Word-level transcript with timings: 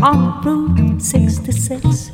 on 0.00 0.42
Route 0.42 1.00
66. 1.00 2.12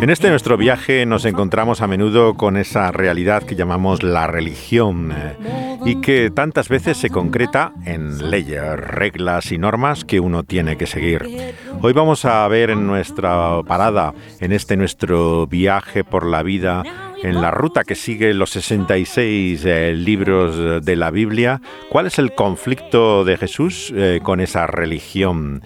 En 0.00 0.10
este 0.10 0.28
nuestro 0.28 0.56
viaje 0.56 1.06
nos 1.06 1.24
encontramos 1.24 1.80
a 1.80 1.86
menudo 1.86 2.34
con 2.34 2.56
esa 2.56 2.90
realidad 2.92 3.42
que 3.42 3.54
llamamos 3.54 4.02
la 4.02 4.26
religión 4.26 5.12
eh, 5.16 5.78
y 5.86 6.00
que 6.00 6.30
tantas 6.30 6.68
veces 6.68 6.98
se 6.98 7.08
concreta 7.10 7.72
en 7.86 8.30
leyes, 8.30 8.60
reglas 8.76 9.50
y 9.52 9.58
normas 9.58 10.04
que 10.04 10.20
uno 10.20 10.42
tiene 10.42 10.76
que 10.76 10.86
seguir. 10.86 11.54
Hoy 11.80 11.92
vamos 11.92 12.24
a 12.24 12.46
ver 12.48 12.70
en 12.70 12.86
nuestra 12.86 13.62
parada, 13.66 14.12
en 14.40 14.52
este 14.52 14.76
nuestro 14.76 15.46
viaje 15.46 16.04
por 16.04 16.26
la 16.26 16.42
vida, 16.42 16.82
en 17.24 17.40
la 17.40 17.50
ruta 17.50 17.84
que 17.84 17.94
sigue 17.94 18.34
los 18.34 18.50
66 18.50 19.64
eh, 19.64 19.94
libros 19.94 20.84
de 20.84 20.96
la 20.96 21.10
Biblia, 21.10 21.60
cuál 21.88 22.06
es 22.06 22.18
el 22.18 22.34
conflicto 22.34 23.24
de 23.24 23.38
Jesús 23.38 23.92
eh, 23.96 24.20
con 24.22 24.40
esa 24.40 24.66
religión. 24.66 25.62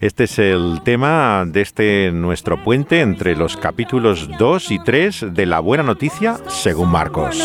Este 0.00 0.24
es 0.24 0.38
el 0.38 0.80
tema 0.84 1.44
de 1.46 1.60
este 1.62 2.12
nuestro 2.12 2.62
puente 2.62 3.00
entre 3.00 3.34
los 3.36 3.56
capítulos 3.56 4.28
2 4.38 4.70
y 4.70 4.78
3 4.78 5.26
de 5.32 5.46
la 5.46 5.58
Buena 5.58 5.82
Noticia 5.82 6.38
según 6.48 6.90
Marcos. 6.90 7.36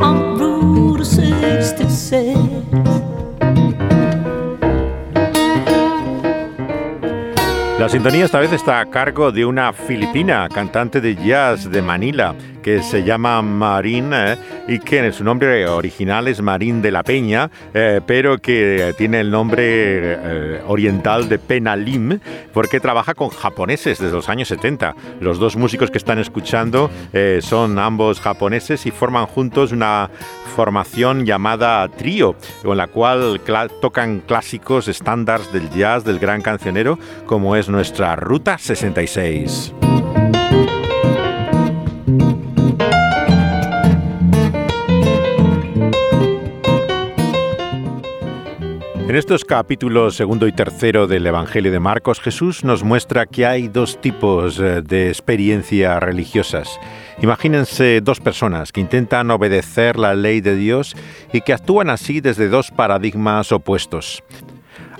On 0.00 0.38
Route 0.38 1.04
66. 1.04 2.36
La 7.78 7.88
sintonía 7.88 8.24
esta 8.24 8.38
vez 8.38 8.52
está 8.52 8.78
a 8.78 8.86
cargo 8.86 9.32
de 9.32 9.44
una 9.44 9.72
filipina, 9.72 10.48
cantante 10.48 11.00
de 11.00 11.16
jazz 11.16 11.68
de 11.68 11.82
Manila, 11.82 12.34
que 12.62 12.82
se 12.82 13.02
llama 13.02 13.42
Marín 13.42 14.12
eh, 14.14 14.36
y 14.68 14.78
que 14.78 15.12
su 15.12 15.24
nombre 15.24 15.66
original 15.66 16.28
es 16.28 16.40
Marín 16.40 16.80
de 16.80 16.90
la 16.90 17.02
Peña, 17.02 17.50
eh, 17.74 18.00
pero 18.06 18.38
que 18.38 18.94
tiene 18.96 19.20
el 19.20 19.30
nombre 19.30 19.62
eh, 19.64 20.62
oriental 20.66 21.28
de 21.28 21.38
Penalim, 21.38 22.20
porque 22.52 22.80
trabaja 22.80 23.14
con 23.14 23.28
japoneses 23.30 23.98
desde 23.98 24.12
los 24.12 24.28
años 24.28 24.48
70. 24.48 24.94
Los 25.20 25.38
dos 25.38 25.56
músicos 25.56 25.90
que 25.90 25.98
están 25.98 26.18
escuchando 26.18 26.90
son 27.40 27.78
ambos 27.78 28.20
japoneses 28.20 28.86
y 28.86 28.90
forman 28.90 29.26
juntos 29.26 29.72
una 29.72 30.10
formación 30.54 31.26
llamada 31.26 31.86
Trío, 31.88 32.36
con 32.62 32.76
la 32.76 32.86
cual 32.86 33.40
tocan 33.80 34.20
clásicos 34.20 34.88
estándares 34.88 35.52
del 35.52 35.70
jazz 35.70 36.04
del 36.04 36.18
gran 36.18 36.42
cancionero, 36.42 36.98
como 37.26 37.56
es 37.56 37.68
nuestra 37.68 38.16
Ruta 38.16 38.58
66. 38.58 39.91
En 49.12 49.18
estos 49.18 49.44
capítulos 49.44 50.16
segundo 50.16 50.46
y 50.46 50.52
tercero 50.52 51.06
del 51.06 51.26
Evangelio 51.26 51.70
de 51.70 51.78
Marcos, 51.78 52.18
Jesús 52.18 52.64
nos 52.64 52.82
muestra 52.82 53.26
que 53.26 53.44
hay 53.44 53.68
dos 53.68 54.00
tipos 54.00 54.58
eh, 54.58 54.80
de 54.80 55.08
experiencias 55.08 56.02
religiosas. 56.02 56.80
Imagínense 57.20 58.00
dos 58.00 58.20
personas 58.20 58.72
que 58.72 58.80
intentan 58.80 59.30
obedecer 59.30 59.98
la 59.98 60.14
ley 60.14 60.40
de 60.40 60.56
Dios 60.56 60.96
y 61.30 61.42
que 61.42 61.52
actúan 61.52 61.90
así 61.90 62.22
desde 62.22 62.48
dos 62.48 62.70
paradigmas 62.70 63.52
opuestos. 63.52 64.24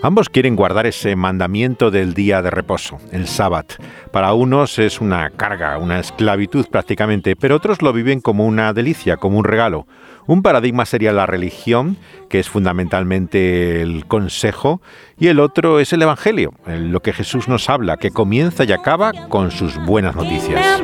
Ambos 0.04 0.28
quieren 0.28 0.56
guardar 0.56 0.86
ese 0.86 1.16
mandamiento 1.16 1.90
del 1.90 2.12
día 2.12 2.42
de 2.42 2.50
reposo, 2.50 2.98
el 3.12 3.28
sábado. 3.28 3.68
Para 4.10 4.34
unos 4.34 4.78
es 4.78 5.00
una 5.00 5.30
carga, 5.30 5.78
una 5.78 6.00
esclavitud 6.00 6.66
prácticamente, 6.66 7.34
pero 7.34 7.56
otros 7.56 7.80
lo 7.80 7.94
viven 7.94 8.20
como 8.20 8.44
una 8.44 8.74
delicia, 8.74 9.16
como 9.16 9.38
un 9.38 9.44
regalo. 9.44 9.86
Un 10.26 10.42
paradigma 10.42 10.86
sería 10.86 11.12
la 11.12 11.26
religión, 11.26 11.96
que 12.28 12.38
es 12.38 12.48
fundamentalmente 12.48 13.82
el 13.82 14.06
consejo, 14.06 14.80
y 15.18 15.28
el 15.28 15.40
otro 15.40 15.80
es 15.80 15.92
el 15.92 16.02
Evangelio, 16.02 16.52
lo 16.66 17.00
que 17.00 17.12
Jesús 17.12 17.48
nos 17.48 17.68
habla, 17.68 17.96
que 17.96 18.10
comienza 18.10 18.64
y 18.64 18.72
acaba 18.72 19.12
con 19.28 19.50
sus 19.50 19.76
buenas 19.84 20.14
noticias. 20.14 20.82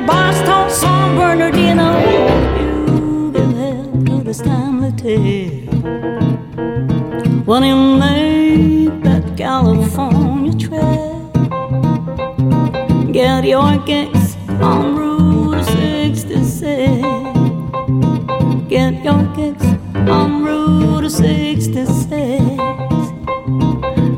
Get 18.68 19.02
your 19.02 19.24
kicks 19.34 19.64
on 19.94 20.44
Route 20.44 21.08
66. 21.08 22.42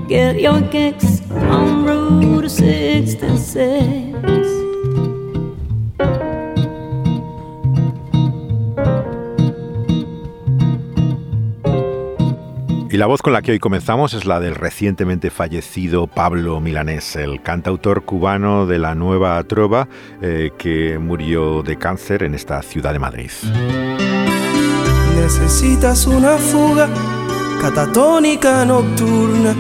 Get 0.08 0.40
your 0.40 0.60
kicks 0.70 1.22
on 1.30 1.84
Route 1.84 2.48
66. 2.48 4.10
Y 12.90 12.96
la 12.96 13.06
voz 13.06 13.22
con 13.22 13.32
la 13.32 13.42
que 13.42 13.52
hoy 13.52 13.60
comenzamos 13.60 14.14
es 14.14 14.24
la 14.24 14.40
del 14.40 14.56
recientemente 14.56 15.30
fallecido 15.30 16.08
Pablo 16.08 16.58
Milanés, 16.58 17.14
el 17.14 17.40
cantautor 17.40 18.04
cubano 18.04 18.66
de 18.66 18.80
la 18.80 18.96
nueva 18.96 19.40
trova 19.44 19.86
eh, 20.20 20.50
que 20.58 20.98
murió 20.98 21.62
de 21.62 21.78
cáncer 21.78 22.24
en 22.24 22.34
esta 22.34 22.60
ciudad 22.62 22.92
de 22.92 22.98
Madrid. 22.98 23.30
Necesitas 25.16 26.06
una 26.06 26.36
fuga 26.36 26.88
catatónica 27.60 28.64
nocturna, 28.64 29.54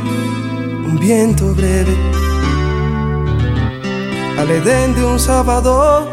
un 0.86 0.98
viento 0.98 1.54
breve, 1.54 1.94
al 4.38 4.50
edén 4.50 4.94
de 4.94 5.04
un 5.04 5.18
sábado, 5.18 6.08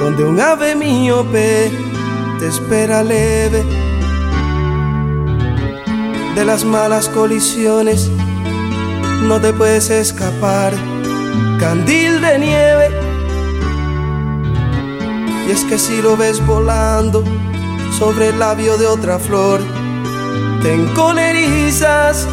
donde 0.00 0.24
un 0.24 0.40
ave 0.40 0.74
míope 0.74 1.70
te 2.38 2.48
espera 2.48 3.02
leve. 3.02 3.64
De 6.34 6.44
las 6.44 6.64
malas 6.64 7.08
colisiones, 7.08 8.10
no 9.22 9.40
te 9.40 9.52
puedes 9.52 9.88
escapar, 9.88 10.74
candil 11.58 12.20
de 12.20 12.38
nieve. 12.38 12.90
Y 15.46 15.52
es 15.52 15.64
que 15.64 15.78
si 15.78 16.02
lo 16.02 16.16
ves 16.16 16.44
volando 16.44 17.22
sobre 17.98 18.28
el 18.28 18.38
labio 18.38 18.76
de 18.76 18.86
otra 18.86 19.18
flor, 19.18 19.60
te 20.62 20.74
encolerizas, 20.74 22.26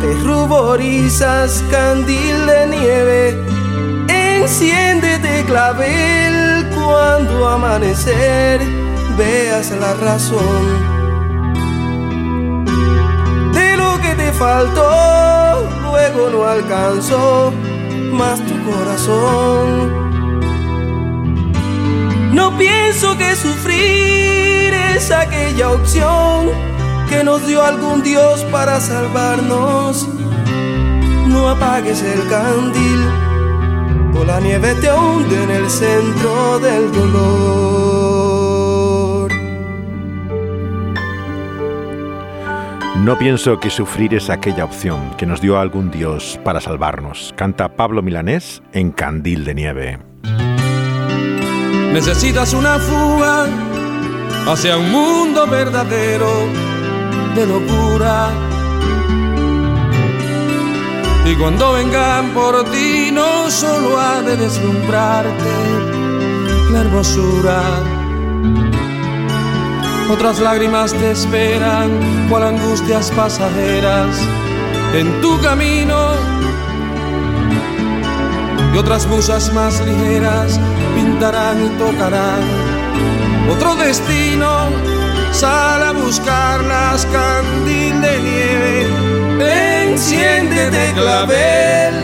te 0.00 0.14
ruborizas, 0.24 1.64
candil 1.70 2.46
de 2.46 2.66
nieve. 2.66 3.44
Enciéndete 4.08 5.44
clavel 5.44 6.68
cuando 6.74 7.48
amanecer 7.48 8.60
veas 9.16 9.70
la 9.72 9.94
razón 9.94 11.00
faltó, 14.40 15.68
luego 15.82 16.30
no 16.30 16.46
alcanzó 16.46 17.52
más 18.10 18.40
tu 18.40 18.54
corazón. 18.64 20.19
No 22.32 22.56
pienso 22.56 23.18
que 23.18 23.34
sufrir 23.34 24.72
es 24.94 25.10
aquella 25.10 25.70
opción 25.70 26.48
que 27.08 27.24
nos 27.24 27.44
dio 27.46 27.64
algún 27.64 28.02
Dios 28.02 28.44
para 28.52 28.80
salvarnos. 28.80 30.08
No 31.26 31.48
apagues 31.48 32.02
el 32.02 32.28
candil 32.28 33.04
o 34.16 34.24
la 34.24 34.40
nieve 34.40 34.74
te 34.76 34.92
hunde 34.92 35.42
en 35.42 35.50
el 35.50 35.68
centro 35.68 36.58
del 36.60 36.92
dolor. 36.92 38.30
No 43.04 43.18
pienso 43.18 43.58
que 43.58 43.70
sufrir 43.70 44.14
es 44.14 44.30
aquella 44.30 44.64
opción 44.64 45.16
que 45.16 45.26
nos 45.26 45.40
dio 45.40 45.58
algún 45.58 45.90
Dios 45.90 46.38
para 46.44 46.60
salvarnos. 46.60 47.32
Canta 47.34 47.74
Pablo 47.74 48.02
Milanés 48.02 48.62
en 48.72 48.92
Candil 48.92 49.44
de 49.44 49.54
Nieve. 49.54 50.09
Necesitas 51.92 52.52
una 52.52 52.78
fuga 52.78 53.46
hacia 54.46 54.78
un 54.78 54.90
mundo 54.92 55.46
verdadero 55.46 56.30
de 57.34 57.46
locura. 57.46 58.30
Y 61.26 61.34
cuando 61.34 61.72
vengan 61.72 62.30
por 62.30 62.64
ti 62.70 63.10
no 63.12 63.50
solo 63.50 63.98
ha 63.98 64.22
de 64.22 64.36
deslumbrarte 64.36 65.54
la 66.72 66.80
hermosura. 66.80 67.60
Otras 70.10 70.40
lágrimas 70.40 70.92
te 70.92 71.10
esperan, 71.10 71.90
cual 72.28 72.44
angustias 72.44 73.10
pasajeras 73.12 74.16
en 74.94 75.20
tu 75.20 75.40
camino. 75.40 76.14
Y 78.72 78.78
otras 78.78 79.06
musas 79.06 79.52
más 79.52 79.84
ligeras 79.84 80.58
y 81.20 81.68
tocarán 81.78 82.40
otro 83.50 83.74
destino. 83.76 84.70
Sal 85.32 85.82
a 85.82 85.92
buscarlas, 85.92 87.06
candil 87.06 88.00
de 88.00 88.18
nieve. 88.20 89.82
Enciéndete 89.82 90.92
clavel 90.94 91.94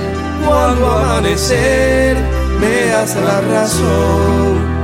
cuando 0.47 0.87
amanecer 0.91 2.19
veas 2.61 3.17
la 3.17 3.41
razón 3.41 4.77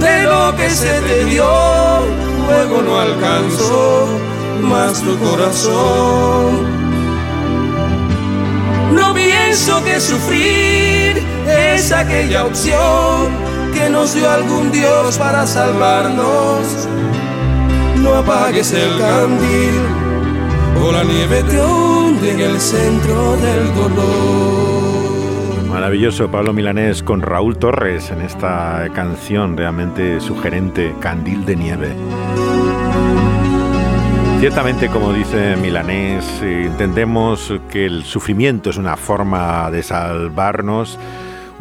de 0.00 0.22
lo 0.24 0.54
que 0.56 0.68
se 0.68 1.00
te 1.00 1.24
dio, 1.24 1.50
luego 2.46 2.82
no 2.82 3.00
alcanzó 3.00 4.06
más 4.60 5.00
tu 5.00 5.18
corazón. 5.18 6.84
No 8.92 9.14
pienso 9.14 9.82
que 9.82 9.98
sufrir 9.98 10.73
es 11.74 11.92
aquella 11.92 12.44
opción 12.44 13.32
que 13.72 13.90
nos 13.90 14.14
dio 14.14 14.30
algún 14.30 14.70
Dios 14.70 15.18
para 15.18 15.46
salvarnos. 15.46 16.88
No 18.00 18.14
apagues 18.14 18.72
el 18.72 18.98
candil 18.98 19.80
o 20.82 20.92
la 20.92 21.04
nieve 21.04 21.42
te 21.42 21.60
hunde 21.60 22.30
en 22.32 22.40
el 22.40 22.60
centro 22.60 23.36
del 23.36 23.74
dolor. 23.74 25.64
Maravilloso 25.68 26.30
Pablo 26.30 26.52
Milanés 26.52 27.02
con 27.02 27.20
Raúl 27.20 27.58
Torres 27.58 28.10
en 28.10 28.20
esta 28.20 28.86
canción 28.94 29.56
realmente 29.56 30.20
sugerente, 30.20 30.94
Candil 31.00 31.44
de 31.44 31.56
Nieve. 31.56 31.96
Ciertamente, 34.38 34.88
como 34.88 35.12
dice 35.12 35.56
Milanés, 35.56 36.24
eh, 36.42 36.66
entendemos 36.66 37.52
que 37.70 37.86
el 37.86 38.04
sufrimiento 38.04 38.70
es 38.70 38.76
una 38.76 38.96
forma 38.96 39.70
de 39.70 39.82
salvarnos. 39.82 40.98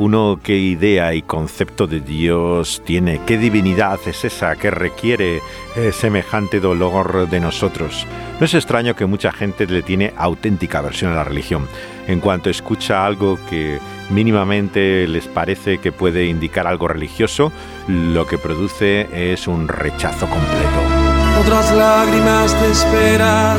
Uno, 0.05 0.37
¿qué 0.43 0.57
idea 0.57 1.13
y 1.13 1.21
concepto 1.21 1.87
de 1.87 2.01
Dios 2.01 2.81
tiene? 2.85 3.21
¿Qué 3.25 3.37
divinidad 3.37 3.97
es 4.05 4.25
esa 4.25 4.57
que 4.57 4.69
requiere 4.69 5.39
eh, 5.77 5.93
semejante 5.93 6.59
dolor 6.59 7.29
de 7.29 7.39
nosotros? 7.39 8.05
No 8.37 8.45
es 8.45 8.53
extraño 8.53 8.97
que 8.97 9.05
mucha 9.05 9.31
gente 9.31 9.65
le 9.65 9.81
tiene 9.81 10.13
auténtica 10.17 10.79
aversión 10.79 11.13
a 11.13 11.15
la 11.15 11.23
religión. 11.23 11.69
En 12.05 12.19
cuanto 12.19 12.49
escucha 12.49 13.05
algo 13.05 13.39
que 13.49 13.79
mínimamente 14.09 15.07
les 15.07 15.29
parece 15.29 15.77
que 15.77 15.93
puede 15.93 16.25
indicar 16.25 16.67
algo 16.67 16.89
religioso, 16.89 17.53
lo 17.87 18.27
que 18.27 18.37
produce 18.37 19.07
es 19.13 19.47
un 19.47 19.69
rechazo 19.69 20.27
completo. 20.27 21.39
Otras 21.39 21.73
lágrimas 21.73 22.53
te 22.59 22.71
esperan, 22.71 23.57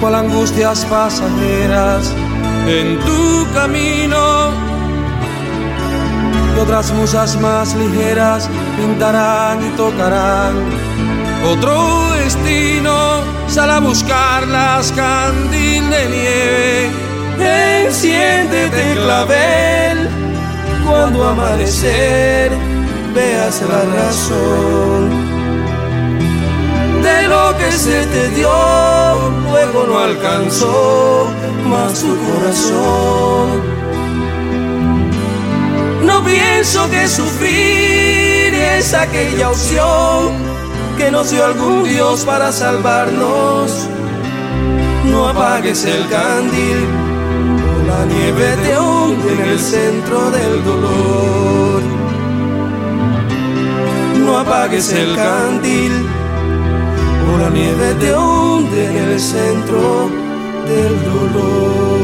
cual 0.00 0.14
angustias 0.14 0.86
pasajeras 0.86 2.16
en 2.66 2.98
tu 3.00 3.46
camino 3.52 4.67
otras 6.58 6.92
musas 6.92 7.40
más 7.40 7.74
ligeras 7.74 8.48
pintarán 8.76 9.64
y 9.64 9.70
tocarán 9.76 10.54
otro 11.44 12.12
destino. 12.12 13.22
Sal 13.48 13.70
a 13.70 13.80
buscarlas, 13.80 14.92
candil 14.92 15.88
de 15.90 16.08
nieve. 16.08 16.90
Enciéndete 17.86 18.94
clavel 18.94 20.08
cuando 20.86 21.28
amanecer 21.28 22.50
veas 23.14 23.62
la 23.62 23.82
razón 23.96 25.10
de 27.02 27.28
lo 27.28 27.56
que 27.56 27.72
se 27.72 28.04
te 28.06 28.28
dio, 28.30 28.50
luego 29.50 29.86
no 29.86 29.98
alcanzó 30.00 31.28
más 31.68 32.00
tu 32.00 32.16
corazón 32.26 33.77
pienso 36.24 36.88
que 36.90 37.08
sufrir 37.08 38.54
es 38.54 38.94
aquella 38.94 39.50
opción 39.50 40.32
que 40.96 41.10
nos 41.10 41.30
dio 41.30 41.44
algún 41.44 41.84
Dios 41.84 42.24
para 42.24 42.50
salvarnos. 42.52 43.88
No 45.04 45.28
apagues 45.28 45.84
el 45.84 46.08
candil, 46.08 46.86
o 47.74 47.86
la 47.86 48.04
nieve 48.06 48.56
te 48.64 48.78
hunde 48.78 49.32
en 49.32 49.40
el 49.50 49.58
centro 49.58 50.30
del 50.30 50.64
dolor. 50.64 51.82
No 54.24 54.38
apagues 54.38 54.92
el 54.92 55.14
candil, 55.14 55.92
o 57.32 57.38
la 57.38 57.50
nieve 57.50 57.94
te 58.00 58.14
hunde 58.16 58.86
en 58.86 58.96
el 59.10 59.20
centro 59.20 60.10
del 60.66 61.04
dolor. 61.04 61.97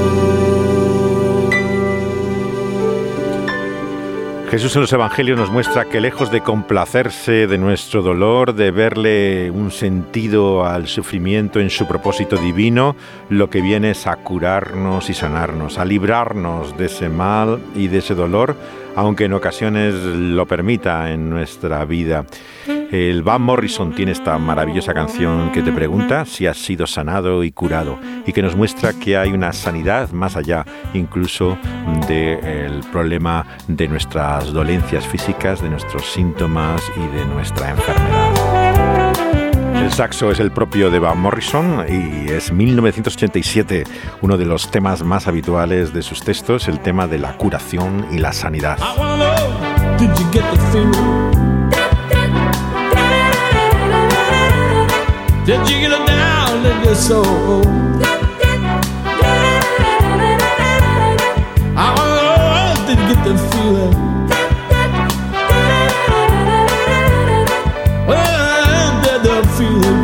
Jesús 4.54 4.76
en 4.76 4.82
los 4.82 4.92
Evangelios 4.92 5.36
nos 5.36 5.50
muestra 5.50 5.86
que 5.86 6.00
lejos 6.00 6.30
de 6.30 6.40
complacerse 6.40 7.48
de 7.48 7.58
nuestro 7.58 8.02
dolor, 8.02 8.54
de 8.54 8.70
verle 8.70 9.50
un 9.50 9.72
sentido 9.72 10.64
al 10.64 10.86
sufrimiento 10.86 11.58
en 11.58 11.70
su 11.70 11.88
propósito 11.88 12.36
divino, 12.36 12.94
lo 13.30 13.50
que 13.50 13.60
viene 13.60 13.90
es 13.90 14.06
a 14.06 14.14
curarnos 14.14 15.10
y 15.10 15.14
sanarnos, 15.14 15.78
a 15.78 15.84
librarnos 15.84 16.78
de 16.78 16.86
ese 16.86 17.08
mal 17.08 17.58
y 17.74 17.88
de 17.88 17.98
ese 17.98 18.14
dolor, 18.14 18.54
aunque 18.94 19.24
en 19.24 19.32
ocasiones 19.32 19.92
lo 19.92 20.46
permita 20.46 21.10
en 21.10 21.30
nuestra 21.30 21.84
vida. 21.84 22.24
El 22.94 23.24
Van 23.24 23.42
Morrison 23.42 23.92
tiene 23.92 24.12
esta 24.12 24.38
maravillosa 24.38 24.94
canción 24.94 25.50
que 25.50 25.62
te 25.62 25.72
pregunta 25.72 26.24
si 26.24 26.46
has 26.46 26.58
sido 26.58 26.86
sanado 26.86 27.42
y 27.42 27.50
curado 27.50 27.98
y 28.24 28.32
que 28.32 28.40
nos 28.40 28.54
muestra 28.54 28.92
que 28.92 29.16
hay 29.16 29.32
una 29.32 29.52
sanidad 29.52 30.12
más 30.12 30.36
allá 30.36 30.64
incluso 30.92 31.58
del 32.06 32.84
problema 32.92 33.46
de 33.66 33.88
nuestras 33.88 34.52
dolencias 34.52 35.04
físicas, 35.08 35.60
de 35.60 35.70
nuestros 35.70 36.06
síntomas 36.12 36.84
y 36.94 37.16
de 37.16 37.24
nuestra 37.24 37.70
enfermedad. 37.70 39.12
El 39.74 39.90
saxo 39.90 40.30
es 40.30 40.38
el 40.38 40.52
propio 40.52 40.88
de 40.88 41.00
Van 41.00 41.18
Morrison 41.18 41.84
y 41.88 42.30
es 42.30 42.52
1987 42.52 43.82
uno 44.20 44.38
de 44.38 44.46
los 44.46 44.70
temas 44.70 45.02
más 45.02 45.26
habituales 45.26 45.92
de 45.92 46.02
sus 46.02 46.22
textos, 46.22 46.68
el 46.68 46.78
tema 46.78 47.08
de 47.08 47.18
la 47.18 47.36
curación 47.38 48.06
y 48.12 48.18
la 48.18 48.32
sanidad. 48.32 48.78
Did 49.98 50.10
you 50.16 50.30
get 50.30 51.13
it 55.92 56.06
down 56.06 56.64
in 56.64 56.84
your 56.84 56.94
soul? 56.94 57.62
I 61.76 61.88
want 61.98 62.78
to 62.88 62.94
get 63.08 63.20
that 63.26 63.38
feeling. 63.52 63.94
Well, 68.08 69.02
did 69.02 69.20
that 69.28 69.44
feeling 69.58 70.03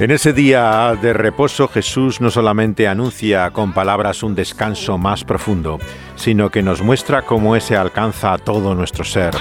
En 0.00 0.12
ese 0.12 0.32
día 0.32 0.96
de 1.02 1.12
reposo 1.12 1.66
Jesús 1.66 2.20
no 2.20 2.30
solamente 2.30 2.86
anuncia 2.86 3.50
con 3.50 3.72
palabras 3.72 4.22
un 4.22 4.36
descanso 4.36 4.96
más 4.96 5.24
profundo, 5.24 5.80
sino 6.14 6.50
que 6.50 6.62
nos 6.62 6.82
muestra 6.82 7.22
cómo 7.22 7.56
ese 7.56 7.76
alcanza 7.76 8.32
a 8.32 8.38
todo 8.38 8.76
nuestro 8.76 9.02
ser, 9.02 9.34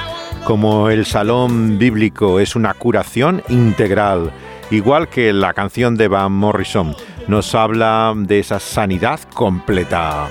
como 0.46 0.90
el 0.90 1.06
salón 1.06 1.78
bíblico 1.78 2.40
es 2.40 2.56
una 2.56 2.74
curación 2.74 3.44
integral, 3.50 4.32
igual 4.72 5.10
que 5.10 5.32
la 5.32 5.54
canción 5.54 5.96
de 5.96 6.08
Van 6.08 6.32
Morrison 6.32 6.96
nos 7.28 7.54
habla 7.54 8.16
de 8.16 8.40
esa 8.40 8.60
sanidad 8.60 9.20
completa. 9.36 10.28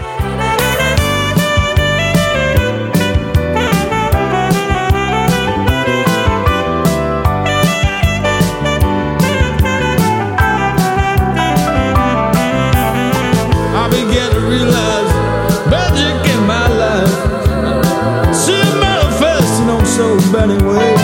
shining 20.46 20.64
ways. 20.66 21.00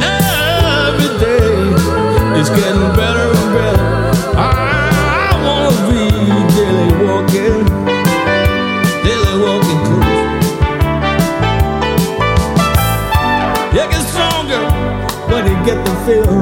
Every 0.00 1.10
day 1.18 1.48
is 2.40 2.48
getting 2.50 2.88
better 2.96 3.26
and 3.38 3.48
better. 3.56 3.88
I 4.36 4.40
wanna 5.44 5.72
be 5.88 6.02
daily 6.54 6.90
walking, 7.04 7.58
daily 9.02 9.34
walking 9.44 9.80
close. 9.88 10.30
You 13.74 13.84
get 13.90 14.04
stronger 14.12 14.64
when 15.30 15.42
you 15.50 15.56
get 15.66 15.78
the 15.84 15.94
feel. 16.06 16.41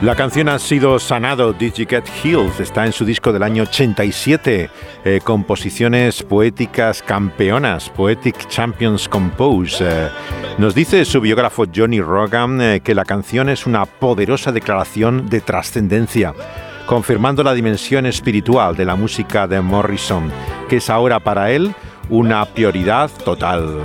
La 0.00 0.14
canción 0.14 0.48
ha 0.48 0.60
sido 0.60 1.00
sanado, 1.00 1.52
Did 1.52 1.72
You 1.74 1.86
Get 1.88 2.04
Healed? 2.22 2.60
Está 2.60 2.86
en 2.86 2.92
su 2.92 3.04
disco 3.04 3.32
del 3.32 3.42
año 3.42 3.64
87, 3.64 4.70
eh, 5.04 5.20
composiciones 5.24 6.22
poéticas 6.22 7.02
campeonas, 7.02 7.90
Poetic 7.90 8.46
Champions 8.46 9.08
Compose. 9.08 9.84
Eh, 9.84 10.08
nos 10.56 10.76
dice 10.76 11.04
su 11.04 11.20
biógrafo 11.20 11.64
Johnny 11.74 12.00
Rogan 12.00 12.60
eh, 12.60 12.80
que 12.80 12.94
la 12.94 13.04
canción 13.04 13.48
es 13.48 13.66
una 13.66 13.86
poderosa 13.86 14.52
declaración 14.52 15.28
de 15.28 15.40
trascendencia, 15.40 16.32
confirmando 16.86 17.42
la 17.42 17.52
dimensión 17.52 18.06
espiritual 18.06 18.76
de 18.76 18.84
la 18.84 18.94
música 18.94 19.48
de 19.48 19.60
Morrison, 19.60 20.30
que 20.68 20.76
es 20.76 20.90
ahora 20.90 21.18
para 21.18 21.50
él 21.50 21.74
una 22.08 22.44
prioridad 22.44 23.10
total. 23.24 23.76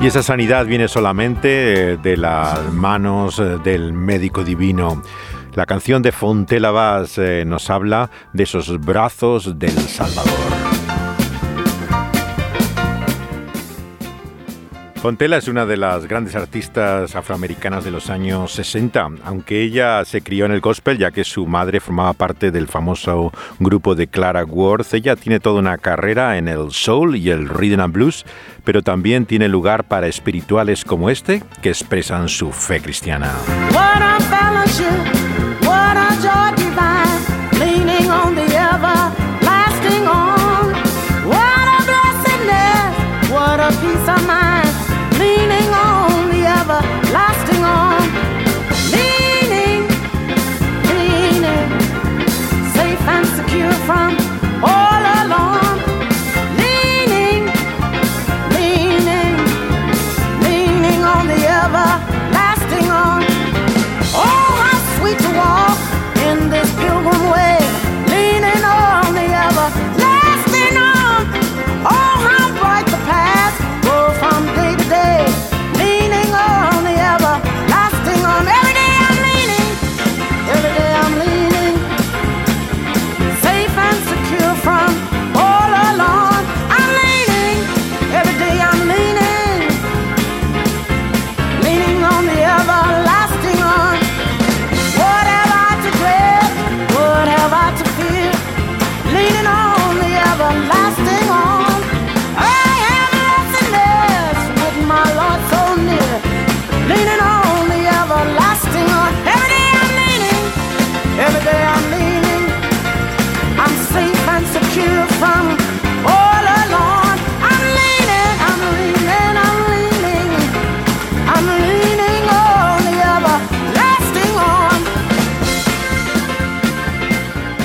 Y 0.00 0.06
esa 0.06 0.22
sanidad 0.22 0.66
viene 0.66 0.88
solamente 0.88 1.96
de 1.96 2.16
las 2.16 2.72
manos 2.72 3.40
del 3.62 3.92
médico 3.92 4.42
divino. 4.42 5.00
La 5.54 5.64
canción 5.64 6.02
de 6.02 6.10
Fontela 6.12 6.70
Vaz 6.70 7.18
eh, 7.18 7.44
nos 7.46 7.70
habla 7.70 8.10
de 8.32 8.42
esos 8.42 8.80
brazos 8.80 9.58
del 9.58 9.70
Salvador. 9.70 10.51
Fontela 15.02 15.38
es 15.38 15.48
una 15.48 15.66
de 15.66 15.76
las 15.76 16.06
grandes 16.06 16.36
artistas 16.36 17.16
afroamericanas 17.16 17.82
de 17.82 17.90
los 17.90 18.08
años 18.08 18.52
60, 18.52 19.08
aunque 19.24 19.60
ella 19.60 20.04
se 20.04 20.22
crió 20.22 20.46
en 20.46 20.52
el 20.52 20.60
gospel 20.60 20.96
ya 20.96 21.10
que 21.10 21.24
su 21.24 21.44
madre 21.44 21.80
formaba 21.80 22.12
parte 22.12 22.52
del 22.52 22.68
famoso 22.68 23.32
grupo 23.58 23.96
de 23.96 24.06
Clara 24.06 24.44
Worth. 24.44 24.94
Ella 24.94 25.16
tiene 25.16 25.40
toda 25.40 25.58
una 25.58 25.76
carrera 25.78 26.38
en 26.38 26.46
el 26.46 26.70
soul 26.70 27.16
y 27.16 27.30
el 27.30 27.48
rhythm 27.48 27.80
and 27.80 27.92
blues, 27.92 28.24
pero 28.62 28.82
también 28.82 29.26
tiene 29.26 29.48
lugar 29.48 29.88
para 29.88 30.06
espirituales 30.06 30.84
como 30.84 31.10
este 31.10 31.42
que 31.62 31.70
expresan 31.70 32.28
su 32.28 32.52
fe 32.52 32.80
cristiana. 32.80 33.32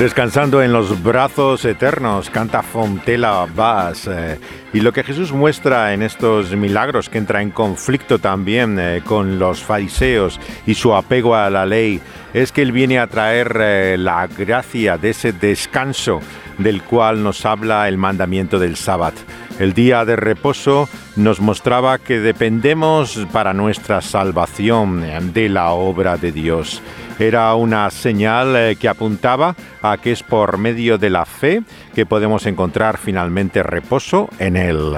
Descansando 0.08 0.64
en 0.64 0.72
los 0.72 1.04
brazos 1.04 1.66
eternos, 1.66 2.30
canta 2.30 2.64
Fontela 2.64 3.46
Bass. 3.54 4.08
Eh, 4.10 4.40
y 4.72 4.80
lo 4.80 4.94
que 4.94 5.04
Jesús 5.04 5.34
muestra 5.34 5.94
en 5.94 6.02
estos 6.02 6.56
milagros, 6.56 7.10
que 7.10 7.18
entra 7.18 7.42
en 7.42 7.52
conflicto 7.52 8.18
también 8.18 8.80
eh, 8.80 9.02
con 9.06 9.38
los 9.38 9.62
fariseos 9.62 10.40
y 10.66 10.76
su 10.76 10.96
apego 10.96 11.36
a 11.36 11.50
la 11.50 11.66
ley, 11.66 12.00
es 12.34 12.54
que 12.54 12.62
Él 12.62 12.72
viene 12.72 13.00
a 13.00 13.08
traer 13.08 13.58
eh, 13.60 13.98
la 14.00 14.28
gracia 14.28 14.98
de 14.98 15.10
ese 15.10 15.34
descanso 15.34 16.22
del 16.58 16.84
cual 16.84 17.22
nos 17.22 17.46
habla 17.46 17.90
el 17.90 17.98
mandamiento 17.98 18.60
del 18.60 18.78
sábado. 18.78 19.18
El 19.60 19.74
día 19.74 20.06
de 20.06 20.16
reposo 20.16 20.88
nos 21.18 21.42
mostraba 21.42 21.98
que 21.98 22.20
dependemos 22.20 23.28
para 23.34 23.54
nuestra 23.54 24.02
salvación 24.02 25.04
de 25.34 25.50
la 25.50 25.72
obra 25.72 26.16
de 26.16 26.32
Dios. 26.32 26.82
Era 27.20 27.54
una 27.56 27.90
señal 27.90 28.56
eh, 28.56 28.76
que 28.76 28.88
apuntaba 28.88 29.56
a 29.82 29.98
que 29.98 30.12
es 30.12 30.24
por 30.24 30.58
medio 30.58 30.98
de 30.98 31.10
la 31.10 31.26
fe 31.26 31.64
que 31.96 32.06
podemos 32.06 32.46
encontrar 32.46 32.98
finalmente 32.98 33.64
reposo 33.64 34.30
en 34.40 34.56
Él. 34.56 34.94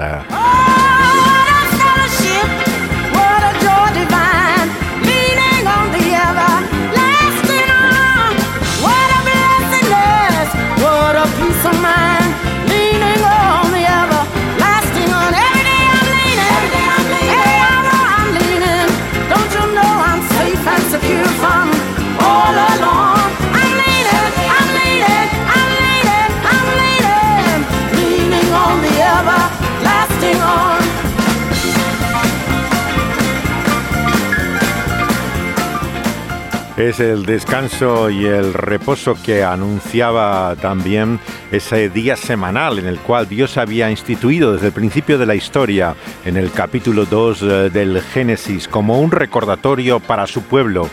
Es 36.88 37.00
el 37.00 37.26
descanso 37.26 38.08
y 38.08 38.24
el 38.24 38.54
reposo 38.54 39.14
que 39.22 39.44
anunciaba 39.44 40.56
también 40.56 41.20
ese 41.52 41.90
día 41.90 42.16
semanal 42.16 42.78
en 42.78 42.86
el 42.86 42.98
cual 42.98 43.28
Dios 43.28 43.58
había 43.58 43.90
instituido 43.90 44.54
desde 44.54 44.68
el 44.68 44.72
principio 44.72 45.18
de 45.18 45.26
la 45.26 45.34
historia 45.34 45.94
en 46.24 46.36
el 46.36 46.50
capítulo 46.52 47.04
2 47.04 47.42
eh, 47.42 47.46
del 47.70 48.00
Génesis 48.00 48.66
como 48.66 48.98
un 49.00 49.10
recordatorio 49.10 50.00
para 50.00 50.26
su 50.26 50.42
pueblo, 50.42 50.88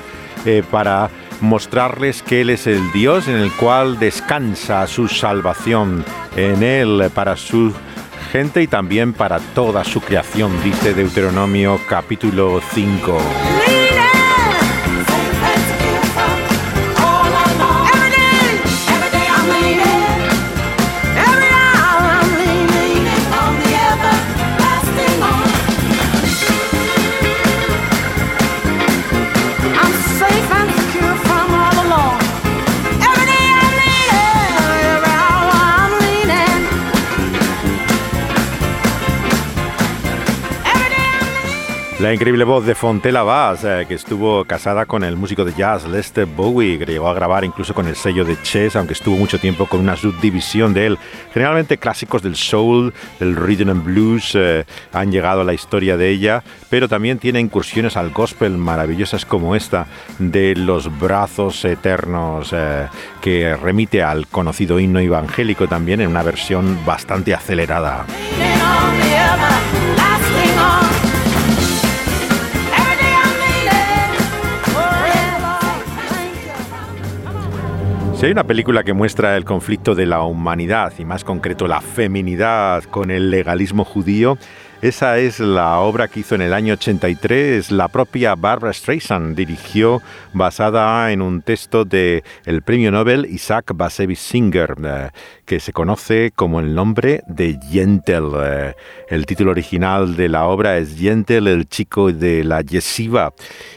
eh, 0.46 0.62
para 0.70 1.10
mostrarles 1.40 2.22
que 2.22 2.42
Él 2.42 2.50
es 2.50 2.68
el 2.68 2.92
Dios 2.92 3.30
en 3.30 3.36
el 3.36 3.52
cual 3.54 3.98
descansa 3.98 4.86
su 4.88 5.08
salvación, 5.08 6.04
en 6.36 6.64
Él 6.64 7.10
para 7.14 7.38
su 7.38 7.74
gente 8.32 8.62
y 8.62 8.68
también 8.68 9.14
para 9.14 9.40
toda 9.40 9.84
su 9.86 10.02
creación, 10.02 10.52
dice 10.64 10.94
Deuteronomio 10.94 11.80
capítulo 11.88 12.62
5. 12.74 13.77
La 42.08 42.14
increíble 42.14 42.46
voz 42.46 42.66
de 42.66 42.74
Fontella 42.74 43.22
Bass, 43.22 43.66
eh, 43.66 43.84
que 43.86 43.96
estuvo 43.96 44.46
casada 44.46 44.86
con 44.86 45.04
el 45.04 45.18
músico 45.18 45.44
de 45.44 45.52
jazz 45.52 45.86
Lester 45.86 46.26
Bowie, 46.26 46.80
que 46.80 46.86
llegó 46.86 47.10
a 47.10 47.14
grabar 47.14 47.44
incluso 47.44 47.74
con 47.74 47.86
el 47.86 47.98
sello 47.98 48.24
de 48.24 48.42
Chess, 48.44 48.78
aunque 48.78 48.94
estuvo 48.94 49.18
mucho 49.18 49.40
tiempo 49.40 49.66
con 49.66 49.82
una 49.82 49.98
subdivisión 49.98 50.74
de 50.74 50.86
él. 50.86 50.98
Generalmente 51.34 51.78
clásicos 51.78 52.22
del 52.22 52.38
soul, 52.38 52.94
del 53.20 53.36
rhythm 53.36 53.72
and 53.72 53.84
blues 53.84 54.32
eh, 54.36 54.64
han 54.94 55.12
llegado 55.12 55.42
a 55.42 55.44
la 55.44 55.54
historia 55.54 55.98
de 55.98 56.10
ella, 56.10 56.46
pero 56.70 56.88
también 56.88 57.20
tiene 57.20 57.42
incursiones 57.42 57.98
al 57.98 58.12
gospel 58.12 58.58
maravillosas 58.58 59.26
como 59.26 59.54
esta 59.54 59.88
de 60.18 60.56
los 60.56 60.98
brazos 60.98 61.66
eternos, 61.66 62.54
eh, 62.54 62.88
que 63.20 63.54
remite 63.58 64.02
al 64.02 64.28
conocido 64.28 64.80
himno 64.80 65.00
evangélico 65.00 65.68
también 65.68 66.00
en 66.00 66.08
una 66.08 66.24
versión 66.24 66.86
bastante 66.86 67.34
acelerada. 67.34 68.06
Si 78.18 78.26
hay 78.26 78.32
una 78.32 78.46
película 78.46 78.84
que 78.84 78.94
muestra 78.94 79.38
el 79.38 79.46
conflicto 79.46 79.94
de 79.94 80.08
la 80.08 80.24
humanidad 80.24 80.92
y 80.98 81.06
más 81.06 81.24
concreto 81.24 81.68
la 81.68 81.82
feminidad 81.82 82.84
con 82.86 83.12
el 83.12 83.30
legalismo 83.30 83.86
judío, 83.86 84.40
esa 84.82 85.18
es 85.18 85.40
la 85.40 85.80
obra 85.80 86.08
que 86.08 86.20
hizo 86.20 86.36
en 86.36 86.42
el 86.42 86.54
año 86.54 86.74
83 86.76 87.72
la 87.72 87.88
propia 87.88 88.36
Barbara 88.36 88.72
Streisand. 88.72 89.36
Dirigió 89.36 90.04
basada 90.34 91.12
en 91.12 91.24
un 91.24 91.42
texto 91.42 91.84
del 91.84 92.24
el 92.46 92.62
premio 92.62 92.92
Nobel 92.92 93.26
Isaac 93.26 93.72
Bashevis 93.74 94.20
Singer, 94.20 94.76
eh, 94.86 95.10
que 95.46 95.60
se 95.60 95.74
conoce 95.74 96.32
como 96.36 96.60
el 96.60 96.76
nombre 96.76 97.24
de 97.28 97.58
Yentl. 97.58 98.34
Eh, 98.40 98.76
el 99.10 99.26
título 99.26 99.50
original 99.50 100.16
de 100.16 100.30
la 100.30 100.46
obra 100.46 100.78
es 100.78 100.96
Yentl, 100.98 101.48
el 101.48 101.68
chico 101.68 102.12
de 102.12 102.44
la 102.44 102.62
yeshiva, 102.62 103.34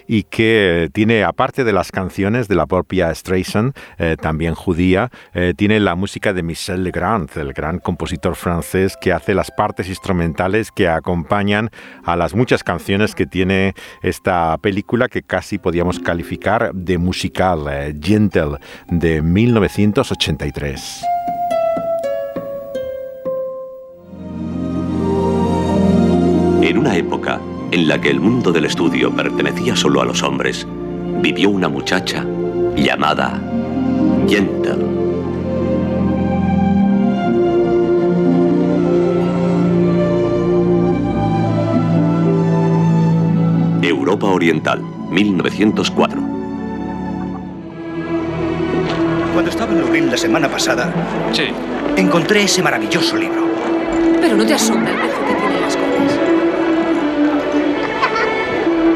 y 0.07 0.25
que 0.25 0.91
tiene, 0.93 1.25
aparte 1.25 1.65
de 1.65 1.73
las 1.73 1.93
canciones 1.93 2.47
de 2.47 2.57
la 2.57 2.67
propia 2.67 3.15
Streisand, 3.15 3.73
eh, 3.99 4.17
también 4.21 4.55
judía, 4.55 5.11
tiene 5.57 5.81
la 5.81 5.95
música 5.95 6.33
de 6.33 6.43
Michel 6.43 6.85
Legrand, 6.85 7.31
el 7.37 7.53
gran 7.53 7.79
compositor 7.79 8.35
francés 8.37 8.97
que 9.01 9.13
hace 9.13 9.35
las 9.35 9.51
partes 9.51 9.89
instrumentales 9.89 10.71
que 10.71 10.90
acompañan 10.91 11.71
a 12.05 12.17
las 12.17 12.35
muchas 12.35 12.63
canciones 12.63 13.15
que 13.15 13.27
tiene 13.27 13.75
esta 14.03 14.57
película 14.59 15.09
que 15.09 15.23
casi 15.23 15.59
podíamos 15.59 15.99
calificar 15.99 16.73
de 16.75 16.99
musical, 16.99 17.67
eh, 17.71 17.95
Gentle, 18.01 18.59
de 18.89 19.23
1983. 19.23 21.05
En 26.63 26.79
una 26.79 26.97
época 26.97 27.41
en 27.73 27.89
la 27.89 28.01
que 28.01 28.11
el 28.11 28.21
mundo 28.21 28.53
del 28.53 28.65
estudio 28.65 29.15
pertenecía 29.15 29.77
solo 29.77 30.01
a 30.01 30.05
los 30.05 30.23
hombres, 30.23 30.67
vivió 31.21 31.51
una 31.51 31.69
muchacha 31.69 32.25
llamada 32.77 33.41
Gentle. 34.29 35.00
Europa 44.21 44.35
Oriental, 44.35 44.83
1904. 45.11 46.21
Cuando 49.33 49.51
estaba 49.51 49.73
en 49.73 49.81
Lublin 49.81 50.11
la 50.11 50.19
semana 50.19 50.49
pasada, 50.49 50.93
sí. 51.33 51.45
encontré 51.97 52.43
ese 52.43 52.63
maravilloso 52.63 53.17
libro. 53.17 53.49
Pero 54.21 54.37
no 54.37 54.45
te 54.45 54.53
asombra 54.55 54.91
el 54.91 54.99
precio 54.99 55.27
que 55.27 55.35
tienen 55.35 55.61
las 55.63 55.77
cosas. 55.77 56.19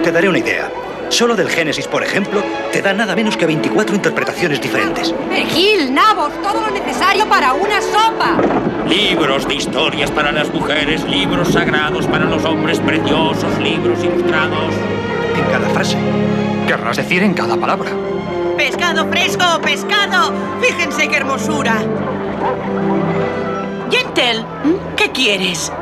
Te 0.02 0.12
daré 0.12 0.28
una 0.28 0.38
idea. 0.38 0.70
Solo 1.08 1.36
del 1.36 1.48
Génesis, 1.48 1.86
por 1.86 2.02
ejemplo, 2.02 2.42
te 2.72 2.82
da 2.82 2.92
nada 2.92 3.14
menos 3.14 3.36
que 3.36 3.46
24 3.46 3.94
interpretaciones 3.94 4.60
diferentes. 4.60 5.14
Gil, 5.48 5.94
nabos, 5.94 6.32
todo 6.42 6.60
lo 6.60 6.70
necesario 6.70 7.26
para 7.28 7.54
una 7.54 7.80
sopa. 7.80 8.36
Libros 8.86 9.48
de 9.48 9.54
historias 9.54 10.10
para 10.10 10.32
las 10.32 10.52
mujeres, 10.52 11.02
libros 11.04 11.48
sagrados 11.48 12.06
para 12.08 12.24
los 12.24 12.44
hombres, 12.44 12.78
preciosos 12.80 13.58
libros 13.58 14.02
ilustrados. 14.04 14.74
En 15.34 15.44
cada 15.50 15.68
frase. 15.70 15.96
Querrás 16.66 16.96
decir 16.96 17.22
en 17.22 17.34
cada 17.34 17.56
palabra. 17.56 17.90
Pescado 18.56 19.06
fresco, 19.08 19.44
pescado. 19.62 20.32
Fíjense 20.60 21.08
qué 21.08 21.16
hermosura. 21.16 21.82
Gentel, 23.90 24.44
¿qué 24.96 25.10
quieres? 25.10 25.72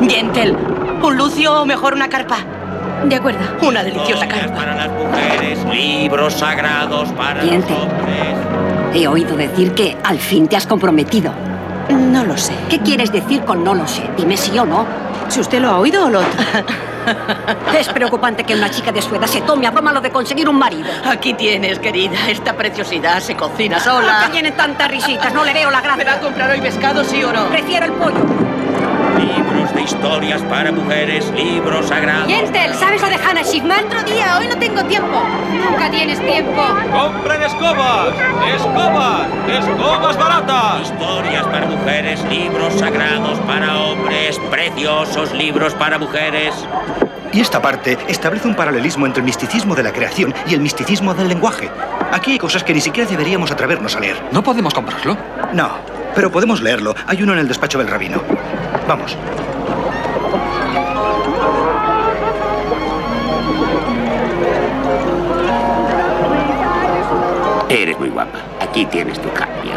Gentel, 0.00 0.56
¿un 1.02 1.16
lucio 1.16 1.62
o 1.62 1.66
mejor 1.66 1.94
una 1.94 2.08
carpa? 2.08 2.38
De 3.04 3.16
acuerdo. 3.16 3.40
Una 3.66 3.82
deliciosa 3.82 4.28
carpa. 4.28 4.54
Para 4.54 4.74
las 4.76 4.90
mujeres, 4.90 5.64
libros 5.64 6.34
sagrados 6.34 7.10
para 7.12 7.42
los 7.42 7.54
hombres. 7.54 8.36
He 8.94 9.08
oído 9.08 9.36
decir 9.36 9.72
que 9.72 9.96
al 10.04 10.18
fin 10.18 10.46
te 10.48 10.56
has 10.56 10.66
comprometido. 10.66 11.32
No 11.90 12.24
lo 12.24 12.36
sé. 12.36 12.52
¿Qué 12.68 12.78
quieres 12.80 13.10
decir 13.10 13.42
con 13.42 13.64
no 13.64 13.74
lo 13.74 13.86
sé? 13.88 14.02
Dime 14.16 14.36
sí 14.36 14.56
o 14.58 14.66
no. 14.66 14.86
Si 15.28 15.40
usted 15.40 15.60
lo 15.60 15.70
ha 15.70 15.78
oído 15.78 16.06
o 16.06 16.10
lo... 16.10 16.20
es 17.78 17.88
preocupante 17.88 18.44
que 18.44 18.54
una 18.54 18.70
chica 18.70 18.92
de 18.92 19.02
su 19.02 19.14
edad 19.14 19.26
se 19.26 19.40
tome 19.42 19.66
a 19.66 19.70
broma 19.70 19.92
lo 19.92 20.00
de 20.00 20.10
conseguir 20.10 20.48
un 20.48 20.56
marido. 20.56 20.88
Aquí 21.04 21.34
tienes, 21.34 21.78
querida. 21.78 22.28
Esta 22.28 22.56
preciosidad 22.56 23.20
se 23.20 23.36
cocina 23.36 23.80
sola. 23.80 24.18
¿Por 24.18 24.26
qué 24.26 24.32
tiene 24.32 24.52
tantas 24.52 24.90
risitas? 24.90 25.32
No 25.32 25.44
le 25.44 25.52
veo 25.52 25.70
la 25.70 25.80
gracia. 25.80 26.04
¿Me 26.04 26.10
va 26.10 26.16
a 26.16 26.20
comprar 26.20 26.50
hoy 26.50 26.60
pescado, 26.60 27.04
sí 27.04 27.22
o 27.22 27.32
no? 27.32 27.48
Prefiero 27.48 27.86
el 27.86 27.92
pollo. 27.92 28.51
De 29.74 29.82
historias 29.82 30.42
para 30.42 30.70
mujeres, 30.70 31.30
libros 31.34 31.88
sagrados. 31.88 32.28
Yentel, 32.28 32.74
¿sabes 32.74 33.00
lo 33.00 33.08
de 33.08 33.16
Hannah 33.16 33.42
Schiffman? 33.42 33.86
Otro 33.86 34.02
día, 34.04 34.36
hoy 34.38 34.48
no 34.48 34.56
tengo 34.58 34.84
tiempo. 34.84 35.22
Nunca 35.52 35.90
tienes 35.90 36.20
tiempo. 36.20 36.62
¡Compren 36.92 37.42
escobas! 37.42 38.08
¡Escobas! 38.54 39.26
¡Escobas 39.48 40.16
baratas! 40.16 40.82
Historias 40.82 41.44
para 41.46 41.66
mujeres, 41.66 42.22
libros 42.24 42.74
sagrados 42.74 43.38
para 43.40 43.78
hombres, 43.78 44.38
preciosos 44.50 45.32
libros 45.32 45.74
para 45.74 45.98
mujeres. 45.98 46.54
Y 47.32 47.40
esta 47.40 47.62
parte 47.62 47.96
establece 48.08 48.46
un 48.46 48.54
paralelismo 48.54 49.06
entre 49.06 49.20
el 49.20 49.24
misticismo 49.24 49.74
de 49.74 49.82
la 49.82 49.92
creación 49.92 50.34
y 50.46 50.54
el 50.54 50.60
misticismo 50.60 51.14
del 51.14 51.28
lenguaje. 51.28 51.70
Aquí 52.12 52.32
hay 52.32 52.38
cosas 52.38 52.62
que 52.62 52.74
ni 52.74 52.80
siquiera 52.82 53.08
deberíamos 53.08 53.50
atrevernos 53.50 53.96
a 53.96 54.00
leer. 54.00 54.22
¿No 54.32 54.42
podemos 54.42 54.74
comprarlo? 54.74 55.16
No, 55.54 55.70
pero 56.14 56.30
podemos 56.30 56.60
leerlo. 56.60 56.94
Hay 57.06 57.22
uno 57.22 57.32
en 57.32 57.38
el 57.38 57.48
despacho 57.48 57.78
del 57.78 57.88
rabino. 57.88 58.22
Vamos. 58.86 59.16
Eres 67.72 67.98
muy 67.98 68.10
guapa. 68.10 68.38
Aquí 68.60 68.84
tienes 68.84 69.18
tu 69.18 69.30
cambio. 69.32 69.72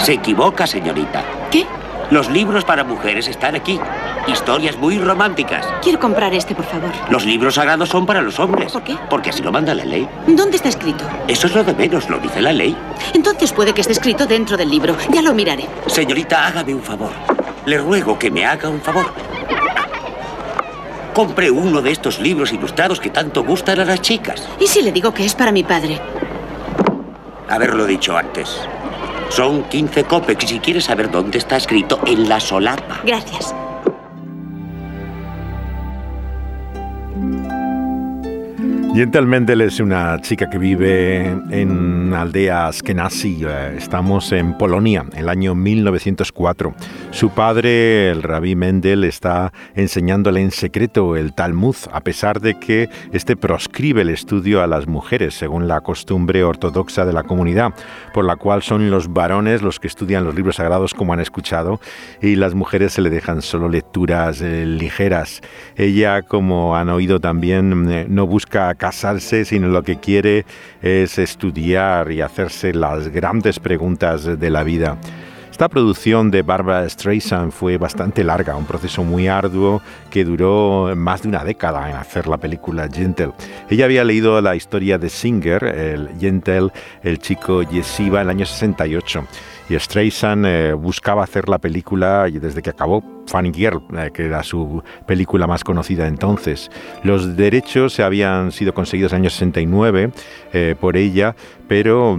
Se 0.00 0.14
equivoca, 0.14 0.66
señorita. 0.66 1.22
¿Qué? 1.52 1.64
Los 2.10 2.28
libros 2.28 2.64
para 2.64 2.82
mujeres 2.82 3.28
están 3.28 3.54
aquí. 3.54 3.78
Historias 4.26 4.76
muy 4.76 4.98
románticas. 4.98 5.64
Quiero 5.82 6.00
comprar 6.00 6.34
este, 6.34 6.56
por 6.56 6.64
favor. 6.64 6.90
Los 7.10 7.24
libros 7.24 7.54
sagrados 7.54 7.90
son 7.90 8.06
para 8.06 8.20
los 8.22 8.40
hombres. 8.40 8.72
¿Por 8.72 8.82
qué? 8.82 8.96
Porque 9.08 9.30
así 9.30 9.40
lo 9.40 9.52
manda 9.52 9.72
la 9.72 9.84
ley. 9.84 10.08
¿Dónde 10.26 10.56
está 10.56 10.68
escrito? 10.68 11.04
Eso 11.28 11.46
es 11.46 11.54
lo 11.54 11.62
de 11.62 11.74
menos, 11.74 12.10
lo 12.10 12.18
dice 12.18 12.40
la 12.42 12.52
ley. 12.52 12.76
Entonces 13.14 13.52
puede 13.52 13.72
que 13.72 13.82
esté 13.82 13.92
escrito 13.92 14.26
dentro 14.26 14.56
del 14.56 14.68
libro. 14.68 14.96
Ya 15.10 15.22
lo 15.22 15.32
miraré. 15.32 15.68
Señorita, 15.86 16.48
hágame 16.48 16.74
un 16.74 16.82
favor. 16.82 17.12
Le 17.66 17.78
ruego 17.78 18.18
que 18.18 18.32
me 18.32 18.44
haga 18.44 18.68
un 18.68 18.80
favor. 18.80 19.06
Compre 21.12 21.50
uno 21.50 21.82
de 21.82 21.90
estos 21.90 22.20
libros 22.20 22.52
ilustrados 22.52 23.00
que 23.00 23.10
tanto 23.10 23.44
gustan 23.44 23.80
a 23.80 23.84
las 23.84 24.00
chicas. 24.00 24.48
¿Y 24.60 24.66
si 24.66 24.82
le 24.82 24.92
digo 24.92 25.12
que 25.12 25.24
es 25.24 25.34
para 25.34 25.52
mi 25.52 25.62
padre? 25.62 26.00
Haberlo 27.48 27.86
dicho 27.86 28.16
antes. 28.16 28.56
Son 29.28 29.64
15 29.64 30.04
copex 30.04 30.44
y 30.44 30.48
si 30.48 30.58
quieres 30.60 30.84
saber 30.84 31.10
dónde 31.10 31.38
está 31.38 31.56
escrito, 31.56 32.00
en 32.06 32.28
la 32.28 32.40
solapa. 32.40 33.00
Gracias. 33.04 33.54
Yentel 38.94 39.26
Mendel 39.26 39.62
es 39.62 39.80
una 39.80 40.20
chica 40.20 40.50
que 40.50 40.58
vive 40.58 41.24
en 41.48 41.70
una 41.70 42.20
aldea 42.20 42.66
Askenazi. 42.66 43.42
Eh, 43.42 43.76
estamos 43.78 44.30
en 44.32 44.58
Polonia, 44.58 45.06
el 45.16 45.30
año 45.30 45.54
1904. 45.54 46.74
Su 47.10 47.30
padre, 47.30 48.10
el 48.10 48.22
rabí 48.22 48.54
Mendel, 48.54 49.04
está 49.04 49.50
enseñándole 49.74 50.42
en 50.42 50.50
secreto 50.50 51.16
el 51.16 51.32
Talmud, 51.32 51.74
a 51.90 52.02
pesar 52.02 52.42
de 52.42 52.58
que 52.58 52.90
este 53.12 53.34
proscribe 53.34 54.02
el 54.02 54.10
estudio 54.10 54.62
a 54.62 54.66
las 54.66 54.86
mujeres, 54.86 55.32
según 55.32 55.68
la 55.68 55.80
costumbre 55.80 56.44
ortodoxa 56.44 57.06
de 57.06 57.14
la 57.14 57.22
comunidad, 57.22 57.72
por 58.12 58.26
la 58.26 58.36
cual 58.36 58.62
son 58.62 58.90
los 58.90 59.10
varones 59.10 59.62
los 59.62 59.80
que 59.80 59.86
estudian 59.86 60.24
los 60.24 60.34
libros 60.34 60.56
sagrados, 60.56 60.92
como 60.92 61.14
han 61.14 61.20
escuchado, 61.20 61.80
y 62.20 62.36
las 62.36 62.52
mujeres 62.52 62.92
se 62.92 63.00
le 63.00 63.08
dejan 63.08 63.40
solo 63.40 63.70
lecturas 63.70 64.42
eh, 64.42 64.66
ligeras. 64.66 65.40
Ella, 65.76 66.20
como 66.20 66.76
han 66.76 66.90
oído 66.90 67.20
también, 67.20 67.90
eh, 67.90 68.06
no 68.06 68.26
busca 68.26 68.74
casarse, 68.82 69.44
sino 69.44 69.68
lo 69.68 69.84
que 69.84 70.00
quiere 70.00 70.44
es 70.82 71.16
estudiar 71.16 72.10
y 72.10 72.20
hacerse 72.20 72.74
las 72.74 73.06
grandes 73.10 73.60
preguntas 73.60 74.24
de 74.40 74.50
la 74.50 74.64
vida. 74.64 74.98
Esta 75.52 75.68
producción 75.68 76.32
de 76.32 76.42
Barbara 76.42 76.88
Streisand 76.88 77.52
fue 77.52 77.78
bastante 77.78 78.24
larga, 78.24 78.56
un 78.56 78.64
proceso 78.64 79.04
muy 79.04 79.28
arduo 79.28 79.80
que 80.10 80.24
duró 80.24 80.94
más 80.96 81.22
de 81.22 81.28
una 81.28 81.44
década 81.44 81.88
en 81.90 81.94
hacer 81.94 82.26
la 82.26 82.38
película 82.38 82.88
Gentle. 82.92 83.34
Ella 83.70 83.84
había 83.84 84.02
leído 84.02 84.40
la 84.40 84.56
historia 84.56 84.98
de 84.98 85.08
Singer, 85.08 85.62
el 85.62 86.08
Gentle, 86.18 86.70
el 87.04 87.20
chico 87.20 87.62
Yeshiva, 87.62 88.20
en 88.20 88.26
el 88.26 88.30
año 88.30 88.46
68 88.46 89.24
y 89.68 89.78
Streisand 89.78 90.46
eh, 90.46 90.72
buscaba 90.72 91.22
hacer 91.22 91.48
la 91.48 91.58
película 91.58 92.26
y 92.28 92.38
desde 92.38 92.62
que 92.62 92.70
acabó 92.70 93.02
Funny 93.26 93.52
Girl, 93.52 93.82
eh, 93.96 94.10
que 94.12 94.26
era 94.26 94.42
su 94.42 94.82
película 95.06 95.46
más 95.46 95.64
conocida 95.64 96.06
entonces. 96.06 96.70
Los 97.04 97.36
derechos 97.36 97.92
se 97.92 98.02
habían 98.02 98.52
sido 98.52 98.74
conseguidos 98.74 99.12
en 99.12 99.18
el 99.18 99.22
año 99.22 99.30
69 99.30 100.12
eh, 100.52 100.74
por 100.80 100.96
ella, 100.96 101.34
pero 101.68 102.18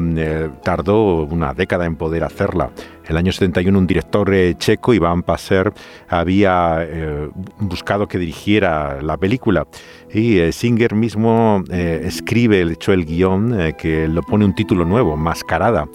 tardó 0.63 1.23
una 1.25 1.53
década 1.53 1.85
en 1.85 1.95
poder 1.95 2.23
hacerla. 2.23 2.71
El 3.07 3.17
año 3.17 3.31
71 3.31 3.77
un 3.77 3.85
director 3.85 4.31
checo, 4.57 4.93
Iván 4.93 5.21
Passer, 5.21 5.71
había 6.07 6.87
buscado 7.59 8.07
que 8.07 8.17
dirigiera 8.17 9.01
la 9.01 9.17
película 9.17 9.67
y 10.11 10.51
Singer 10.51 10.95
mismo 10.95 11.63
escribe, 11.69 12.61
el 12.61 12.71
hecho 12.71 12.93
el 12.93 13.05
guion 13.05 13.73
que 13.77 14.07
lo 14.07 14.23
pone 14.23 14.45
un 14.45 14.55
título 14.55 14.85
nuevo, 14.85 15.15
Mascarada. 15.17 15.85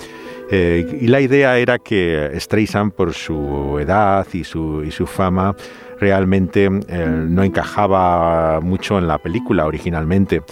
Eh, 0.51 0.99
y 1.01 1.07
la 1.09 1.21
idea 1.21 1.59
era 1.59 1.79
que 1.79 2.33
Streisand, 2.37 2.93
por 2.93 3.13
su 3.13 3.79
edad 3.79 4.27
y 4.33 4.45
su, 4.45 4.83
y 4.85 4.91
su 4.91 5.07
fama, 5.07 5.55
realmente 6.01 6.71
eh, 6.89 7.07
no 7.29 7.43
encajaba 7.43 8.61
mucho 8.61 8.99
en 8.99 9.07
la 9.07 9.19
película 9.19 9.67
originalmente 9.67 10.43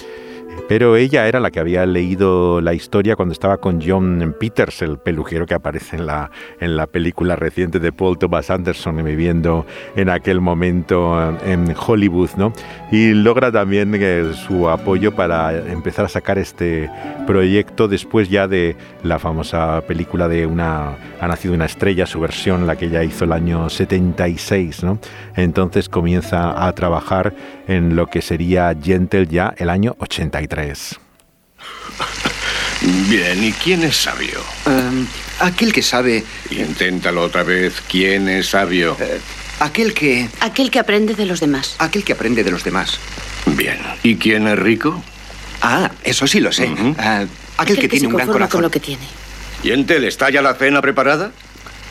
pero 0.68 0.96
ella 0.96 1.28
era 1.28 1.40
la 1.40 1.50
que 1.50 1.60
había 1.60 1.86
leído 1.86 2.60
la 2.60 2.74
historia 2.74 3.16
cuando 3.16 3.32
estaba 3.32 3.58
con 3.58 3.80
John 3.80 4.34
Peters, 4.38 4.82
el 4.82 4.98
pelujero 4.98 5.46
que 5.46 5.54
aparece 5.54 5.96
en 5.96 6.06
la, 6.06 6.30
en 6.60 6.76
la 6.76 6.86
película 6.86 7.36
reciente 7.36 7.78
de 7.78 7.92
Paul 7.92 8.18
Thomas 8.18 8.50
Anderson, 8.50 9.02
viviendo 9.04 9.66
en 9.94 10.08
aquel 10.08 10.40
momento 10.40 11.36
en 11.44 11.74
Hollywood, 11.76 12.30
¿no? 12.36 12.52
Y 12.90 13.12
logra 13.12 13.52
también 13.52 13.92
eh, 13.94 14.32
su 14.34 14.68
apoyo 14.68 15.14
para 15.14 15.56
empezar 15.56 16.04
a 16.04 16.08
sacar 16.08 16.38
este 16.38 16.90
proyecto 17.26 17.88
después 17.88 18.28
ya 18.28 18.48
de 18.48 18.76
la 19.02 19.18
famosa 19.18 19.82
película 19.86 20.28
de 20.28 20.46
una 20.46 20.96
Ha 21.20 21.28
nacido 21.28 21.54
una 21.54 21.66
estrella, 21.66 22.06
su 22.06 22.20
versión, 22.20 22.66
la 22.66 22.76
que 22.76 22.86
ella 22.86 23.02
hizo 23.02 23.24
el 23.24 23.32
año 23.32 23.68
76, 23.68 24.84
¿no? 24.84 24.98
Entonces 25.34 25.88
comienza 25.88 26.66
a 26.66 26.72
trabajar 26.72 27.34
en 27.66 27.96
lo 27.96 28.06
que 28.06 28.22
sería 28.22 28.74
Gentle 28.80 29.26
ya 29.26 29.54
el 29.56 29.70
año 29.70 29.96
83. 29.98 30.98
Bien, 33.08 33.42
¿y 33.42 33.52
quién 33.52 33.82
es 33.82 33.96
sabio? 33.96 34.40
Em, 34.66 35.06
aquel 35.40 35.72
que 35.72 35.82
sabe... 35.82 36.24
Inténtalo 36.50 37.22
otra 37.22 37.42
vez. 37.42 37.82
¿Quién 37.88 38.28
es 38.28 38.50
sabio? 38.50 38.96
Eh, 39.00 39.20
aquel 39.60 39.94
que... 39.94 40.28
Aquel 40.40 40.70
que 40.70 40.78
aprende 40.78 41.14
de 41.14 41.26
los 41.26 41.40
demás. 41.40 41.76
Aquel 41.78 42.04
que 42.04 42.12
aprende 42.12 42.44
de 42.44 42.50
los 42.50 42.64
demás. 42.64 42.98
Bien. 43.46 43.78
¿Y 44.02 44.16
quién 44.16 44.46
es 44.46 44.58
rico? 44.58 45.02
Ah, 45.62 45.90
eso 46.04 46.26
sí 46.26 46.40
lo 46.40 46.52
sé. 46.52 46.70
Ah, 46.98 47.24
aquel, 47.56 47.78
que, 47.78 47.88
tiene 47.88 48.08
un 48.08 48.14
gran 48.14 48.28
corazón. 48.28 48.50
con 48.58 48.62
lo 48.62 48.70
que 48.70 48.80
tiene. 48.80 49.04
¿Y 49.62 49.70
Entel, 49.70 50.04
está 50.04 50.30
ya 50.30 50.42
la 50.42 50.54
cena 50.54 50.80
preparada? 50.82 51.32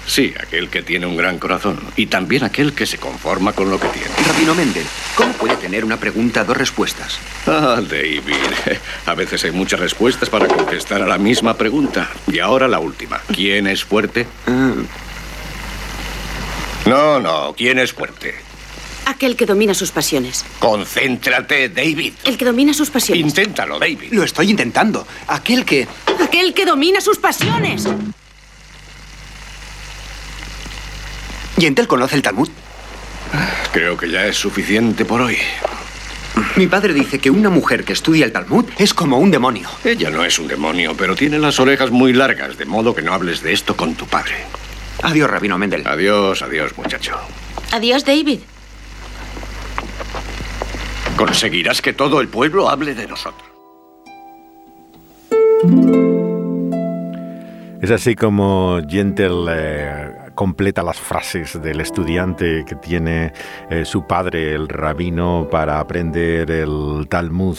Sí, 0.07 0.33
aquel 0.39 0.69
que 0.69 0.81
tiene 0.81 1.05
un 1.05 1.17
gran 1.17 1.39
corazón. 1.39 1.79
Y 1.95 2.05
también 2.07 2.43
aquel 2.43 2.73
que 2.73 2.85
se 2.85 2.97
conforma 2.97 3.53
con 3.53 3.69
lo 3.69 3.79
que 3.79 3.87
tiene. 3.87 4.09
Rabino 4.27 4.53
Mendel, 4.53 4.85
¿cómo 5.15 5.33
puede 5.33 5.55
tener 5.57 5.83
una 5.83 5.97
pregunta 5.97 6.43
dos 6.43 6.55
respuestas? 6.55 7.17
Ah, 7.47 7.81
David. 7.81 8.21
A 9.05 9.15
veces 9.15 9.43
hay 9.43 9.51
muchas 9.51 9.79
respuestas 9.79 10.29
para 10.29 10.47
contestar 10.47 11.01
a 11.01 11.07
la 11.07 11.17
misma 11.17 11.55
pregunta. 11.55 12.09
Y 12.27 12.39
ahora 12.39 12.67
la 12.67 12.79
última. 12.79 13.21
¿Quién 13.33 13.67
es 13.67 13.83
fuerte? 13.83 14.27
Ah. 14.47 14.73
No, 16.85 17.19
no. 17.19 17.53
¿Quién 17.57 17.79
es 17.79 17.93
fuerte? 17.93 18.35
Aquel 19.05 19.35
que 19.35 19.45
domina 19.45 19.73
sus 19.73 19.91
pasiones. 19.91 20.45
Concéntrate, 20.59 21.69
David. 21.69 22.13
El 22.23 22.37
que 22.37 22.45
domina 22.45 22.73
sus 22.73 22.89
pasiones. 22.89 23.25
Inténtalo, 23.25 23.77
David. 23.79 24.11
Lo 24.11 24.23
estoy 24.23 24.49
intentando. 24.49 25.05
Aquel 25.27 25.63
que... 25.63 25.87
Aquel 26.23 26.53
que 26.53 26.65
domina 26.65 27.01
sus 27.01 27.17
pasiones. 27.17 27.87
¿Y 31.57 31.65
Entel 31.65 31.87
conoce 31.87 32.15
el 32.15 32.21
Talmud? 32.21 32.49
Creo 33.71 33.97
que 33.97 34.09
ya 34.09 34.25
es 34.25 34.37
suficiente 34.37 35.05
por 35.05 35.21
hoy. 35.21 35.37
Mi 36.57 36.67
padre 36.67 36.93
dice 36.93 37.19
que 37.19 37.29
una 37.29 37.49
mujer 37.49 37.85
que 37.85 37.93
estudia 37.93 38.25
el 38.25 38.31
Talmud 38.31 38.65
es 38.77 38.93
como 38.93 39.19
un 39.19 39.31
demonio. 39.31 39.69
Ella 39.83 40.09
no 40.09 40.23
es 40.23 40.37
un 40.37 40.47
demonio, 40.47 40.95
pero 40.97 41.15
tiene 41.15 41.39
las 41.39 41.59
orejas 41.59 41.91
muy 41.91 42.13
largas, 42.13 42.57
de 42.57 42.65
modo 42.65 42.93
que 42.93 43.01
no 43.01 43.13
hables 43.13 43.41
de 43.41 43.53
esto 43.53 43.75
con 43.75 43.95
tu 43.95 44.05
padre. 44.05 44.35
Adiós, 45.03 45.29
Rabino 45.29 45.57
Mendel. 45.57 45.85
Adiós, 45.87 46.41
adiós, 46.41 46.77
muchacho. 46.77 47.17
Adiós, 47.71 48.05
David. 48.05 48.39
Conseguirás 51.17 51.81
que 51.81 51.93
todo 51.93 52.19
el 52.19 52.27
pueblo 52.27 52.69
hable 52.69 52.95
de 52.95 53.07
nosotros. 53.07 53.49
Es 57.81 57.91
así 57.91 58.15
como 58.15 58.81
Gentle 58.89 59.45
eh, 59.49 60.24
completa 60.35 60.83
las 60.83 60.99
frases 60.99 61.59
del 61.61 61.79
estudiante 61.79 62.63
que 62.67 62.75
tiene 62.75 63.33
eh, 63.69 63.85
su 63.85 64.05
padre, 64.05 64.53
el 64.53 64.67
rabino, 64.67 65.47
para 65.49 65.79
aprender 65.79 66.51
el 66.51 67.07
Talmud. 67.09 67.57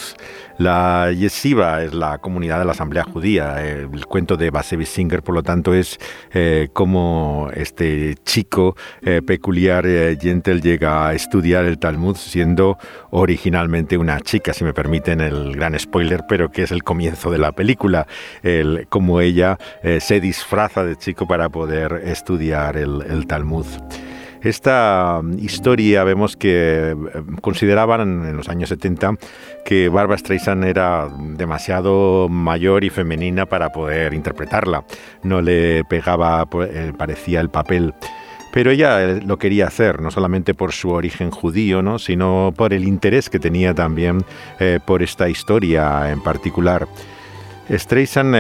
La 0.59 1.13
yeshiva 1.13 1.83
es 1.83 1.93
la 1.93 2.19
comunidad 2.19 2.59
de 2.61 2.65
la 2.65 2.73
Asamblea 2.73 3.05
Judía. 3.05 3.63
El 3.63 4.07
cuento 4.07 4.37
de 4.37 4.51
Basevi 4.51 4.87
Singer, 4.87 5.23
por 5.23 5.35
lo 5.35 5.43
tanto, 5.43 5.75
es 5.75 5.99
eh, 6.33 6.69
cómo 6.73 7.51
este 7.55 8.15
chico 8.25 8.75
eh, 9.03 9.21
peculiar, 9.27 9.87
Gentle, 10.19 10.61
llega 10.61 11.09
a 11.09 11.15
estudiar 11.15 11.67
el 11.67 11.79
Talmud 11.79 12.17
siendo 12.17 12.79
originalmente 13.11 13.99
una 13.99 14.21
chica, 14.21 14.55
si 14.55 14.65
me 14.65 14.73
permiten 14.73 15.21
el 15.21 15.57
gran 15.57 15.79
spoiler, 15.79 16.25
pero 16.27 16.51
que 16.51 16.63
es 16.63 16.71
el 16.71 16.83
comienzo 16.83 17.31
de 17.31 17.39
la 17.39 17.53
película, 17.53 18.07
el, 18.43 18.87
cómo 18.89 19.21
ella 19.21 19.59
se 20.01 20.21
disfraza 20.21 20.85
de 20.85 20.97
chico 20.97 21.27
para 21.27 21.49
poder 21.51 22.03
estudiar 22.05 22.66
el, 22.75 23.27
Talmud. 23.27 23.67
Esta 24.43 25.19
um, 25.21 25.39
historia 25.39 26.05
vemos 26.05 26.37
que 26.37 26.95
um, 26.95 27.37
consideraban 27.37 28.27
en 28.27 28.37
los 28.37 28.49
años 28.49 28.69
70 28.69 29.15
que 29.65 29.89
Barbara 29.89 30.19
Streisand 30.19 30.65
era 30.65 31.09
demasiado 31.37 32.29
mayor 32.29 32.85
y 32.85 32.91
femenina 32.91 33.47
para 33.47 33.71
poder 33.71 34.15
interpretarla. 34.15 34.85
No 35.23 35.43
le 35.43 35.85
pegaba, 35.85 36.47
eh, 36.63 36.93
parecía 36.97 37.41
el 37.41 37.51
papel. 37.51 37.95
Pero 38.57 38.71
ella 38.71 39.03
eh, 39.03 39.21
lo 39.21 39.39
quería 39.39 39.67
hacer, 39.67 40.01
no 40.01 40.11
solamente 40.11 40.55
por 40.55 40.73
su 40.73 40.89
origen 40.89 41.31
judío, 41.31 41.83
¿no? 41.83 41.99
sino 41.99 42.55
por 42.57 42.73
el 42.73 42.89
interés 42.89 43.29
que 43.29 43.39
tenía 43.39 43.75
también 43.75 44.25
eh, 44.61 44.79
por 44.83 45.03
esta 45.03 45.29
historia 45.29 46.11
en 46.11 46.23
particular. 46.23 46.89
Streisand 47.69 48.35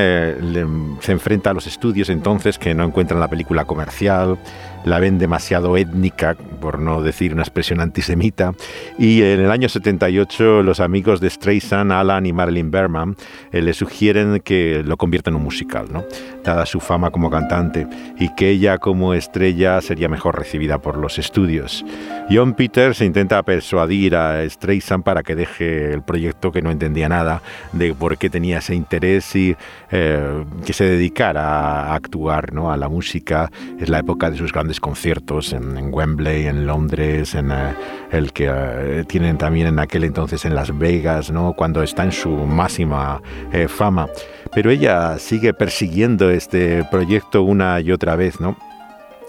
se 1.00 1.12
enfrenta 1.12 1.50
a 1.50 1.54
los 1.54 1.66
estudios 1.66 2.08
entonces 2.10 2.58
que 2.58 2.74
no 2.74 2.84
encuentran 2.84 3.18
la 3.18 3.28
película 3.28 3.64
comercial, 3.64 4.38
la 4.84 5.00
ven 5.00 5.18
demasiado 5.18 5.76
étnica, 5.76 6.36
por 6.60 6.78
no 6.78 7.02
decir 7.02 7.32
una 7.32 7.42
expresión 7.42 7.80
antisemita, 7.80 8.54
y 8.98 9.22
en 9.22 9.40
el 9.40 9.50
año 9.50 9.68
78 9.68 10.62
los 10.62 10.78
amigos 10.78 11.20
de 11.20 11.28
Streisand, 11.28 11.90
Alan 11.90 12.24
y 12.24 12.32
Marilyn 12.32 12.70
Berman, 12.70 13.16
eh, 13.50 13.62
le 13.62 13.72
sugieren 13.72 14.40
que 14.44 14.82
lo 14.84 14.96
convierta 14.96 15.30
en 15.30 15.36
un 15.36 15.42
musical, 15.42 15.88
¿no? 15.92 16.04
Dada 16.52 16.66
su 16.66 16.80
fama 16.80 17.10
como 17.10 17.30
cantante, 17.30 17.86
y 18.18 18.34
que 18.34 18.50
ella 18.50 18.78
como 18.78 19.14
estrella 19.14 19.80
sería 19.80 20.08
mejor 20.08 20.38
recibida 20.38 20.78
por 20.78 20.96
los 20.96 21.18
estudios. 21.18 21.84
John 22.30 22.54
Peters 22.54 23.00
intenta 23.02 23.42
persuadir 23.42 24.16
a 24.16 24.48
Streisand 24.48 25.04
para 25.04 25.22
que 25.22 25.36
deje 25.36 25.92
el 25.92 26.02
proyecto 26.02 26.50
que 26.50 26.62
no 26.62 26.70
entendía 26.70 27.08
nada 27.08 27.42
de 27.72 27.94
por 27.94 28.18
qué 28.18 28.30
tenía 28.30 28.58
ese 28.58 28.74
interés 28.74 29.34
y 29.36 29.56
eh, 29.90 30.44
que 30.64 30.72
se 30.72 30.84
dedicara 30.84 31.42
a 31.42 31.94
actuar, 31.94 32.52
¿no? 32.52 32.72
a 32.72 32.76
la 32.76 32.88
música. 32.88 33.50
Es 33.78 33.88
la 33.88 34.00
época 34.00 34.30
de 34.30 34.38
sus 34.38 34.52
grandes 34.52 34.80
conciertos 34.80 35.52
en, 35.52 35.92
Wembley, 35.92 36.46
en 36.46 36.66
Londres, 36.66 37.34
en 37.34 37.50
eh, 37.50 37.74
el 38.10 38.32
que 38.32 38.48
eh, 38.50 39.04
tienen 39.06 39.38
también 39.38 39.68
en 39.68 39.78
aquel 39.78 40.04
entonces 40.04 40.44
en 40.44 40.54
Las 40.54 40.76
Vegas, 40.76 41.30
¿no? 41.30 41.52
cuando 41.52 41.82
está 41.82 42.04
en 42.04 42.12
su 42.12 42.30
máxima 42.30 43.20
fama. 43.68 44.08
Pero 44.54 44.70
ella 44.70 45.18
sigue 45.18 45.52
persiguiendo 45.54 46.30
este 46.30 46.84
proyecto 46.90 47.42
una 47.42 47.80
y 47.80 47.92
otra 47.92 48.16
vez, 48.16 48.40
¿no? 48.40 48.56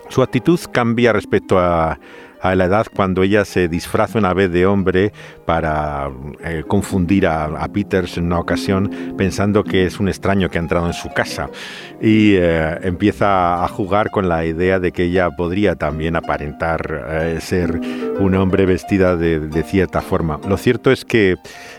Su 0.10 0.22
actitud 0.22 0.60
cambia 0.72 1.12
respecto 1.12 1.60
a 1.60 2.00
la 2.56 2.66
edad 2.66 2.88
cuando 2.94 3.24
ella 3.24 3.46
se 3.46 3.68
disfraza 3.68 4.18
una 4.18 4.34
vez 4.34 4.52
de 4.52 4.66
hombre 4.66 5.12
para 5.46 6.10
eh, 6.44 6.64
confundir 6.68 7.28
a, 7.28 7.68
Peters 7.68 8.18
en 8.18 8.26
una 8.26 8.40
ocasión 8.40 9.16
pensando 9.18 9.64
que 9.64 9.86
es 9.86 10.00
un 10.00 10.08
extraño 10.08 10.50
que 10.50 10.58
ha 10.58 10.62
entrado 10.62 10.88
en 10.88 10.94
su 10.94 11.10
casa 11.10 11.50
y 12.02 12.36
eh, 12.36 12.78
empieza 12.84 13.64
a 13.64 13.68
jugar 13.68 14.10
con 14.10 14.30
la 14.30 14.46
idea 14.46 14.80
de 14.80 14.92
que 14.92 15.04
ella 15.04 15.30
podría 15.32 15.76
también 15.76 16.16
aparentar 16.16 17.06
eh, 17.10 17.38
ser 17.42 17.80
un 18.20 18.36
hombre 18.36 18.66
vestida 18.66 19.16
de, 19.16 19.64
cierta 19.64 20.02
forma. 20.02 20.40
Lo 20.48 20.58
cierto 20.58 20.92
es 20.92 21.04
que 21.04 21.36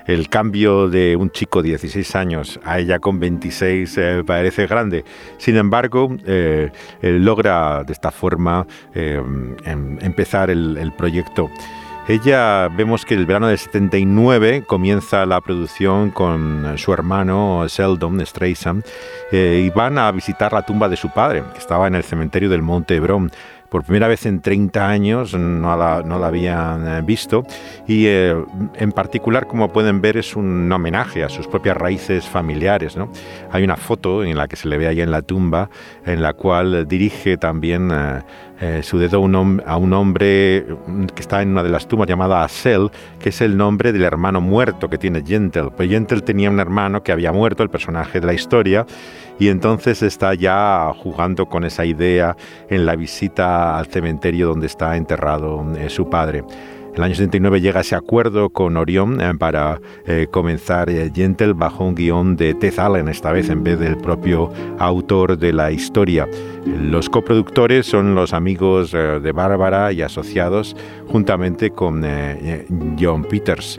el 0.08 0.28
cambio 0.28 0.88
de 0.88 1.14
un 1.14 1.30
chico 1.30 1.62
de 1.62 1.68
16 1.68 2.16
años 2.16 2.58
a 2.64 2.80
ella 2.80 2.98
con 2.98 3.20
26 3.20 4.00
parece 4.26 4.66
grande. 4.66 5.04
Sin 5.36 5.56
embargo, 5.56 6.16
logra 7.02 7.84
de 7.84 7.92
esta 7.92 8.10
forma 8.10 8.66
em, 8.94 9.54
empezar 10.00 10.50
el, 10.50 10.92
proyecto. 10.96 11.50
Ella 12.08 12.68
vemos 12.68 13.04
que 13.04 13.12
el 13.12 13.26
verano 13.26 13.48
del 13.48 13.58
79 13.58 14.64
comienza 14.66 15.26
la 15.26 15.42
producción 15.42 16.10
con 16.10 16.78
su 16.78 16.90
hermano 16.94 17.66
Sheldon 17.68 18.24
Streisand 18.24 18.82
eh, 19.30 19.62
y 19.66 19.70
van 19.70 19.98
a 19.98 20.10
visitar 20.10 20.54
la 20.54 20.62
tumba 20.62 20.88
de 20.88 20.96
su 20.96 21.10
padre, 21.10 21.44
que 21.52 21.58
estaba 21.58 21.86
en 21.86 21.94
el 21.94 22.02
cementerio 22.02 22.48
del 22.48 22.62
Monte 22.62 22.96
Hebrón 22.96 23.30
por 23.68 23.84
primera 23.84 24.08
vez 24.08 24.26
en 24.26 24.40
30 24.40 24.88
años, 24.88 25.34
no 25.34 25.76
la, 25.76 26.02
no 26.02 26.18
la 26.18 26.28
habían 26.28 26.86
eh, 26.86 27.02
visto, 27.02 27.44
y 27.86 28.06
eh, 28.06 28.34
en 28.74 28.92
particular, 28.92 29.46
como 29.46 29.68
pueden 29.72 30.00
ver, 30.00 30.16
es 30.16 30.36
un 30.36 30.70
homenaje 30.70 31.24
a 31.24 31.28
sus 31.28 31.46
propias 31.46 31.76
raíces 31.76 32.26
familiares. 32.26 32.96
¿no? 32.96 33.10
Hay 33.50 33.64
una 33.64 33.76
foto 33.76 34.24
en 34.24 34.36
la 34.36 34.48
que 34.48 34.56
se 34.56 34.68
le 34.68 34.78
ve 34.78 34.88
ahí 34.88 35.00
en 35.00 35.10
la 35.10 35.22
tumba, 35.22 35.70
en 36.04 36.22
la 36.22 36.32
cual 36.32 36.86
dirige 36.88 37.36
también 37.36 37.90
eh, 37.92 38.22
su 38.82 38.98
dedo 38.98 39.18
a 39.18 39.76
un 39.76 39.92
hombre 39.92 40.66
que 41.14 41.20
está 41.20 41.42
en 41.42 41.50
una 41.50 41.62
de 41.62 41.68
las 41.68 41.86
tumbas 41.86 42.08
llamada 42.08 42.42
Asel, 42.42 42.90
que 43.20 43.28
es 43.28 43.40
el 43.40 43.56
nombre 43.56 43.92
del 43.92 44.02
hermano 44.02 44.40
muerto 44.40 44.88
que 44.88 44.98
tiene 44.98 45.22
Gentle. 45.24 45.70
Pues 45.76 45.88
Gentle 45.88 46.22
tenía 46.22 46.50
un 46.50 46.58
hermano 46.58 47.02
que 47.02 47.12
había 47.12 47.32
muerto, 47.32 47.62
el 47.62 47.70
personaje 47.70 48.20
de 48.20 48.26
la 48.26 48.34
historia, 48.34 48.86
y 49.38 49.48
entonces 49.48 50.02
está 50.02 50.34
ya 50.34 50.92
jugando 50.96 51.46
con 51.46 51.64
esa 51.64 51.84
idea 51.84 52.36
en 52.68 52.84
la 52.84 52.96
visita 52.96 53.78
al 53.78 53.86
cementerio 53.86 54.48
donde 54.48 54.66
está 54.66 54.96
enterrado 54.96 55.64
eh, 55.76 55.88
su 55.88 56.08
padre. 56.10 56.44
El 56.98 57.04
año 57.04 57.14
79 57.14 57.60
llega 57.60 57.82
ese 57.82 57.94
acuerdo 57.94 58.50
con 58.50 58.76
Orion 58.76 59.20
eh, 59.20 59.32
para 59.38 59.80
eh, 60.04 60.26
comenzar 60.32 60.90
Gentle 61.14 61.52
bajo 61.52 61.84
un 61.84 61.94
guion 61.94 62.34
de 62.34 62.54
Tez 62.54 62.80
Allen, 62.80 63.06
esta 63.06 63.30
vez 63.30 63.50
en 63.50 63.62
vez 63.62 63.78
del 63.78 63.96
propio 63.96 64.52
autor 64.80 65.38
de 65.38 65.52
la 65.52 65.70
historia. 65.70 66.26
Los 66.66 67.08
coproductores 67.08 67.86
son 67.86 68.16
los 68.16 68.32
amigos 68.32 68.90
de 68.90 69.30
Bárbara 69.30 69.92
y 69.92 70.02
asociados, 70.02 70.74
juntamente 71.06 71.70
con 71.70 72.04
John 72.98 73.22
Peters. 73.22 73.78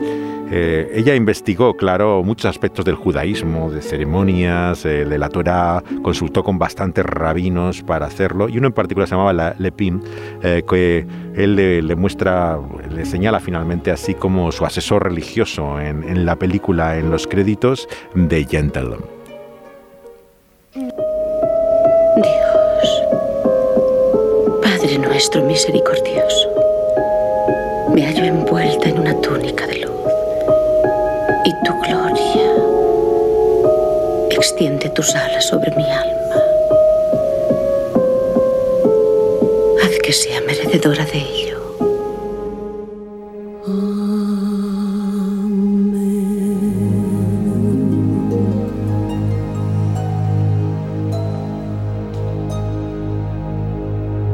Eh, 0.52 0.90
ella 0.94 1.14
investigó, 1.14 1.76
claro, 1.76 2.24
muchos 2.24 2.46
aspectos 2.46 2.84
del 2.84 2.96
judaísmo, 2.96 3.70
de 3.70 3.82
ceremonias, 3.82 4.84
eh, 4.84 5.04
de 5.04 5.16
la 5.16 5.28
Torá, 5.28 5.82
consultó 6.02 6.42
con 6.42 6.58
bastantes 6.58 7.06
rabinos 7.06 7.82
para 7.82 8.06
hacerlo, 8.06 8.48
y 8.48 8.58
uno 8.58 8.66
en 8.66 8.72
particular 8.72 9.08
se 9.08 9.14
llamaba 9.14 9.54
Lepin, 9.56 10.02
eh, 10.42 10.64
que 10.68 11.06
él 11.44 11.86
le, 11.86 11.96
muestra, 11.96 12.58
le 12.90 13.04
señala 13.04 13.40
finalmente 13.40 13.90
así 13.90 14.14
como 14.14 14.52
su 14.52 14.64
asesor 14.64 15.04
religioso 15.04 15.80
en, 15.80 16.02
en 16.04 16.24
la 16.26 16.36
película, 16.36 16.96
en 16.98 17.10
los 17.10 17.26
créditos 17.26 17.88
de 18.14 18.44
Gentle. 18.44 18.96
Dios, 22.16 23.02
Padre 24.62 24.98
nuestro 24.98 25.42
misericordioso, 25.44 26.48
me 27.92 28.04
hallo 28.06 28.24
envuelta 28.24 28.88
en 28.88 28.98
una 29.00 29.20
túnica 29.20 29.66
de 29.66 29.80
luz 29.80 29.90
y 31.44 31.52
tu 31.64 31.72
gloria. 31.80 32.52
Extiende 34.30 34.88
tus 34.90 35.14
alas 35.14 35.46
sobre 35.46 35.70
mi 35.76 35.84
alma. 35.90 36.19
Que 40.10 40.16
sea 40.16 40.40
merecedora 40.40 41.04
de 41.04 41.18
ello. 41.18 41.58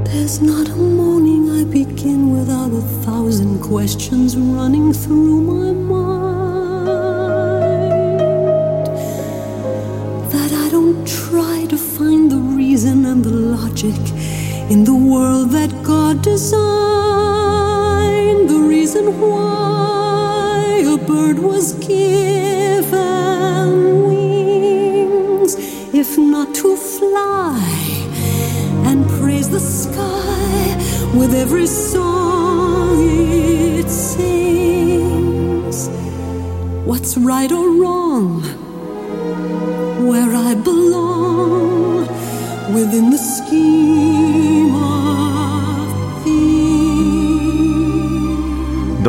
There's 0.04 0.40
not 0.40 0.66
a 0.70 0.76
morning 0.76 1.50
I 1.50 1.64
begin 1.64 2.30
without 2.30 2.72
a 2.72 2.80
thousand 3.04 3.60
questions 3.60 4.34
running 4.34 4.94
through 4.94 5.45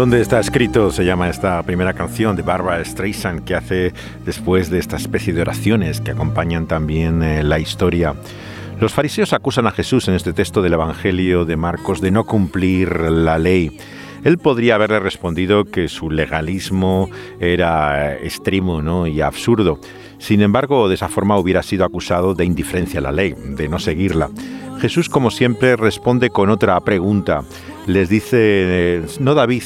¿Dónde 0.07 0.21
está 0.21 0.39
escrito? 0.39 0.89
Se 0.89 1.03
llama 1.03 1.27
esta 1.27 1.61
primera 1.63 1.91
canción 1.91 2.37
de 2.37 2.41
Barbara 2.41 2.81
Streisand 2.81 3.43
que 3.43 3.55
hace 3.55 3.91
después 4.23 4.69
de 4.69 4.79
esta 4.79 4.95
especie 4.95 5.33
de 5.33 5.41
oraciones 5.41 5.99
que 5.99 6.11
acompañan 6.11 6.65
también 6.65 7.21
eh, 7.21 7.43
la 7.43 7.59
historia. 7.59 8.15
Los 8.79 8.93
fariseos 8.93 9.33
acusan 9.33 9.67
a 9.67 9.71
Jesús 9.71 10.07
en 10.07 10.13
este 10.13 10.31
texto 10.31 10.61
del 10.61 10.71
Evangelio 10.71 11.43
de 11.43 11.57
Marcos 11.57 11.99
de 11.99 12.11
no 12.11 12.23
cumplir 12.23 12.89
la 13.01 13.37
ley. 13.37 13.77
Él 14.23 14.37
podría 14.37 14.75
haberle 14.75 15.01
respondido 15.01 15.65
que 15.65 15.89
su 15.89 16.09
legalismo 16.09 17.09
era 17.41 18.15
extremo 18.15 18.81
¿no? 18.81 19.07
y 19.07 19.19
absurdo. 19.19 19.77
Sin 20.19 20.41
embargo, 20.41 20.87
de 20.87 20.95
esa 20.95 21.09
forma 21.09 21.37
hubiera 21.37 21.63
sido 21.63 21.83
acusado 21.83 22.33
de 22.33 22.45
indiferencia 22.45 23.01
a 23.01 23.03
la 23.03 23.11
ley, 23.11 23.35
de 23.35 23.67
no 23.67 23.77
seguirla. 23.77 24.29
Jesús, 24.79 25.09
como 25.09 25.31
siempre, 25.31 25.75
responde 25.75 26.29
con 26.29 26.49
otra 26.49 26.79
pregunta. 26.79 27.43
Les 27.87 28.09
dice, 28.09 29.01
¿no 29.21 29.33
David 29.33 29.63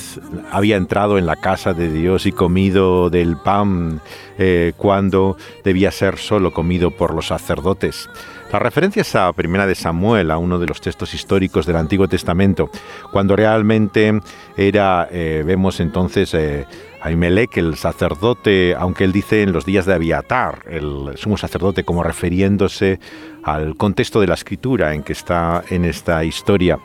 había 0.52 0.78
entrado 0.78 1.18
en 1.18 1.26
la 1.26 1.38
casa 1.38 1.74
de 1.74 1.92
Dios 1.92 2.28
y 2.28 2.32
comido 2.32 3.10
del 3.10 3.36
pan 3.36 4.00
eh, 4.38 4.74
cuando 4.78 5.38
debía 5.64 5.90
ser 5.90 6.18
solo 6.18 6.54
comido 6.54 6.92
por 6.92 7.16
los 7.16 7.28
sacerdotes? 7.28 8.08
La 8.52 8.60
referencia 8.60 9.02
es 9.02 9.16
a 9.16 9.34
Primera 9.34 9.66
de 9.66 9.74
Samuel, 9.74 10.30
a 10.30 10.38
uno 10.38 10.60
de 10.60 10.68
los 10.68 10.82
textos 10.82 11.16
históricos 11.16 11.66
del 11.66 11.78
Antiguo 11.78 12.08
Testamento, 12.08 12.70
cuando 13.12 13.36
realmente 13.36 14.20
era, 14.56 15.08
eh, 15.10 15.42
vemos 15.44 15.80
entonces, 15.80 16.32
eh, 16.36 16.68
Ahimelech, 17.02 17.58
el 17.58 17.76
sacerdote, 17.76 18.76
aunque 18.78 19.06
él 19.06 19.12
dice 19.12 19.42
en 19.42 19.52
los 19.52 19.66
días 19.66 19.88
de 19.88 19.96
Abiatar, 19.96 20.66
el 20.70 21.14
sumo 21.16 21.38
sacerdote, 21.38 21.84
como 21.84 22.04
refiriéndose 22.04 23.00
al 23.44 23.76
contexto 23.76 24.22
de 24.22 24.28
la 24.28 24.36
escritura 24.36 24.94
en 24.94 25.02
que 25.02 25.14
está 25.14 25.64
en 25.70 25.86
esta 25.86 26.24
historia. 26.24 26.78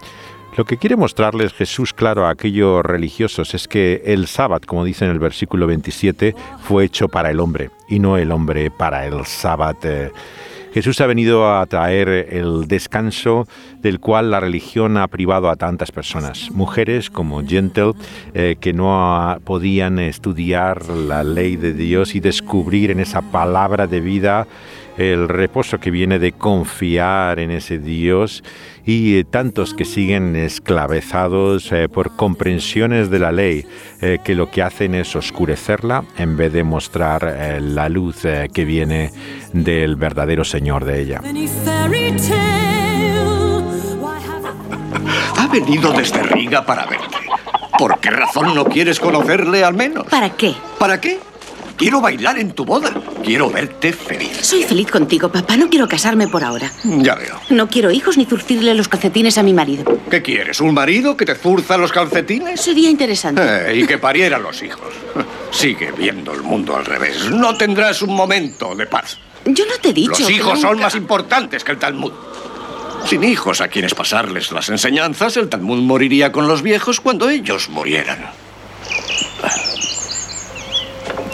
Lo 0.56 0.64
que 0.64 0.78
quiere 0.78 0.96
mostrarles 0.96 1.52
Jesús 1.52 1.92
claro 1.92 2.24
a 2.24 2.30
aquellos 2.30 2.82
religiosos 2.82 3.52
es 3.52 3.68
que 3.68 4.00
el 4.06 4.26
sábado, 4.26 4.62
como 4.66 4.86
dice 4.86 5.04
en 5.04 5.10
el 5.10 5.18
versículo 5.18 5.66
27, 5.66 6.34
fue 6.62 6.84
hecho 6.84 7.08
para 7.08 7.30
el 7.30 7.40
hombre 7.40 7.70
y 7.90 7.98
no 7.98 8.16
el 8.16 8.32
hombre 8.32 8.70
para 8.70 9.04
el 9.04 9.26
sábado. 9.26 9.76
Eh, 9.82 10.10
Jesús 10.72 10.98
ha 11.02 11.06
venido 11.06 11.54
a 11.54 11.66
traer 11.66 12.08
el 12.08 12.68
descanso 12.68 13.46
del 13.82 14.00
cual 14.00 14.30
la 14.30 14.40
religión 14.40 14.96
ha 14.96 15.08
privado 15.08 15.50
a 15.50 15.56
tantas 15.56 15.92
personas, 15.92 16.50
mujeres 16.50 17.10
como 17.10 17.42
Gentle, 17.46 17.92
eh, 18.32 18.56
que 18.58 18.72
no 18.72 19.38
podían 19.44 19.98
estudiar 19.98 20.88
la 20.88 21.22
ley 21.22 21.56
de 21.56 21.74
Dios 21.74 22.14
y 22.14 22.20
descubrir 22.20 22.90
en 22.90 23.00
esa 23.00 23.20
palabra 23.20 23.86
de 23.86 24.00
vida 24.00 24.46
el 24.96 25.28
reposo 25.28 25.78
que 25.78 25.90
viene 25.90 26.18
de 26.18 26.32
confiar 26.32 27.38
en 27.38 27.50
ese 27.50 27.78
Dios 27.78 28.42
y 28.87 29.18
eh, 29.18 29.25
tantos 29.25 29.75
que 29.75 29.85
siguen 29.85 30.37
esclavizados 30.37 31.70
eh, 31.72 31.88
por 31.88 32.14
comprensiones 32.14 33.11
de 33.11 33.18
la 33.18 33.33
ley 33.33 33.66
eh, 34.01 34.18
que 34.25 34.37
lo 34.37 34.51
que 34.51 34.62
hacen 34.62 34.94
es 34.94 35.16
oscurecerla 35.16 36.05
en 36.16 36.37
vez 36.37 36.53
de 36.53 36.62
mostrar 36.62 37.59
la 37.61 37.88
luz 37.88 38.22
que 38.53 38.64
viene 38.64 39.11
del 39.53 39.96
verdadero 39.96 40.44
Señor 40.44 40.85
de 40.85 41.03
ella. 41.03 41.20
Ha 45.38 45.49
venido 45.49 45.92
desde 45.92 46.22
Riga 46.22 46.64
para 46.64 46.87
verte. 46.87 47.16
¿Por 47.79 48.01
qué 48.01 48.11
razón 48.11 48.55
no 48.55 48.64
quieres 48.64 48.99
conocerle 48.99 49.64
al 49.64 49.75
menos? 49.75 50.07
¿Para 50.07 50.31
qué? 50.31 50.55
¿Para 50.79 51.01
qué? 51.01 51.18
Quiero 51.77 52.01
bailar 52.01 52.38
en 52.38 52.53
tu 52.53 52.64
boda. 52.64 52.90
Quiero 53.24 53.50
verte 53.50 53.92
feliz. 53.92 54.38
Soy 54.42 54.62
feliz 54.62 54.90
contigo, 54.90 55.31
papá. 55.31 55.57
No 55.57 55.68
quiero 55.68 55.88
casarme 55.88 56.29
por 56.29 56.44
ahora. 56.44 56.70
Ya 56.85 57.14
veo. 57.14 57.40
No 57.50 57.68
quiero 57.68 57.90
hijos 57.90 58.16
ni 58.16 58.24
zurcirle 58.24 58.74
los 58.74 58.88
calcetines 58.88 59.37
a 59.38 59.42
mi 59.42 59.52
marido. 59.52 59.85
¿Qué 60.11 60.22
quieres? 60.22 60.61
¿Un 60.61 60.74
marido 60.74 61.16
que 61.16 61.24
te 61.24 61.35
zurza 61.35 61.76
los 61.76 61.92
calcetines? 61.92 62.61
Sería 62.61 62.88
interesante. 62.88 63.42
Eh, 63.42 63.76
y 63.79 63.87
que 63.87 63.98
pariera 63.98 64.38
los 64.38 64.62
hijos. 64.62 64.94
Sigue 65.50 65.92
viendo 65.92 66.33
el 66.33 66.42
mundo 66.42 66.76
al 66.76 66.85
revés. 66.85 67.31
No 67.31 67.57
tendrás 67.57 68.02
un 68.02 68.14
momento 68.14 68.74
de 68.74 68.87
paz. 68.87 69.18
Yo 69.44 69.64
no 69.66 69.76
te 69.81 69.90
he 69.90 69.92
dicho. 69.92 70.11
Los 70.20 70.31
hijos 70.31 70.61
son 70.61 70.79
más 70.79 70.94
importantes 70.94 71.64
que 71.64 71.72
el 71.72 71.79
Talmud. 71.79 72.12
Sin 73.07 73.22
hijos 73.22 73.61
a 73.61 73.68
quienes 73.68 73.94
pasarles 73.94 74.50
las 74.50 74.68
enseñanzas, 74.68 75.37
el 75.37 75.48
Talmud 75.48 75.81
moriría 75.81 76.33
con 76.33 76.48
los 76.48 76.62
viejos 76.62 77.00
cuando 77.00 77.29
ellos 77.29 77.68
murieran. 77.68 78.31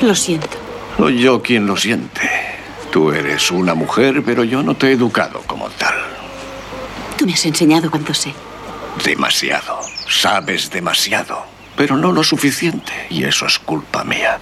Lo 0.02 0.14
siento. 0.14 0.61
Soy 1.02 1.18
yo 1.18 1.42
quien 1.42 1.66
lo 1.66 1.76
siente. 1.76 2.30
Tú 2.92 3.10
eres 3.10 3.50
una 3.50 3.74
mujer, 3.74 4.22
pero 4.24 4.44
yo 4.44 4.62
no 4.62 4.76
te 4.76 4.86
he 4.86 4.92
educado 4.92 5.42
como 5.48 5.68
tal. 5.70 5.96
Tú 7.18 7.26
me 7.26 7.32
has 7.34 7.44
enseñado 7.44 7.90
cuanto 7.90 8.14
sé. 8.14 8.32
Demasiado. 9.04 9.80
Sabes 10.08 10.70
demasiado. 10.70 11.44
Pero 11.74 11.96
no 11.96 12.12
lo 12.12 12.22
suficiente. 12.22 12.92
Y 13.10 13.24
eso 13.24 13.46
es 13.46 13.58
culpa 13.58 14.04
mía. 14.04 14.38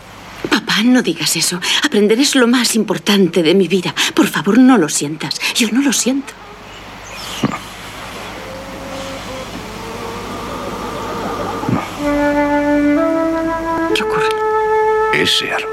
Papá, 0.51 0.83
no 0.85 1.01
digas 1.01 1.35
eso. 1.35 1.59
Aprender 1.83 2.20
es 2.20 2.35
lo 2.35 2.46
más 2.46 2.77
importante 2.77 3.42
de 3.42 3.55
mi 3.55 3.66
vida. 3.66 3.94
Por 4.14 4.27
favor, 4.27 4.59
no 4.59 4.77
lo 4.77 4.90
sientas. 4.90 5.40
Yo 5.55 5.70
no 5.73 5.81
lo 5.81 5.94
siento. 5.94 6.35
ese 15.14 15.53
árbol. 15.53 15.69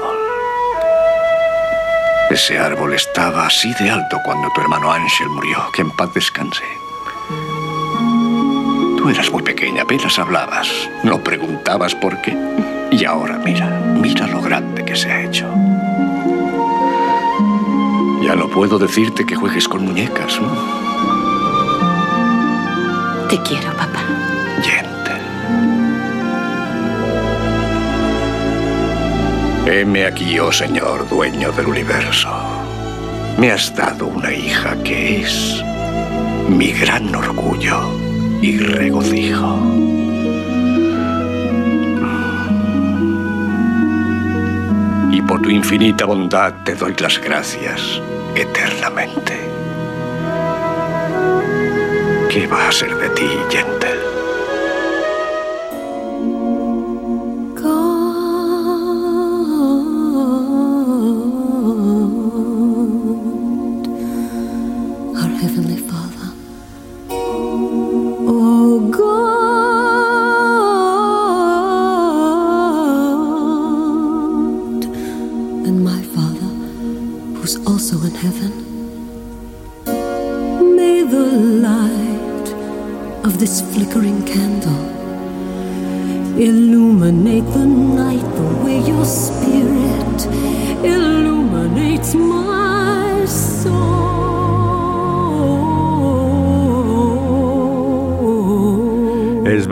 Ese 2.30 2.58
árbol 2.58 2.92
estaba 2.92 3.46
así 3.46 3.72
de 3.80 3.90
alto 3.90 4.20
cuando 4.22 4.50
tu 4.50 4.60
hermano 4.60 4.92
Ángel 4.92 5.28
murió. 5.30 5.70
Que 5.72 5.80
en 5.80 5.90
paz 5.90 6.12
descanse. 6.12 6.62
Tú 8.98 9.08
eras 9.08 9.30
muy 9.30 9.42
pequeña, 9.42 9.82
apenas 9.82 10.18
hablabas. 10.18 10.68
No 11.02 11.18
preguntabas 11.24 11.94
por 11.94 12.20
qué. 12.20 12.36
Y 12.90 13.04
ahora 13.06 13.38
mira, 13.38 13.66
mira 13.94 14.26
lo 14.26 14.42
grande 14.42 14.84
que 14.84 14.94
se 14.94 15.10
ha 15.10 15.22
hecho. 15.22 15.46
Ya 18.22 18.34
no 18.34 18.48
puedo 18.48 18.78
decirte 18.78 19.24
que 19.24 19.34
juegues 19.34 19.66
con 19.66 19.86
muñecas. 19.86 20.38
Te 23.30 23.40
quiero, 23.42 23.72
papá. 23.74 24.17
Heme 29.70 30.06
aquí, 30.06 30.38
oh 30.38 30.50
Señor, 30.50 31.06
dueño 31.10 31.52
del 31.52 31.66
universo. 31.66 32.30
Me 33.36 33.52
has 33.52 33.74
dado 33.76 34.06
una 34.06 34.32
hija 34.32 34.74
que 34.82 35.20
es 35.20 35.62
mi 36.48 36.72
gran 36.72 37.14
orgullo 37.14 37.78
y 38.40 38.56
regocijo. 38.60 39.60
Y 45.12 45.20
por 45.20 45.42
tu 45.42 45.50
infinita 45.50 46.06
bondad 46.06 46.54
te 46.64 46.74
doy 46.74 46.94
las 46.98 47.18
gracias 47.18 48.00
eternamente. 48.34 49.34
¿Qué 52.30 52.46
va 52.46 52.68
a 52.68 52.72
ser 52.72 52.96
de 52.96 53.10
ti, 53.10 53.28
Gentle? 53.50 53.97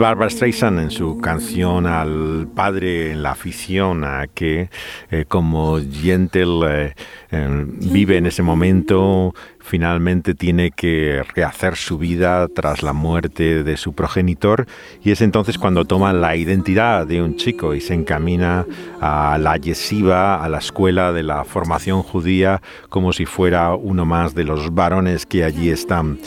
Barbara 0.07 0.29
Streisand 0.29 0.79
en 0.79 0.89
su 0.89 1.17
canción 1.17 1.85
al 1.85 2.47
padre 2.55 3.11
en 3.11 3.23
la 3.23 3.31
afición 3.31 4.05
a 4.05 4.27
que 4.27 4.69
eh, 5.11 5.25
como 5.27 5.79
Gentle 5.81 6.61
eh, 6.65 6.93
eh, 7.31 7.65
vive 7.67 8.15
en 8.15 8.25
ese 8.25 8.41
momento, 8.41 9.35
finalmente 9.59 10.33
tiene 10.33 10.71
que 10.71 11.23
rehacer 11.35 11.75
su 11.75 11.97
vida 11.97 12.47
tras 12.47 12.83
la 12.83 12.93
muerte 12.93 13.65
de 13.65 13.75
su 13.75 13.91
progenitor 13.91 14.65
y 15.03 15.11
es 15.11 15.19
entonces 15.19 15.57
cuando 15.57 15.83
toma 15.83 16.13
la 16.13 16.37
identidad 16.37 17.05
de 17.05 17.21
un 17.21 17.35
chico 17.35 17.75
y 17.75 17.81
se 17.81 17.93
encamina 17.93 18.65
a 19.01 19.37
la 19.37 19.57
yesiva, 19.57 20.41
a 20.41 20.47
la 20.47 20.59
escuela 20.59 21.11
de 21.11 21.23
la 21.23 21.43
formación 21.43 22.01
judía, 22.01 22.61
como 22.87 23.11
si 23.11 23.25
fuera 23.25 23.75
uno 23.75 24.05
más 24.05 24.33
de 24.33 24.45
los 24.45 24.73
varones 24.73 25.25
que 25.25 25.43
allí 25.43 25.69
están. 25.69 26.17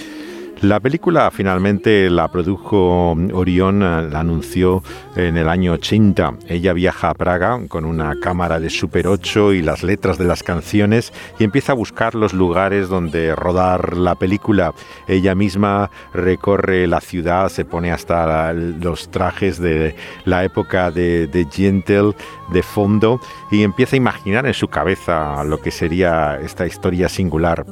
La 0.62 0.78
película 0.78 1.30
finalmente 1.30 2.10
la 2.10 2.28
produjo 2.28 3.16
Orión, 3.32 3.82
eh, 3.82 4.08
la 4.10 4.20
anunció 4.20 4.82
en 5.16 5.38
el 5.38 5.48
año 5.48 5.72
80. 5.72 6.34
Ella 6.48 6.74
viaja 6.74 7.08
a 7.08 7.14
Praga 7.14 7.58
con 7.66 7.86
una 7.86 8.14
cámara 8.20 8.60
de 8.60 8.68
Super 8.68 9.06
8 9.06 9.54
y 9.54 9.62
las 9.62 9.82
letras 9.82 10.18
de 10.18 10.26
las 10.26 10.42
canciones 10.42 11.14
y 11.38 11.44
empieza 11.44 11.72
a 11.72 11.76
buscar 11.76 12.14
los 12.14 12.34
lugares 12.34 12.90
donde 12.90 13.34
rodar 13.34 13.96
la 13.96 14.16
película. 14.16 14.74
Ella 15.08 15.34
misma 15.34 15.90
recorre 16.12 16.86
la 16.86 17.00
ciudad, 17.00 17.48
se 17.48 17.64
pone 17.64 17.90
hasta 17.90 18.52
los 18.52 19.10
trajes 19.10 19.58
de 19.58 19.96
la 20.26 20.44
época 20.44 20.90
de, 20.90 21.26
de 21.26 21.46
Gentle 21.50 22.12
de 22.52 22.62
fondo 22.62 23.18
y 23.50 23.62
empieza 23.62 23.96
a 23.96 23.98
imaginar 23.98 24.44
en 24.44 24.52
su 24.54 24.68
cabeza 24.68 25.42
lo 25.42 25.58
que 25.62 25.70
sería 25.70 26.38
esta 26.38 26.66
historia 26.66 27.08
singular. 27.08 27.64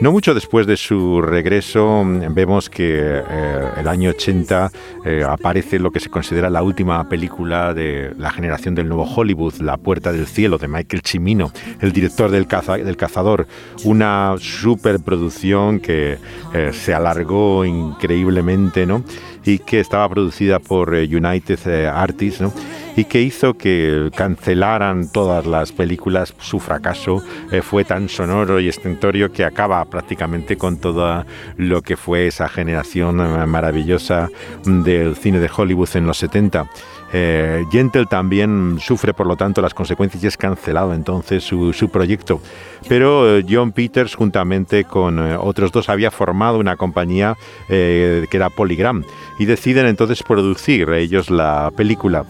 No 0.00 0.12
mucho 0.12 0.32
después 0.32 0.66
de 0.66 0.78
su 0.78 1.20
regreso 1.20 2.02
vemos 2.30 2.70
que 2.70 2.98
eh, 2.98 3.64
el 3.76 3.86
año 3.86 4.08
80 4.10 4.72
eh, 5.04 5.24
aparece 5.28 5.78
lo 5.78 5.90
que 5.90 6.00
se 6.00 6.08
considera 6.08 6.48
la 6.48 6.62
última 6.62 7.06
película 7.06 7.74
de 7.74 8.14
la 8.16 8.30
generación 8.30 8.74
del 8.74 8.88
nuevo 8.88 9.04
Hollywood, 9.04 9.56
La 9.60 9.76
Puerta 9.76 10.10
del 10.10 10.26
Cielo, 10.26 10.56
de 10.56 10.68
Michael 10.68 11.02
Cimino, 11.04 11.52
el 11.82 11.92
director 11.92 12.30
del, 12.30 12.48
del 12.82 12.96
Cazador. 12.96 13.46
Una 13.84 14.36
superproducción 14.38 15.80
que 15.80 16.16
eh, 16.54 16.70
se 16.72 16.94
alargó 16.94 17.66
increíblemente 17.66 18.86
¿no? 18.86 19.04
y 19.44 19.58
que 19.58 19.80
estaba 19.80 20.08
producida 20.08 20.60
por 20.60 20.94
United 20.94 21.88
Artists. 21.88 22.40
¿no? 22.40 22.54
Y 23.00 23.06
que 23.06 23.22
hizo 23.22 23.54
que 23.54 24.10
cancelaran 24.14 25.10
todas 25.10 25.46
las 25.46 25.72
películas. 25.72 26.34
Su 26.38 26.60
fracaso 26.60 27.22
eh, 27.50 27.62
fue 27.62 27.82
tan 27.82 28.10
sonoro 28.10 28.60
y 28.60 28.68
estentorio 28.68 29.32
que 29.32 29.42
acaba 29.42 29.82
prácticamente 29.86 30.58
con 30.58 30.76
todo 30.76 31.24
lo 31.56 31.80
que 31.80 31.96
fue 31.96 32.26
esa 32.26 32.46
generación 32.46 33.20
eh, 33.20 33.46
maravillosa 33.46 34.28
del 34.64 35.16
cine 35.16 35.40
de 35.40 35.50
Hollywood 35.56 35.88
en 35.94 36.06
los 36.06 36.18
70. 36.18 36.68
Eh, 37.14 37.64
Gentle 37.72 38.04
también 38.04 38.76
sufre, 38.78 39.14
por 39.14 39.26
lo 39.26 39.34
tanto, 39.34 39.62
las 39.62 39.72
consecuencias 39.72 40.22
y 40.22 40.26
es 40.26 40.36
cancelado 40.36 40.92
entonces 40.92 41.42
su, 41.42 41.88
proyecto. 41.90 42.42
Pero 42.86 43.40
John 43.48 43.72
Peters, 43.72 44.14
juntamente 44.14 44.84
con 44.84 45.18
otros 45.18 45.72
dos, 45.72 45.88
había 45.88 46.10
formado 46.10 46.58
una 46.58 46.76
compañía 46.76 47.34
que 47.66 48.28
era 48.30 48.50
Polygram 48.50 49.04
y 49.38 49.46
deciden 49.46 49.86
entonces 49.86 50.22
producir 50.22 50.90
ellos 50.90 51.30
la 51.30 51.72
película. 51.74 52.26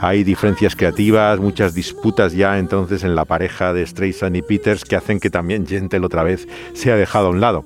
Hay 0.00 0.22
diferencias 0.22 0.76
creativas, 0.76 1.40
muchas 1.40 1.74
disputas 1.74 2.32
ya 2.32 2.58
entonces 2.58 3.02
en 3.02 3.14
la 3.14 3.24
pareja 3.24 3.72
de 3.72 3.84
Streisand 3.84 4.36
y 4.36 4.42
Peters 4.42 4.84
que 4.84 4.96
hacen 4.96 5.18
que 5.18 5.30
también 5.30 5.66
Gentle 5.66 6.06
otra 6.06 6.22
vez 6.22 6.46
sea 6.72 6.96
dejado 6.96 7.26
a 7.26 7.30
un 7.30 7.40
lado. 7.40 7.64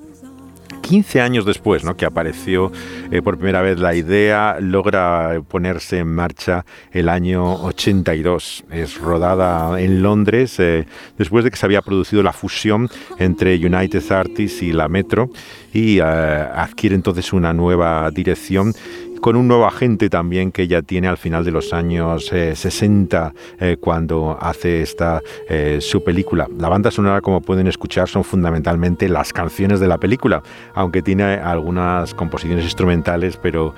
15 0.83 1.21
años 1.21 1.45
después 1.45 1.83
¿no? 1.83 1.95
que 1.95 2.05
apareció 2.05 2.71
eh, 3.09 3.21
por 3.21 3.37
primera 3.37 3.61
vez 3.61 3.79
la 3.79 3.95
idea, 3.95 4.57
logra 4.59 5.41
ponerse 5.47 5.99
en 5.99 6.13
marcha 6.13 6.65
el 6.91 7.09
año 7.09 7.53
82. 7.63 8.65
Es 8.69 8.99
rodada 8.99 9.81
en 9.81 10.03
Londres 10.03 10.59
eh, 10.59 10.85
después 11.17 11.43
de 11.43 11.51
que 11.51 11.57
se 11.57 11.65
había 11.65 11.81
producido 11.81 12.21
la 12.21 12.33
fusión 12.33 12.89
entre 13.17 13.55
United 13.55 14.11
Artists 14.11 14.61
y 14.61 14.73
la 14.73 14.87
Metro 14.87 15.29
y 15.73 15.99
eh, 15.99 16.03
adquiere 16.03 16.95
entonces 16.95 17.31
una 17.33 17.53
nueva 17.53 18.11
dirección 18.11 18.73
con 19.23 19.37
un 19.37 19.47
nuevo 19.47 19.65
agente 19.65 20.09
también 20.09 20.51
que 20.51 20.63
ella 20.63 20.81
tiene 20.81 21.07
al 21.07 21.15
final 21.15 21.45
de 21.45 21.51
los 21.51 21.71
años 21.71 22.25
60 22.25 23.33
eh, 23.57 23.71
eh, 23.71 23.77
cuando 23.79 24.37
hace 24.37 24.81
esta 24.81 25.21
eh, 25.47 25.77
su 25.79 26.03
película. 26.03 26.49
La 26.59 26.67
banda 26.67 26.91
sonora, 26.91 27.21
como 27.21 27.39
pueden 27.39 27.67
escuchar, 27.67 28.09
son 28.09 28.25
fundamentalmente 28.25 29.07
las 29.07 29.31
canciones 29.31 29.79
de 29.79 29.87
la 29.87 29.97
película, 29.97 30.43
aunque 30.73 31.01
tiene 31.01 31.35
algunas 31.35 32.13
composiciones 32.13 32.65
instrumentales, 32.65 33.37
pero 33.37 33.73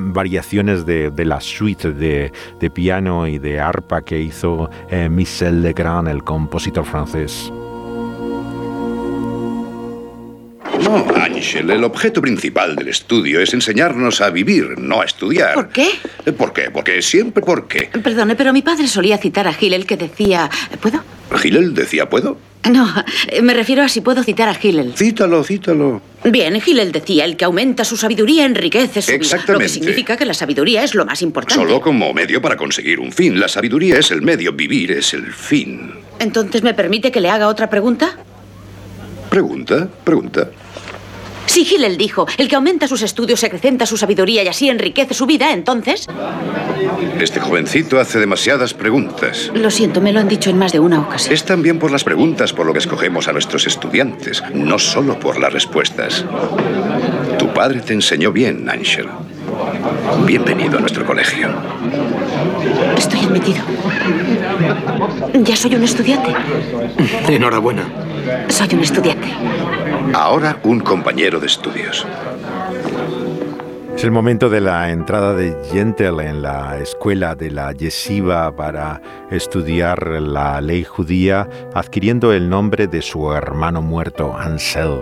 variaciones 0.00 0.84
de, 0.84 1.12
la 1.24 1.40
suite 1.40 1.92
de, 1.92 2.32
de, 2.58 2.70
piano 2.70 3.28
y 3.28 3.38
de 3.38 3.60
arpa 3.60 4.02
que 4.02 4.18
hizo 4.18 4.68
Michel 5.10 5.62
Legrand, 5.62 6.08
el 6.08 6.24
compositor 6.24 6.84
francés. 6.84 7.52
Ángel, 11.36 11.70
el 11.70 11.84
objeto 11.84 12.22
principal 12.22 12.76
del 12.76 12.88
estudio 12.88 13.40
es 13.40 13.52
enseñarnos 13.52 14.22
a 14.22 14.30
vivir, 14.30 14.78
no 14.78 15.02
a 15.02 15.04
estudiar. 15.04 15.52
¿Por 15.52 15.68
qué? 15.68 15.90
¿Por 16.36 16.52
qué? 16.54 16.70
Porque 16.70 17.02
siempre 17.02 17.42
por 17.42 17.68
qué. 17.68 17.90
Perdone, 18.02 18.34
pero 18.36 18.54
mi 18.54 18.62
padre 18.62 18.88
solía 18.88 19.18
citar 19.18 19.46
a 19.46 19.54
Hillel 19.58 19.84
que 19.84 19.98
decía... 19.98 20.48
¿Puedo? 20.80 21.04
¿Hillel 21.44 21.74
decía 21.74 22.08
puedo? 22.08 22.38
No, 22.70 22.90
me 23.42 23.52
refiero 23.52 23.82
a 23.82 23.88
si 23.88 24.00
puedo 24.00 24.24
citar 24.24 24.48
a 24.48 24.56
Hillel. 24.60 24.94
Cítalo, 24.96 25.44
cítalo. 25.44 26.00
Bien, 26.24 26.58
Hillel 26.64 26.90
decía, 26.90 27.26
el 27.26 27.36
que 27.36 27.44
aumenta 27.44 27.84
su 27.84 27.98
sabiduría 27.98 28.46
enriquece 28.46 29.02
su 29.02 29.12
Exactamente. 29.12 29.52
Lo 29.52 29.58
que 29.58 29.68
significa 29.68 30.16
que 30.16 30.24
la 30.24 30.34
sabiduría 30.34 30.82
es 30.84 30.94
lo 30.94 31.04
más 31.04 31.20
importante. 31.20 31.54
Solo 31.54 31.82
como 31.82 32.14
medio 32.14 32.40
para 32.40 32.56
conseguir 32.56 32.98
un 32.98 33.12
fin. 33.12 33.38
La 33.38 33.48
sabiduría 33.48 33.98
es 33.98 34.10
el 34.10 34.22
medio, 34.22 34.54
vivir 34.54 34.90
es 34.92 35.12
el 35.12 35.32
fin. 35.34 35.92
Entonces, 36.18 36.62
¿me 36.62 36.72
permite 36.72 37.12
que 37.12 37.20
le 37.20 37.28
haga 37.28 37.48
otra 37.48 37.68
pregunta? 37.68 38.16
Pregunta, 39.28 39.86
pregunta. 40.02 40.48
Si 41.46 41.62
Hillel 41.62 41.96
dijo, 41.96 42.26
el 42.38 42.48
que 42.48 42.56
aumenta 42.56 42.88
sus 42.88 43.02
estudios 43.02 43.40
se 43.40 43.46
acrecenta 43.46 43.86
su 43.86 43.96
sabiduría 43.96 44.42
y 44.42 44.48
así 44.48 44.68
enriquece 44.68 45.14
su 45.14 45.26
vida, 45.26 45.52
entonces... 45.52 46.06
Este 47.20 47.40
jovencito 47.40 47.98
hace 47.98 48.18
demasiadas 48.18 48.74
preguntas. 48.74 49.50
Lo 49.54 49.70
siento, 49.70 50.00
me 50.00 50.12
lo 50.12 50.20
han 50.20 50.28
dicho 50.28 50.50
en 50.50 50.58
más 50.58 50.72
de 50.72 50.80
una 50.80 51.00
ocasión. 51.00 51.32
Es 51.32 51.44
también 51.44 51.78
por 51.78 51.90
las 51.90 52.04
preguntas 52.04 52.52
por 52.52 52.66
lo 52.66 52.72
que 52.72 52.78
escogemos 52.78 53.28
a 53.28 53.32
nuestros 53.32 53.66
estudiantes, 53.66 54.42
no 54.52 54.78
solo 54.78 55.18
por 55.18 55.38
las 55.38 55.52
respuestas. 55.52 56.24
Tu 57.38 57.52
padre 57.52 57.80
te 57.80 57.94
enseñó 57.94 58.32
bien, 58.32 58.68
Angel. 58.68 59.06
Bienvenido 60.26 60.78
a 60.78 60.80
nuestro 60.80 61.04
colegio. 61.04 61.48
Estoy 62.96 63.20
admitido. 63.20 63.62
Ya 65.42 65.56
soy 65.56 65.74
un 65.74 65.82
estudiante. 65.82 66.34
Enhorabuena. 67.28 67.84
Soy 68.48 68.68
un 68.74 68.80
estudiante. 68.80 69.28
Ahora 70.12 70.58
un 70.64 70.80
compañero 70.80 71.38
de 71.40 71.46
estudios. 71.46 72.06
Es 73.96 74.04
el 74.04 74.10
momento 74.10 74.50
de 74.50 74.60
la 74.60 74.90
entrada 74.90 75.32
de 75.32 75.56
Gentle 75.72 76.28
en 76.28 76.42
la 76.42 76.76
escuela 76.78 77.34
de 77.34 77.50
la 77.50 77.72
Yeshiva 77.72 78.54
para 78.54 79.00
estudiar 79.30 80.20
la 80.20 80.60
ley 80.60 80.84
judía, 80.84 81.48
adquiriendo 81.72 82.34
el 82.34 82.50
nombre 82.50 82.88
de 82.88 83.00
su 83.00 83.32
hermano 83.32 83.80
muerto, 83.80 84.36
Ansel. 84.36 84.98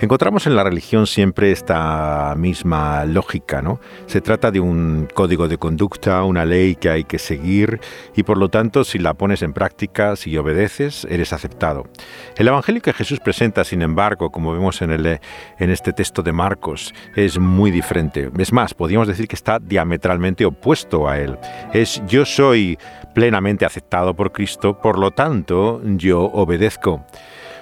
Encontramos 0.00 0.46
en 0.46 0.54
la 0.54 0.62
religión 0.62 1.08
siempre 1.08 1.50
esta 1.50 2.32
misma 2.36 3.04
lógica, 3.04 3.62
¿no? 3.62 3.80
Se 4.06 4.20
trata 4.20 4.52
de 4.52 4.60
un 4.60 5.08
código 5.12 5.48
de 5.48 5.58
conducta, 5.58 6.22
una 6.22 6.44
ley 6.44 6.76
que 6.76 6.88
hay 6.88 7.02
que 7.02 7.18
seguir 7.18 7.80
y 8.14 8.22
por 8.22 8.38
lo 8.38 8.48
tanto 8.48 8.84
si 8.84 9.00
la 9.00 9.14
pones 9.14 9.42
en 9.42 9.52
práctica, 9.52 10.14
si 10.14 10.36
obedeces, 10.36 11.04
eres 11.10 11.32
aceptado. 11.32 11.88
El 12.36 12.46
evangelio 12.46 12.80
que 12.80 12.92
Jesús 12.92 13.18
presenta, 13.18 13.64
sin 13.64 13.82
embargo, 13.82 14.30
como 14.30 14.52
vemos 14.52 14.80
en, 14.82 15.18
este 15.58 15.92
texto 15.92 16.22
de 16.22 16.32
Marcos, 16.32 16.94
es 17.16 17.40
muy 17.40 17.72
diferente. 17.72 18.30
Es 18.38 18.52
más, 18.52 18.74
podríamos 18.74 19.08
decir 19.08 19.26
que 19.26 19.34
está 19.34 19.58
diametralmente 19.58 20.44
opuesto 20.44 21.08
a 21.08 21.18
él. 21.18 21.36
Es 21.72 22.00
yo 22.06 22.24
soy 22.24 22.78
plenamente 23.14 23.64
aceptado 23.64 24.14
por 24.14 24.30
Cristo, 24.30 24.80
por 24.80 24.96
lo 24.96 25.10
tanto 25.10 25.82
yo 25.84 26.20
obedezco. 26.20 27.04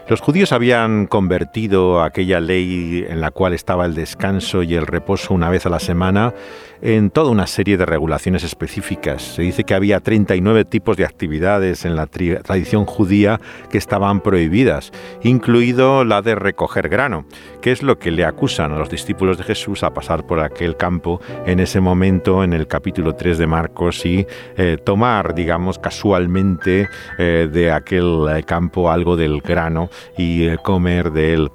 Los 0.09 0.21
judíos 0.21 0.53
habían 0.53 1.09
convertido 1.09 2.01
aquella 2.01 2.39
ley 2.39 3.05
en 3.09 3.21
la 3.21 3.33
cual 3.33 3.55
estaba 3.55 3.87
el 3.87 3.97
descanso 3.97 4.63
y 4.63 4.77
el 4.77 4.87
reposo 4.87 5.35
una 5.35 5.51
vez 5.51 5.67
a 5.67 5.69
la 5.69 5.81
semana 5.81 6.33
en 6.81 7.11
toda 7.11 7.31
una 7.31 7.47
serie 7.47 7.77
de 7.77 7.87
regulaciones 7.87 8.45
específicas. 8.45 9.23
Se 9.23 9.43
dice 9.43 9.65
que 9.65 9.75
había 9.75 10.01
39 10.01 10.65
tipos 10.65 10.97
de 10.97 11.05
actividades 11.05 11.85
en 11.85 11.97
la 11.97 12.07
tradición 12.07 12.85
judía 12.85 13.41
que 13.71 13.79
estaban 13.79 14.21
prohibidas, 14.21 14.93
incluido 15.23 16.05
la 16.05 16.23
de 16.23 16.35
recoger 16.35 16.89
grano, 16.89 17.27
que 17.61 17.73
es 17.73 17.83
lo 17.83 17.99
que 17.99 18.11
le 18.11 18.25
acusan 18.25 18.73
a 18.73 18.79
los 18.79 18.91
discípulos 18.91 19.39
de 19.39 19.45
Jesús 19.45 19.83
a 19.83 19.93
pasar 19.93 20.27
por 20.27 20.41
aquel 20.41 20.77
campo 20.77 21.21
en 21.47 21.61
ese 21.61 21.81
momento 21.81 22.45
en 22.45 22.53
el 22.53 22.67
capítulo 22.67 23.15
3 23.15 23.39
de 23.39 23.47
Marcos 23.47 24.05
y 24.07 24.27
eh, 24.57 24.79
tomar, 24.85 25.35
digamos, 25.35 25.79
casualmente 25.79 26.89
eh, 27.19 27.49
de 27.51 27.73
aquel 27.73 28.27
eh, 28.31 28.43
campo 28.45 28.91
algo 28.91 29.17
del 29.17 29.41
grano 29.41 29.89
y 30.17 30.57
comer 30.59 31.13
de 31.13 31.35
él. 31.35 31.51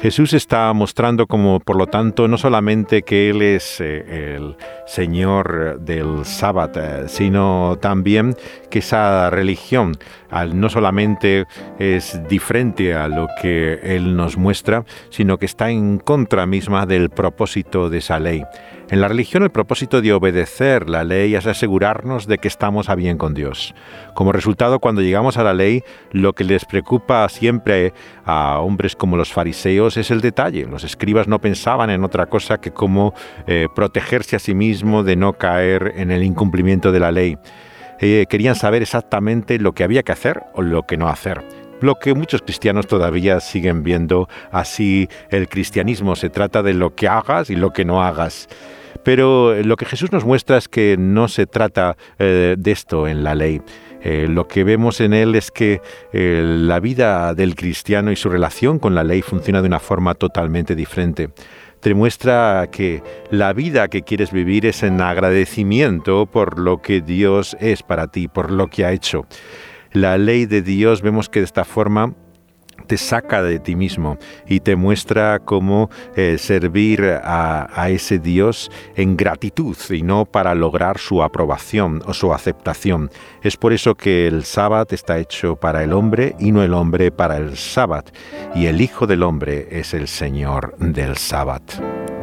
Jesús 0.00 0.32
está 0.32 0.72
mostrando 0.72 1.26
como, 1.26 1.60
por 1.60 1.76
lo 1.76 1.86
tanto, 1.86 2.26
no 2.26 2.38
solamente 2.38 3.02
que 3.02 3.28
Él 3.28 3.42
es 3.42 3.82
eh, 3.82 4.34
el 4.36 4.56
Señor 4.86 5.78
del 5.78 6.24
sábado, 6.24 7.06
sino 7.06 7.76
también 7.82 8.34
que 8.70 8.78
esa 8.78 9.28
religión 9.28 9.98
no 10.54 10.70
solamente 10.70 11.44
es 11.78 12.18
diferente 12.28 12.94
a 12.94 13.08
lo 13.08 13.28
que 13.42 13.74
Él 13.82 14.16
nos 14.16 14.38
muestra, 14.38 14.86
sino 15.10 15.36
que 15.36 15.44
está 15.44 15.68
en 15.68 15.98
contra 15.98 16.46
misma 16.46 16.86
del 16.86 17.10
propósito 17.10 17.90
de 17.90 17.98
esa 17.98 18.18
ley. 18.18 18.42
En 18.90 19.00
la 19.00 19.06
religión 19.06 19.44
el 19.44 19.50
propósito 19.50 20.02
de 20.02 20.12
obedecer 20.12 20.90
la 20.90 21.04
ley 21.04 21.36
es 21.36 21.46
asegurarnos 21.46 22.26
de 22.26 22.38
que 22.38 22.48
estamos 22.48 22.88
a 22.88 22.96
bien 22.96 23.18
con 23.18 23.34
Dios. 23.34 23.72
Como 24.14 24.32
resultado, 24.32 24.80
cuando 24.80 25.00
llegamos 25.00 25.36
a 25.36 25.44
la 25.44 25.54
ley, 25.54 25.84
lo 26.10 26.32
que 26.32 26.42
les 26.42 26.64
preocupa 26.64 27.28
siempre 27.28 27.92
a 28.24 28.58
hombres 28.58 28.96
como 28.96 29.16
los 29.16 29.32
fariseos 29.32 29.96
es 29.96 30.10
el 30.10 30.20
detalle. 30.20 30.66
Los 30.66 30.82
escribas 30.82 31.28
no 31.28 31.40
pensaban 31.40 31.88
en 31.90 32.02
otra 32.02 32.26
cosa 32.26 32.58
que 32.58 32.72
cómo 32.72 33.14
eh, 33.46 33.68
protegerse 33.76 34.34
a 34.34 34.40
sí 34.40 34.56
mismo 34.56 35.04
de 35.04 35.14
no 35.14 35.34
caer 35.34 35.92
en 35.94 36.10
el 36.10 36.24
incumplimiento 36.24 36.90
de 36.90 36.98
la 36.98 37.12
ley. 37.12 37.38
Eh, 38.00 38.26
querían 38.28 38.56
saber 38.56 38.82
exactamente 38.82 39.60
lo 39.60 39.70
que 39.72 39.84
había 39.84 40.02
que 40.02 40.10
hacer 40.10 40.42
o 40.54 40.62
lo 40.62 40.82
que 40.82 40.96
no 40.96 41.08
hacer 41.08 41.44
lo 41.80 41.94
que 41.94 42.12
muchos 42.12 42.42
cristianos 42.42 42.86
todavía 42.86 43.40
siguen 43.40 43.82
viendo 43.82 44.28
así 44.50 45.08
el 45.30 45.48
cristianismo. 45.48 46.14
Se 46.14 46.28
trata 46.28 46.62
de 46.62 46.74
lo 46.74 46.94
que 46.94 47.08
hagas 47.08 47.48
y 47.48 47.56
lo 47.56 47.70
que 47.70 47.86
no 47.86 48.02
hagas. 48.02 48.48
Pero 49.04 49.54
eh, 49.54 49.64
lo 49.64 49.76
que 49.76 49.86
Jesús 49.86 50.12
nos 50.12 50.24
muestra 50.24 50.56
es 50.56 50.68
que 50.68 50.96
no 50.98 51.28
se 51.28 51.46
trata 51.46 51.96
eh, 52.18 52.56
de 52.58 52.70
esto 52.70 53.08
en 53.08 53.24
la 53.24 53.34
ley. 53.34 53.62
Eh, 54.02 54.26
lo 54.28 54.48
que 54.48 54.64
vemos 54.64 55.00
en 55.00 55.12
él 55.12 55.34
es 55.34 55.50
que 55.50 55.82
la 56.12 56.80
vida 56.80 57.34
del 57.34 57.54
cristiano 57.54 58.10
y 58.10 58.16
su 58.16 58.30
relación 58.30 58.78
con 58.78 58.94
la 58.94 59.04
ley 59.04 59.20
funciona 59.20 59.60
de 59.60 59.68
una 59.68 59.78
forma 59.78 60.14
totalmente 60.14 60.74
diferente. 60.74 61.30
Te 61.80 61.94
muestra 61.94 62.68
que 62.70 63.02
la 63.30 63.52
vida 63.52 63.88
que 63.88 64.02
quieres 64.02 64.32
vivir 64.32 64.66
es 64.66 64.82
en 64.82 65.00
agradecimiento 65.00 66.26
por 66.26 66.58
lo 66.58 66.82
que 66.82 67.00
Dios 67.00 67.56
es 67.60 67.82
para 67.82 68.06
ti, 68.08 68.28
por 68.28 68.50
lo 68.50 68.68
que 68.68 68.84
ha 68.84 68.92
hecho. 68.92 69.26
La 69.92 70.18
ley 70.18 70.46
de 70.46 70.62
Dios 70.62 71.02
vemos 71.02 71.28
que 71.28 71.40
de 71.40 71.46
esta 71.46 71.64
forma 71.64 72.14
te 72.90 72.96
saca 72.96 73.40
de 73.40 73.60
ti 73.60 73.76
mismo 73.76 74.18
y 74.48 74.58
te 74.58 74.74
muestra 74.74 75.38
cómo 75.38 75.90
eh, 76.16 76.38
servir 76.38 77.20
a, 77.22 77.88
ese 77.88 78.18
Dios 78.18 78.68
en 78.96 79.16
gratitud 79.16 79.76
y 79.90 80.02
no 80.02 80.24
para 80.24 80.56
lograr 80.56 80.98
su 80.98 81.22
aprobación 81.22 82.02
o 82.06 82.14
su 82.14 82.34
aceptación. 82.34 83.08
Es 83.44 83.56
por 83.56 83.72
eso 83.72 83.94
que 83.94 84.26
el 84.26 84.42
sábado 84.42 84.88
está 84.90 85.20
hecho 85.20 85.54
para 85.54 85.84
el 85.84 85.92
hombre 85.92 86.34
y 86.40 86.50
no 86.50 86.64
el 86.64 86.74
hombre 86.74 87.12
para 87.12 87.36
el 87.36 87.56
sábado. 87.56 88.10
Y 88.56 88.66
el 88.66 88.80
Hijo 88.80 89.06
del 89.06 89.22
Hombre 89.22 89.68
es 89.70 89.94
el 89.94 90.08
Señor 90.08 90.76
del 90.78 91.16
sábado. 91.16 92.19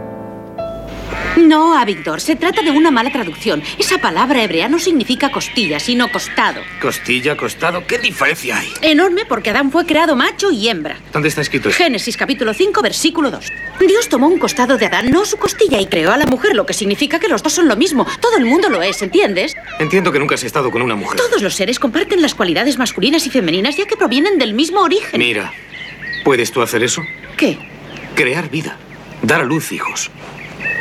No, 1.37 1.77
Avigdor, 1.77 2.19
se 2.19 2.35
trata 2.35 2.63
de 2.63 2.71
una 2.71 2.89
mala 2.89 3.11
traducción. 3.11 3.61
Esa 3.77 3.99
palabra 3.99 4.43
hebrea 4.43 4.67
no 4.67 4.79
significa 4.79 5.29
costilla, 5.29 5.79
sino 5.79 6.11
costado. 6.11 6.61
¿Costilla, 6.81 7.37
costado? 7.37 7.85
¿Qué 7.85 7.99
diferencia 7.99 8.57
hay? 8.57 8.73
Enorme 8.81 9.23
porque 9.25 9.51
Adán 9.51 9.71
fue 9.71 9.85
creado 9.85 10.15
macho 10.15 10.51
y 10.51 10.67
hembra. 10.67 10.97
¿Dónde 11.13 11.29
está 11.29 11.41
escrito 11.41 11.69
eso? 11.69 11.77
Génesis 11.77 12.17
capítulo 12.17 12.55
5, 12.55 12.81
versículo 12.81 13.29
2. 13.29 13.45
Dios 13.87 14.09
tomó 14.09 14.27
un 14.27 14.39
costado 14.39 14.77
de 14.77 14.87
Adán, 14.87 15.11
no 15.11 15.25
su 15.25 15.37
costilla, 15.37 15.79
y 15.79 15.85
creó 15.85 16.11
a 16.11 16.17
la 16.17 16.25
mujer, 16.25 16.55
lo 16.55 16.65
que 16.65 16.73
significa 16.73 17.19
que 17.19 17.27
los 17.27 17.43
dos 17.43 17.53
son 17.53 17.67
lo 17.67 17.75
mismo. 17.75 18.07
Todo 18.19 18.37
el 18.37 18.45
mundo 18.45 18.69
lo 18.69 18.81
es, 18.81 19.01
¿entiendes? 19.03 19.55
Entiendo 19.79 20.11
que 20.11 20.17
nunca 20.19 20.35
has 20.35 20.43
estado 20.43 20.71
con 20.71 20.81
una 20.81 20.95
mujer. 20.95 21.17
Todos 21.17 21.43
los 21.43 21.53
seres 21.53 21.77
comparten 21.79 22.21
las 22.21 22.33
cualidades 22.33 22.79
masculinas 22.79 23.27
y 23.27 23.29
femeninas 23.29 23.77
ya 23.77 23.85
que 23.85 23.95
provienen 23.95 24.39
del 24.39 24.55
mismo 24.55 24.81
origen. 24.81 25.19
Mira, 25.19 25.53
¿puedes 26.23 26.51
tú 26.51 26.63
hacer 26.63 26.81
eso? 26.81 27.03
¿Qué? 27.37 27.59
Crear 28.15 28.49
vida. 28.49 28.75
Dar 29.21 29.41
a 29.41 29.43
luz 29.43 29.71
hijos. 29.71 30.09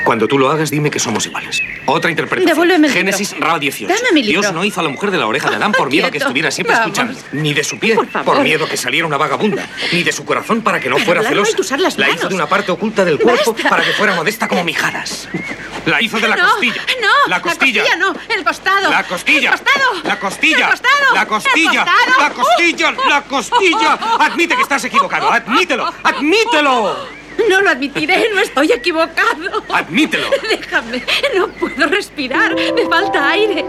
Cuando 0.06 0.28
tú 0.28 0.38
lo 0.38 0.48
hagas, 0.48 0.70
dime 0.70 0.88
que 0.88 1.00
somos 1.00 1.26
iguales. 1.26 1.60
Otra 1.84 2.12
interpretación. 2.12 2.48
Devuélveme 2.48 2.86
el 2.86 2.92
Génesis 2.92 3.36
Ra 3.40 3.58
18. 3.58 3.92
Dame 3.92 4.12
mi 4.12 4.22
libro. 4.22 4.40
Dios 4.40 4.54
no 4.54 4.64
hizo 4.64 4.78
a 4.78 4.84
la 4.84 4.88
mujer 4.88 5.10
de 5.10 5.18
la 5.18 5.26
oreja 5.26 5.50
de 5.50 5.56
Adán 5.56 5.72
por 5.72 5.90
miedo 5.90 6.06
a 6.06 6.12
que 6.12 6.18
estuviera 6.18 6.52
siempre 6.52 6.76
escuchando. 6.76 7.18
Ni 7.32 7.52
de 7.52 7.64
su 7.64 7.76
pie, 7.80 7.96
por, 7.96 8.06
por 8.24 8.40
miedo 8.40 8.66
a 8.66 8.68
que 8.68 8.76
saliera 8.76 9.04
una 9.04 9.16
vagabunda. 9.16 9.68
Ni 9.90 10.04
de 10.04 10.12
su 10.12 10.24
corazón 10.24 10.62
para 10.62 10.78
que 10.78 10.88
no 10.88 10.98
fuera 10.98 11.24
celosa. 11.24 11.60
usar 11.60 11.80
las 11.80 11.98
la 11.98 12.08
hizo 12.08 12.28
de 12.28 12.36
una 12.36 12.46
parte 12.46 12.70
oculta 12.70 13.04
del 13.04 13.18
cuerpo 13.18 13.56
para 13.68 13.82
que 13.82 13.90
fuera 13.94 14.14
modesta 14.14 14.46
como 14.46 14.62
mijadas. 14.62 15.28
La 15.86 16.00
hizo 16.00 16.20
de 16.20 16.28
la 16.28 16.36
costilla. 16.36 16.82
No, 17.02 17.28
la 17.28 17.42
costilla. 17.42 17.82
La 17.82 17.88
costilla 17.88 17.96
no, 17.96 18.34
el 18.36 18.44
costado. 18.44 18.90
La 18.90 19.02
costilla. 19.02 19.50
El 19.50 19.58
costado. 19.58 20.02
La 20.04 20.18
costilla. 20.20 20.64
El 20.66 20.70
costado. 20.70 21.14
La 21.14 21.26
costilla. 21.26 21.84
El 21.84 22.18
La 22.18 22.30
costilla. 22.30 22.94
La 23.08 23.22
costilla. 23.22 23.92
Admite 24.20 24.54
que 24.54 24.62
estás 24.62 24.84
equivocado. 24.84 25.32
Admítelo. 25.32 25.92
Admítelo. 26.04 27.25
No 27.50 27.60
lo 27.60 27.70
admitiré, 27.70 28.30
no 28.34 28.40
estoy 28.40 28.72
equivocado. 28.72 29.62
Admítelo. 29.68 30.28
Déjame, 30.50 31.02
no 31.36 31.48
puedo 31.48 31.86
respirar, 31.86 32.54
me 32.54 32.86
falta 32.86 33.30
aire. 33.30 33.64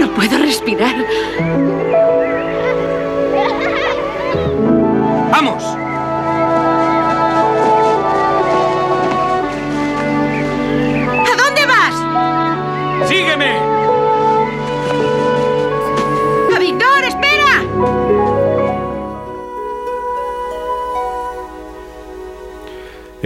No 0.00 0.10
puedo 0.14 0.38
respirar. 0.38 0.94
¡Vamos! 5.30 5.75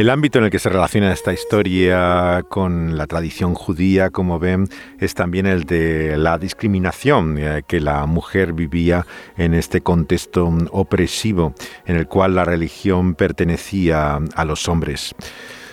El 0.01 0.09
ámbito 0.09 0.39
en 0.39 0.47
el 0.47 0.51
que 0.51 0.59
se 0.59 0.71
relaciona 0.71 1.13
esta 1.13 1.31
historia 1.31 2.43
con 2.49 2.97
la 2.97 3.07
tradición 3.07 3.53
judía, 3.53 4.09
como 4.09 4.39
ven, 4.39 4.67
es 4.99 5.13
también 5.13 5.45
el 5.45 5.65
de 5.65 6.17
la 6.17 6.39
discriminación 6.39 7.37
eh, 7.37 7.65
que 7.67 7.81
la 7.81 8.07
mujer 8.07 8.55
vivía 8.55 9.05
en 9.37 9.53
este 9.53 9.83
contexto 9.83 10.51
opresivo 10.71 11.53
en 11.85 11.97
el 11.97 12.07
cual 12.07 12.35
la 12.35 12.47
religión 12.47 13.15
pertenecía 13.15 14.21
a 14.35 14.45
los 14.47 14.69
hombres. 14.69 15.15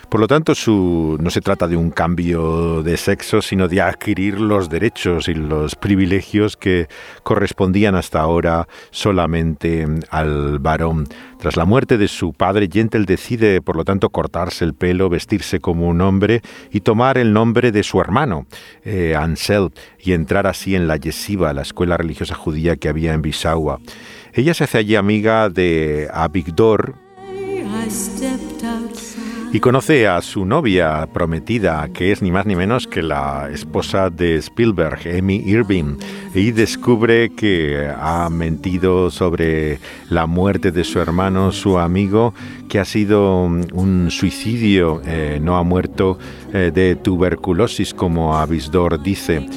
Por 0.09 0.21
lo 0.21 0.27
tanto, 0.27 0.53
no 1.19 1.29
se 1.29 1.41
trata 1.41 1.67
de 1.67 1.75
un 1.75 1.91
cambio 1.91 2.81
de 2.81 2.95
sexo, 2.95 3.41
sino 3.41 3.67
de 3.67 3.81
adquirir 3.81 4.39
los 4.39 4.69
derechos 4.69 5.27
y 5.27 5.33
los 5.33 5.75
privilegios 5.75 6.55
que 6.55 6.87
correspondían 7.23 7.93
hasta 7.93 8.21
ahora 8.21 8.69
solamente 8.89 9.85
al 10.09 10.59
varón. 10.59 11.07
Tras 11.39 11.57
la 11.57 11.65
muerte 11.65 11.97
de 11.97 12.07
su 12.07 12.31
padre, 12.31 12.69
Gentel 12.71 13.05
decide, 13.05 13.61
por 13.61 13.75
lo 13.75 13.83
tanto, 13.83 14.09
cortarse 14.09 14.63
el 14.63 14.73
pelo, 14.73 15.09
vestirse 15.09 15.59
como 15.59 15.89
un 15.89 15.99
hombre 15.99 16.41
y 16.71 16.79
tomar 16.79 17.17
el 17.17 17.33
nombre 17.33 17.73
de 17.73 17.83
su 17.83 17.99
hermano, 17.99 18.47
eh, 18.85 19.13
Ansel, 19.13 19.71
y 19.99 20.13
entrar 20.13 20.47
así 20.47 20.73
en 20.73 20.87
la 20.87 20.95
yeshiva, 20.95 21.51
la 21.51 21.63
escuela 21.63 21.97
religiosa 21.97 22.33
judía 22.33 22.77
que 22.77 22.87
había 22.87 23.13
en 23.13 23.21
Bisawa. 23.21 23.79
Ella 24.33 24.53
se 24.53 24.63
hace 24.63 24.77
allí 24.77 24.95
amiga 24.95 25.49
de 25.49 26.07
Abigdor, 26.13 26.95
y 29.53 29.59
conoce 29.61 30.07
a 30.07 30.21
su 30.21 30.45
novia 30.45 31.07
prometida, 31.13 31.87
que 31.93 32.11
es 32.11 32.21
ni 32.21 32.31
más 32.31 32.45
ni 32.45 32.55
menos 32.55 32.85
que 32.85 33.01
la 33.01 33.49
esposa 33.51 34.09
de 34.09 34.35
Spielberg, 34.35 34.99
Amy 35.17 35.41
Irving, 35.45 35.97
y 36.33 36.51
descubre 36.51 37.29
que 37.29 37.89
ha 37.97 38.29
mentido 38.29 39.09
sobre 39.09 39.79
la 40.09 40.25
muerte 40.25 40.71
de 40.71 40.83
su 40.83 40.99
hermano, 40.99 41.51
su 41.51 41.79
amigo, 41.79 42.33
que 42.67 42.79
ha 42.79 42.85
sido 42.85 43.43
un 43.43 44.07
suicidio, 44.11 45.01
eh, 45.05 45.39
no 45.41 45.57
ha 45.57 45.63
muerto 45.63 46.17
eh, 46.53 46.71
de 46.73 46.95
tuberculosis, 46.95 47.93
como 47.93 48.37
Avisdor 48.37 49.01
dice. 49.01 49.47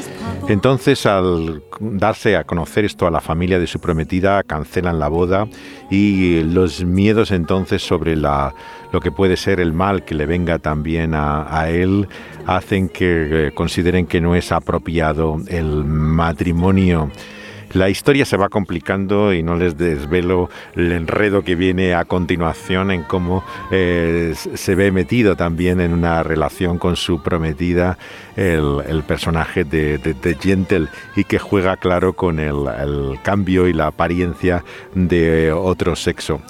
Entonces, 0.49 1.07
al 1.07 1.63
darse 1.81 2.37
a 2.37 2.45
conocer 2.45 2.85
esto 2.85 3.07
a 3.07 3.11
la 3.11 3.21
familia 3.21 3.59
de 3.59 3.67
su 3.67 3.79
prometida, 3.81 4.43
cancelan 4.43 4.99
la 4.99 5.09
boda 5.09 5.47
y 5.91 6.43
los 6.43 6.85
miedos 6.85 7.31
entonces 7.31 7.83
sobre 7.83 8.17
la, 8.17 8.55
lo 8.93 9.01
que 9.01 9.13
puede 9.13 9.37
ser 9.37 9.61
el 9.61 9.73
mal 9.73 10.05
que 10.05 10.15
le 10.15 10.27
venga 10.27 10.59
también 10.59 11.15
a, 11.15 11.69
él 11.69 12.09
hacen 12.47 12.89
que 12.89 13.49
eh, 13.49 13.53
consideren 13.53 14.07
que 14.07 14.21
no 14.21 14.35
es 14.35 14.51
apropiado 14.53 15.41
el 15.49 15.85
matrimonio. 15.85 17.11
La 17.73 17.89
historia 17.89 18.25
se 18.25 18.37
va 18.37 18.49
complicando 18.49 19.33
y 19.33 19.45
no 19.45 19.55
les 19.55 19.77
desvelo 19.77 20.51
el 20.75 20.91
enredo 20.91 21.43
que 21.43 21.55
viene 21.55 21.95
a 21.95 22.05
continuación 22.05 22.91
en 22.91 23.05
cómo 23.05 23.45
eh, 23.71 24.35
se 24.35 24.75
ve 24.75 24.91
metido 24.91 25.37
también 25.37 25.81
en 25.81 25.93
una 25.93 26.25
relación 26.25 26.79
con 26.79 26.97
su 26.97 27.23
prometida 27.23 27.97
el, 28.35 29.05
personaje 29.07 29.63
de, 29.63 29.99
de, 29.99 30.35
Gentle 30.35 30.89
y 31.15 31.23
que 31.23 31.39
juega 31.39 31.77
claro 31.77 32.15
con 32.15 32.41
el, 32.41 32.67
el 32.67 33.19
cambio 33.23 33.69
y 33.69 33.73
la 33.73 33.87
apariencia 33.87 34.65
de 34.95 35.53
otro 35.53 35.95
sexo. 35.95 36.41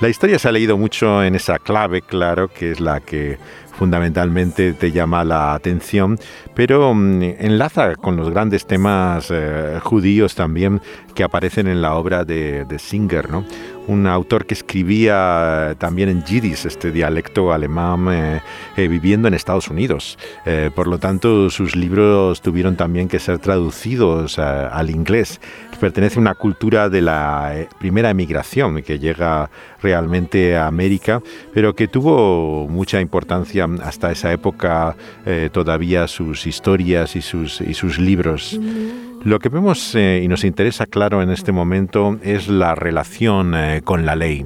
La 0.00 0.08
historia 0.08 0.38
se 0.38 0.48
ha 0.48 0.52
leído 0.52 0.76
mucho 0.76 1.22
en 1.22 1.36
esa 1.36 1.60
clave, 1.60 2.02
claro, 2.02 2.48
que 2.48 2.72
es 2.72 2.80
la 2.80 2.98
que 2.98 3.38
fundamentalmente 3.72 4.72
te 4.74 4.92
llama 4.92 5.24
la 5.24 5.54
atención, 5.54 6.18
pero 6.54 6.94
mm, 6.94 7.22
enlaza 7.38 7.94
con 7.96 8.16
los 8.16 8.30
grandes 8.30 8.66
temas 8.66 9.28
eh, 9.30 9.78
judíos 9.82 10.34
también 10.34 10.80
que 11.14 11.24
aparecen 11.24 11.66
en 11.66 11.82
la 11.82 11.94
obra 11.94 12.24
de, 12.24 12.66
Singer, 12.78 13.30
¿no? 13.30 13.44
Un 13.86 14.06
autor 14.06 14.46
que 14.46 14.54
escribía 14.54 15.74
también 15.78 16.08
en 16.08 16.24
yiddish, 16.24 16.66
este 16.66 16.90
dialecto 16.90 17.52
alemán, 17.52 18.08
eh, 18.10 18.40
eh, 18.76 18.88
viviendo 18.88 19.28
en 19.28 19.34
Estados 19.34 19.68
Unidos. 19.68 20.18
por 20.74 20.86
lo 20.86 20.98
tanto, 20.98 21.50
sus 21.50 21.76
libros 21.76 22.40
tuvieron 22.42 22.76
también 22.76 23.08
que 23.08 23.18
ser 23.18 23.38
traducidos 23.38 24.38
al 24.38 24.90
inglés. 24.90 25.40
Pertenece 25.80 26.18
a 26.18 26.20
una 26.20 26.34
cultura 26.34 26.88
de 26.88 27.00
la 27.00 27.66
primera 27.78 28.10
emigración 28.10 28.82
que 28.82 28.98
llega 28.98 29.50
realmente 29.82 30.56
a 30.56 30.66
América, 30.66 31.22
pero 31.52 31.74
que 31.74 31.88
tuvo 31.88 32.68
mucha 32.68 33.00
importancia 33.00 33.68
hasta 33.82 34.12
esa 34.12 34.32
época 34.32 34.96
todavía 35.52 36.06
sus 36.08 36.46
historias 36.46 37.16
y 37.16 37.22
sus, 37.22 37.60
y 37.60 37.74
sus 37.74 37.98
libros. 37.98 38.58
Lo 39.24 39.38
que 39.38 39.48
vemos 39.48 39.94
eh, 39.94 40.20
y 40.22 40.26
nos 40.26 40.42
interesa 40.42 40.86
claro 40.86 41.22
en 41.22 41.30
este 41.30 41.52
momento 41.52 42.18
es 42.22 42.48
la 42.48 42.74
relación 42.74 43.54
eh, 43.54 43.80
con 43.84 44.04
la 44.04 44.16
ley. 44.16 44.44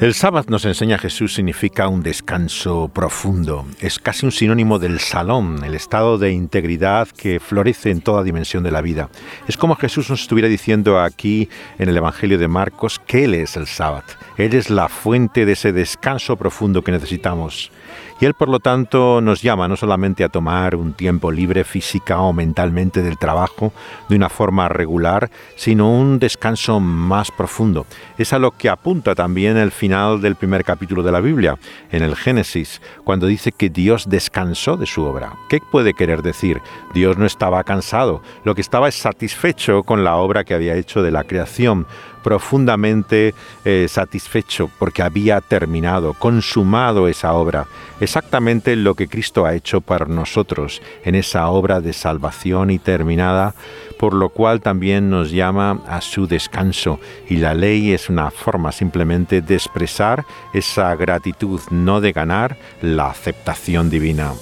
El 0.00 0.14
sábado 0.14 0.46
nos 0.48 0.64
enseña 0.64 0.96
Jesús 0.96 1.34
significa 1.34 1.88
un 1.88 2.04
descanso 2.04 2.88
profundo. 2.94 3.66
Es 3.80 3.98
casi 3.98 4.26
un 4.26 4.32
sinónimo 4.32 4.78
del 4.78 5.00
salón, 5.00 5.64
el 5.64 5.74
estado 5.74 6.18
de 6.18 6.30
integridad 6.30 7.08
que 7.08 7.40
florece 7.40 7.90
en 7.90 8.02
toda 8.02 8.22
dimensión 8.22 8.62
de 8.62 8.70
la 8.70 8.80
vida. 8.80 9.08
Es 9.48 9.56
como 9.56 9.74
Jesús 9.74 10.08
nos 10.08 10.20
estuviera 10.20 10.46
diciendo 10.46 11.00
aquí 11.00 11.48
en 11.80 11.88
el 11.88 11.96
Evangelio 11.96 12.38
de 12.38 12.46
Marcos 12.46 13.00
que 13.04 13.24
Él 13.24 13.34
es 13.34 13.56
el 13.56 13.66
sábado. 13.66 14.04
Él 14.36 14.54
es 14.54 14.70
la 14.70 14.88
fuente 14.88 15.44
de 15.44 15.52
ese 15.52 15.72
descanso 15.72 16.36
profundo 16.36 16.84
que 16.84 16.92
necesitamos. 16.92 17.72
Y 18.20 18.24
Él, 18.24 18.34
por 18.34 18.48
lo 18.48 18.58
tanto, 18.58 19.20
nos 19.20 19.42
llama 19.42 19.68
no 19.68 19.76
solamente 19.76 20.24
a 20.24 20.28
tomar 20.28 20.74
un 20.74 20.92
tiempo 20.92 21.30
libre 21.30 21.62
física 21.62 22.20
o 22.20 22.32
mentalmente 22.32 23.00
del 23.00 23.16
trabajo 23.16 23.72
de 24.08 24.16
una 24.16 24.28
forma 24.28 24.68
regular, 24.68 25.30
sino 25.54 25.88
un 25.88 26.18
descanso 26.18 26.80
más 26.80 27.30
profundo. 27.30 27.86
Es 28.16 28.32
a 28.32 28.40
lo 28.40 28.50
que 28.50 28.68
apunta 28.68 29.14
también 29.14 29.56
el 29.56 29.70
final 29.70 30.20
del 30.20 30.34
primer 30.34 30.64
capítulo 30.64 31.04
de 31.04 31.12
la 31.12 31.20
Biblia, 31.20 31.58
en 31.92 32.02
el 32.02 32.16
Génesis, 32.16 32.82
cuando 33.04 33.26
dice 33.26 33.52
que 33.52 33.70
Dios 33.70 34.08
descansó 34.08 34.76
de 34.76 34.86
su 34.86 35.04
obra. 35.04 35.34
¿Qué 35.48 35.60
puede 35.70 35.94
querer 35.94 36.22
decir? 36.22 36.60
Dios 36.94 37.18
no 37.18 37.26
estaba 37.26 37.62
cansado, 37.62 38.22
lo 38.42 38.56
que 38.56 38.62
estaba 38.62 38.88
es 38.88 38.96
satisfecho 38.96 39.84
con 39.84 40.02
la 40.02 40.16
obra 40.16 40.42
que 40.42 40.54
había 40.54 40.74
hecho 40.74 41.02
de 41.02 41.12
la 41.12 41.22
creación 41.22 41.86
profundamente 42.28 43.34
eh, 43.64 43.86
satisfecho 43.88 44.70
porque 44.78 45.00
había 45.00 45.40
terminado, 45.40 46.12
consumado 46.12 47.08
esa 47.08 47.32
obra, 47.32 47.66
exactamente 48.00 48.76
lo 48.76 48.94
que 48.94 49.08
Cristo 49.08 49.46
ha 49.46 49.54
hecho 49.54 49.80
para 49.80 50.04
nosotros 50.04 50.82
en 51.06 51.14
esa 51.14 51.48
obra 51.48 51.80
de 51.80 51.94
salvación 51.94 52.70
y 52.70 52.78
terminada, 52.78 53.54
por 53.98 54.12
lo 54.12 54.28
cual 54.28 54.60
también 54.60 55.08
nos 55.08 55.30
llama 55.30 55.80
a 55.88 56.02
su 56.02 56.26
descanso 56.26 57.00
y 57.30 57.36
la 57.36 57.54
ley 57.54 57.92
es 57.92 58.10
una 58.10 58.30
forma 58.30 58.72
simplemente 58.72 59.40
de 59.40 59.54
expresar 59.54 60.26
esa 60.52 60.94
gratitud, 60.96 61.62
no 61.70 62.02
de 62.02 62.12
ganar 62.12 62.58
la 62.82 63.08
aceptación 63.08 63.88
divina. 63.88 64.32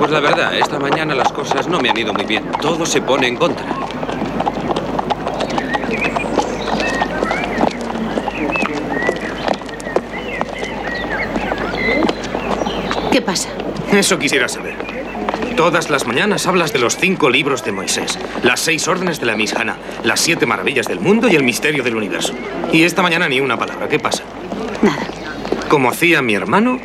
Pues 0.00 0.10
la 0.10 0.18
verdad, 0.18 0.52
esta 0.54 0.80
mañana 0.80 1.14
las 1.14 1.30
cosas 1.30 1.68
no 1.68 1.78
me 1.78 1.90
han 1.90 1.96
ido 1.96 2.12
muy 2.12 2.24
bien. 2.24 2.50
Todo 2.60 2.84
se 2.84 3.00
pone 3.02 3.28
en 3.28 3.36
contra. 3.36 3.89
Pasa? 13.30 13.48
Eso 13.92 14.18
quisiera 14.18 14.48
saber. 14.48 14.74
Todas 15.56 15.88
las 15.88 16.04
mañanas 16.04 16.48
hablas 16.48 16.72
de 16.72 16.80
los 16.80 16.96
cinco 16.96 17.30
libros 17.30 17.64
de 17.64 17.70
Moisés, 17.70 18.18
las 18.42 18.58
seis 18.58 18.88
órdenes 18.88 19.20
de 19.20 19.26
la 19.26 19.36
Mishana, 19.36 19.76
las 20.02 20.18
siete 20.18 20.46
maravillas 20.46 20.88
del 20.88 20.98
mundo 20.98 21.28
y 21.28 21.36
el 21.36 21.44
misterio 21.44 21.84
del 21.84 21.94
universo. 21.94 22.32
Y 22.72 22.82
esta 22.82 23.02
mañana 23.02 23.28
ni 23.28 23.38
una 23.38 23.56
palabra. 23.56 23.88
¿Qué 23.88 24.00
pasa? 24.00 24.24
Nada. 24.82 25.06
Como 25.68 25.90
hacía 25.90 26.22
mi 26.22 26.34
hermano, 26.34 26.80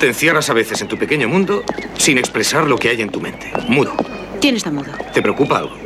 te 0.00 0.08
encierras 0.08 0.50
a 0.50 0.52
veces 0.52 0.80
en 0.82 0.88
tu 0.88 0.98
pequeño 0.98 1.28
mundo 1.28 1.62
sin 1.96 2.18
expresar 2.18 2.66
lo 2.66 2.76
que 2.76 2.88
hay 2.88 3.00
en 3.00 3.10
tu 3.10 3.20
mente. 3.20 3.52
Mudo. 3.68 3.94
¿Quién 4.40 4.56
está 4.56 4.72
mudo? 4.72 4.90
¿Te 5.14 5.22
preocupa 5.22 5.58
algo? 5.58 5.76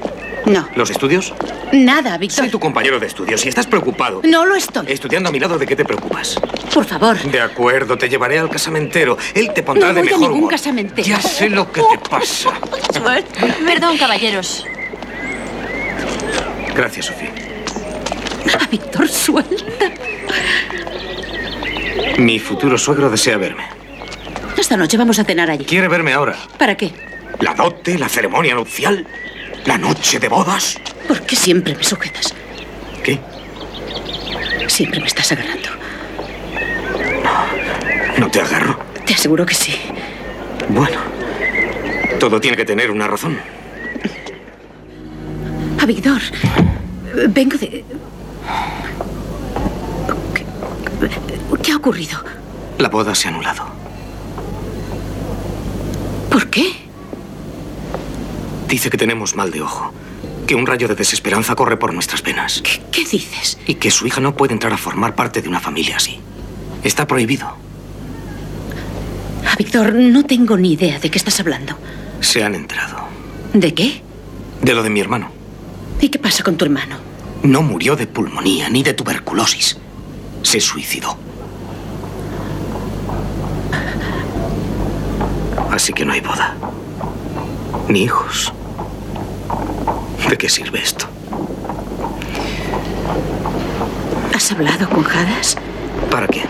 No. 0.47 0.69
¿Los 0.75 0.91
estudios? 0.91 1.33
Nada, 1.73 2.19
Víctor. 2.19 2.45
Soy 2.45 2.51
tu 2.51 2.59
compañero 2.61 2.99
de 2.99 3.07
estudios 3.07 3.45
y 3.47 3.49
estás 3.49 3.67
preocupado. 3.67 4.21
No 4.25 4.45
lo 4.45 4.55
estoy. 4.57 4.87
Estudiando 4.89 5.29
a 5.29 5.33
mi 5.33 5.39
lado, 5.39 5.59
¿de 5.59 5.67
qué 5.67 5.77
te 5.77 5.85
preocupas? 5.85 6.37
Por 6.75 6.85
favor. 6.85 7.19
De 7.23 7.41
acuerdo, 7.41 7.97
te 7.97 8.09
llevaré 8.09 8.39
al 8.39 8.51
casamentero. 8.51 9.17
Él 9.35 9.53
te 9.55 9.63
pondrá 9.63 9.89
no 9.89 9.95
de 9.95 10.01
voy 10.01 10.09
mejor 10.09 10.19
a 10.25 10.27
ningún 10.27 10.39
humor. 10.41 10.51
casamentero. 10.51 11.07
Ya 11.09 11.21
sé 11.21 11.49
lo 11.49 11.71
que 11.71 11.81
te 11.83 12.09
pasa. 12.11 12.51
Perdón, 13.67 13.97
caballeros. 13.99 14.67
Gracias, 16.75 17.07
Sofía. 17.07 17.31
Ah, 18.59 18.67
Víctor, 18.71 19.09
suelta. 19.09 19.91
Mi 22.19 22.39
futuro 22.39 22.77
suegro 22.79 23.11
desea 23.11 23.37
verme. 23.37 23.65
Esta 24.57 24.77
noche 24.77 24.97
vamos 24.97 25.19
a 25.19 25.25
cenar 25.25 25.51
allí. 25.51 25.65
Quiere 25.65 25.89
verme 25.89 26.13
ahora. 26.13 26.37
¿Para 26.59 26.77
qué? 26.77 26.93
La 27.41 27.55
dote, 27.55 27.99
la 27.99 28.09
ceremonia 28.09 28.55
nupcial, 28.55 29.07
la 29.65 29.79
noche 29.79 30.19
de 30.19 30.29
bodas. 30.29 30.79
¿Por 31.07 31.21
qué 31.23 31.37
siempre 31.37 31.75
me 31.77 31.85
sujetas? 31.85 32.35
¿Qué? 33.03 33.19
Siempre 34.69 35.01
me 35.01 35.07
estás 35.07 35.33
agarrando. 35.33 35.69
¿No 38.19 38.31
te 38.31 38.41
agarro? 38.41 38.79
Te 39.05 39.15
aseguro 39.15 39.45
que 39.47 39.55
sí. 39.55 39.75
Bueno, 40.69 40.99
todo 42.19 42.41
tiene 42.41 42.57
que 42.57 42.65
tener 42.65 42.91
una 42.91 43.07
razón. 43.07 43.39
A 45.81 45.87
Víctor, 45.87 46.21
vengo 47.29 47.57
de... 47.59 47.85
¿Qué, 50.35 50.45
qué 51.63 51.73
ha 51.73 51.77
ocurrido? 51.77 52.19
La 52.79 52.89
boda 52.89 53.15
se 53.15 53.29
ha 53.29 53.31
anulado. 53.31 53.65
¿Por 56.31 56.49
qué? 56.49 56.82
Dice 58.73 58.89
que 58.89 58.97
tenemos 58.97 59.37
mal 59.37 59.51
de 59.51 59.61
ojo, 59.61 59.93
que 60.47 60.55
un 60.55 60.67
rayo 60.67 60.89
de 60.89 60.95
desesperanza 60.95 61.55
corre 61.55 61.77
por 61.77 61.93
nuestras 61.93 62.23
venas. 62.23 62.63
¿Qué, 62.63 62.81
qué 62.91 63.05
dices? 63.05 63.59
Y 63.67 63.75
que 63.75 63.91
su 63.91 64.07
hija 64.07 64.23
no 64.23 64.35
puede 64.35 64.55
entrar 64.55 64.73
a 64.73 64.79
formar 64.79 65.15
parte 65.15 65.43
de 65.43 65.49
una 65.51 65.61
familia 65.61 65.97
así. 65.99 66.19
Está 66.83 67.07
prohibido. 67.07 67.49
A 69.47 69.57
Víctor, 69.57 69.93
no 69.93 70.25
tengo 70.25 70.57
ni 70.57 70.73
idea 70.73 70.99
de 70.99 71.11
qué 71.11 71.19
estás 71.19 71.39
hablando. 71.39 71.77
Se 72.21 72.43
han 72.43 72.55
enterado. 72.55 72.97
¿De 73.53 73.75
qué? 73.75 74.01
De 74.63 74.73
lo 74.73 74.83
de 74.83 74.89
mi 74.89 75.01
hermano. 75.01 75.31
¿Y 76.01 76.09
qué 76.09 76.19
pasa 76.19 76.43
con 76.43 76.57
tu 76.57 76.65
hermano? 76.65 76.97
No 77.43 77.61
murió 77.61 77.95
de 77.95 78.07
pulmonía 78.07 78.71
ni 78.71 78.83
de 78.83 78.95
tuberculosis. 78.95 79.77
Se 80.41 80.61
suicidó. 80.61 81.19
Así 85.71 85.93
que 85.93 86.07
no 86.07 86.15
hay 86.15 86.23
boda. 86.23 86.57
Ni 87.89 88.05
hijos. 88.05 88.51
¿De 90.29 90.37
qué 90.39 90.49
sirve 90.49 90.81
esto? 90.81 91.07
¿Has 94.35 94.51
hablado 94.53 94.89
con 94.89 95.05
Hadas? 95.07 95.57
¿Para 96.11 96.27
qué? 96.27 96.43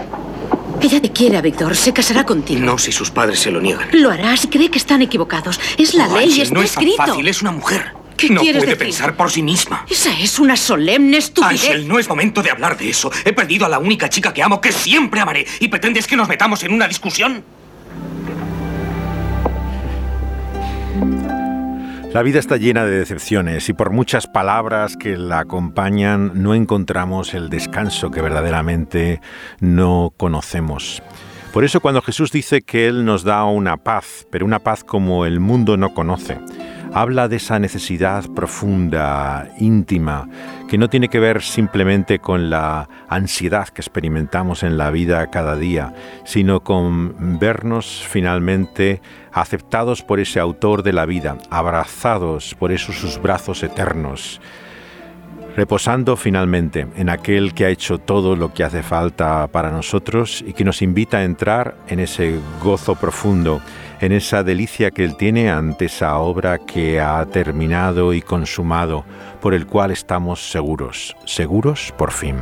Ella 0.81 1.01
te 1.01 1.11
quiere, 1.13 1.41
Víctor. 1.41 1.77
Se 1.77 1.93
casará 1.93 2.25
contigo. 2.25 2.61
No 2.61 2.79
si 2.79 2.91
sus 2.93 3.11
padres 3.11 3.39
se 3.41 3.51
lo 3.51 3.61
niegan. 3.61 3.89
Lo 3.93 4.11
hará 4.11 4.37
si 4.37 4.49
cree 4.49 4.71
que 4.71 4.79
están 4.79 5.03
equivocados. 5.03 5.61
Es 5.79 5.95
la 5.95 6.07
No, 6.09 6.17
ley, 6.17 6.27
Ángel, 6.29 6.43
está 6.43 6.55
no 6.55 6.63
es 6.63 6.73
tan 6.73 6.83
escrito. 6.85 7.07
fácil, 7.07 7.29
es 7.29 7.43
una 7.43 7.53
mujer. 7.53 7.93
¿Qué 8.17 8.29
no 8.31 8.41
puede 8.41 8.53
decir? 8.53 8.79
pensar 8.79 9.17
por 9.17 9.31
sí 9.31 9.43
misma. 9.43 9.85
Esa 9.91 10.17
es 10.19 10.39
una 10.39 10.57
solemne 10.57 11.17
estupidez. 11.19 11.65
Ángel, 11.65 11.89
no 11.89 11.99
es 11.99 12.09
momento 12.09 12.43
de 12.43 12.51
hablar 12.51 12.77
de 12.77 12.89
eso. 12.91 13.11
He 13.25 13.33
perdido 13.33 13.67
a 13.67 13.69
la 13.69 13.79
única 13.79 14.09
chica 14.09 14.33
que 14.33 14.43
amo, 14.43 14.61
que 14.61 14.71
siempre 14.73 15.21
amaré. 15.21 15.47
¿Y 15.61 15.69
pretendes 15.69 16.07
que 16.07 16.17
nos 16.17 16.29
metamos 16.29 16.63
en 16.63 16.73
una 16.73 16.87
discusión? 16.87 17.45
La 22.15 22.23
vida 22.23 22.39
está 22.39 22.59
llena 22.59 22.85
de 22.85 22.99
decepciones 22.99 23.71
y 23.71 23.73
por 23.73 23.91
muchas 23.91 24.27
palabras 24.27 24.99
que 24.99 25.17
la 25.17 25.39
acompañan 25.39 26.33
no 26.35 26.55
encontramos 26.55 27.33
el 27.33 27.49
descanso 27.49 28.11
que 28.11 28.21
verdaderamente 28.21 29.23
no 29.61 30.13
conocemos. 30.19 31.03
Por 31.55 31.65
eso 31.65 31.81
cuando 31.81 32.03
Jesús 32.03 32.31
dice 32.31 32.61
que 32.61 32.87
Él 32.87 33.07
nos 33.07 33.25
da 33.25 33.45
una 33.45 33.79
paz, 33.79 34.27
pero 34.31 34.45
una 34.45 34.59
paz 34.59 34.85
como 34.85 35.25
el 35.25 35.41
mundo 35.41 35.79
no 35.79 35.95
conoce, 35.95 36.37
habla 36.93 37.29
de 37.29 37.37
esa 37.37 37.59
necesidad 37.59 38.29
profunda, 38.35 39.49
íntima, 39.59 40.29
que 40.73 40.79
no 40.79 40.89
tiene 40.89 41.11
que 41.11 41.21
ver 41.21 41.43
simplemente 41.43 42.19
con 42.19 42.49
la 42.49 42.89
ansiedad 43.07 43.69
que 43.69 43.83
experimentamos 43.83 44.63
en 44.63 44.79
la 44.79 44.91
vida 44.91 45.27
cada 45.27 45.55
día, 45.55 45.93
sino 46.25 46.61
con 46.61 47.39
vernos 47.39 48.03
finalmente 48.09 49.03
aceptados 49.33 50.01
por 50.01 50.19
ese 50.19 50.41
autor 50.41 50.83
de 50.83 50.95
la 50.95 51.05
vida, 51.05 51.37
abrazados 51.51 52.55
por 52.55 52.73
esos 52.73 52.97
sus 52.97 53.21
brazos 53.21 53.63
eternos, 53.63 54.41
reposando 55.57 56.17
finalmente 56.17 56.87
en 56.97 57.11
aquel 57.11 57.53
que 57.53 57.67
ha 57.67 57.69
hecho 57.69 57.99
todo 57.99 58.35
lo 58.35 58.55
que 58.55 58.65
hace 58.65 58.83
falta 58.83 59.49
para 59.49 59.71
nosotros 59.71 60.43
y 60.47 60.55
que 60.55 60.65
nos 60.65 60.81
invita 60.81 61.19
a 61.19 61.25
entrar 61.25 61.77
en 61.87 62.01
ese 62.01 62.39
gozo 62.63 62.95
profundo, 62.95 63.61
en 64.03 64.11
esa 64.11 64.43
delicia 64.43 64.91
que 64.91 65.05
Él 65.05 65.17
tiene 65.17 65.49
ante 65.49 65.85
esa 65.85 66.19
obra 66.19 66.59
que 66.59 67.01
ha 67.01 67.25
terminado 67.27 68.13
y 68.13 68.21
consumado, 68.21 69.05
por 69.41 69.55
el 69.55 69.65
cual 69.65 69.93
estamos 69.93 70.51
seguros, 70.51 71.17
seguros 71.25 71.95
por 71.97 72.11
fin. 72.11 72.35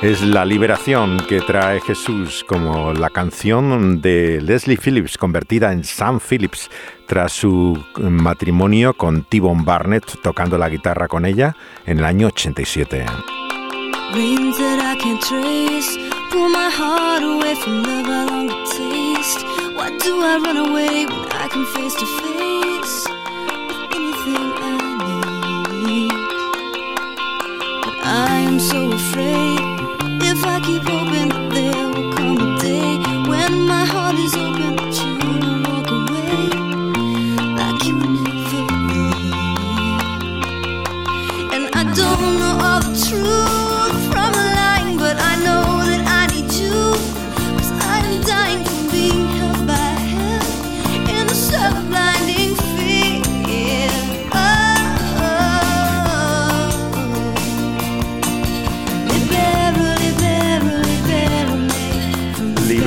Es 0.00 0.22
la 0.22 0.46
liberación 0.46 1.18
que 1.28 1.42
trae 1.42 1.80
Jesús, 1.82 2.44
como 2.48 2.94
la 2.94 3.10
canción 3.10 4.00
de 4.00 4.40
Leslie 4.40 4.78
Phillips, 4.78 5.18
convertida 5.18 5.70
en 5.70 5.84
Sam 5.84 6.18
Phillips, 6.18 6.70
tras 7.06 7.32
su 7.32 7.78
matrimonio 8.00 8.94
con 8.94 9.22
T-Bone 9.24 9.62
Barnett, 9.64 10.20
tocando 10.22 10.56
la 10.56 10.70
guitarra 10.70 11.08
con 11.08 11.26
ella 11.26 11.54
en 11.84 11.98
el 11.98 12.04
año 12.06 12.28
87. 12.28 13.04
Rains 14.14 14.58
that 14.58 14.78
I 14.78 14.94
can't 14.96 15.22
trace. 15.22 15.96
Pull 16.30 16.48
my 16.50 16.68
heart 16.70 17.22
away 17.22 17.54
from 17.54 17.82
love 17.82 18.06
I 18.06 18.24
long 18.24 18.48
to 18.48 18.60
taste. 18.76 19.40
Why 19.74 19.88
do 19.96 20.20
I 20.20 20.36
run 20.36 20.58
away 20.58 21.06
when 21.06 21.32
I 21.32 21.48
can 21.48 21.64
face 21.74 21.94
to 21.94 22.06
face 22.20 23.06
With 23.68 23.96
anything 23.96 24.52
I 24.60 24.74
need? 25.86 26.12
But 27.84 27.96
I 28.04 28.40
am 28.48 28.60
so 28.60 28.92
afraid 28.92 29.60
If 30.30 30.44
I 30.44 30.60
keep 30.60 30.82
hoping 30.82 31.21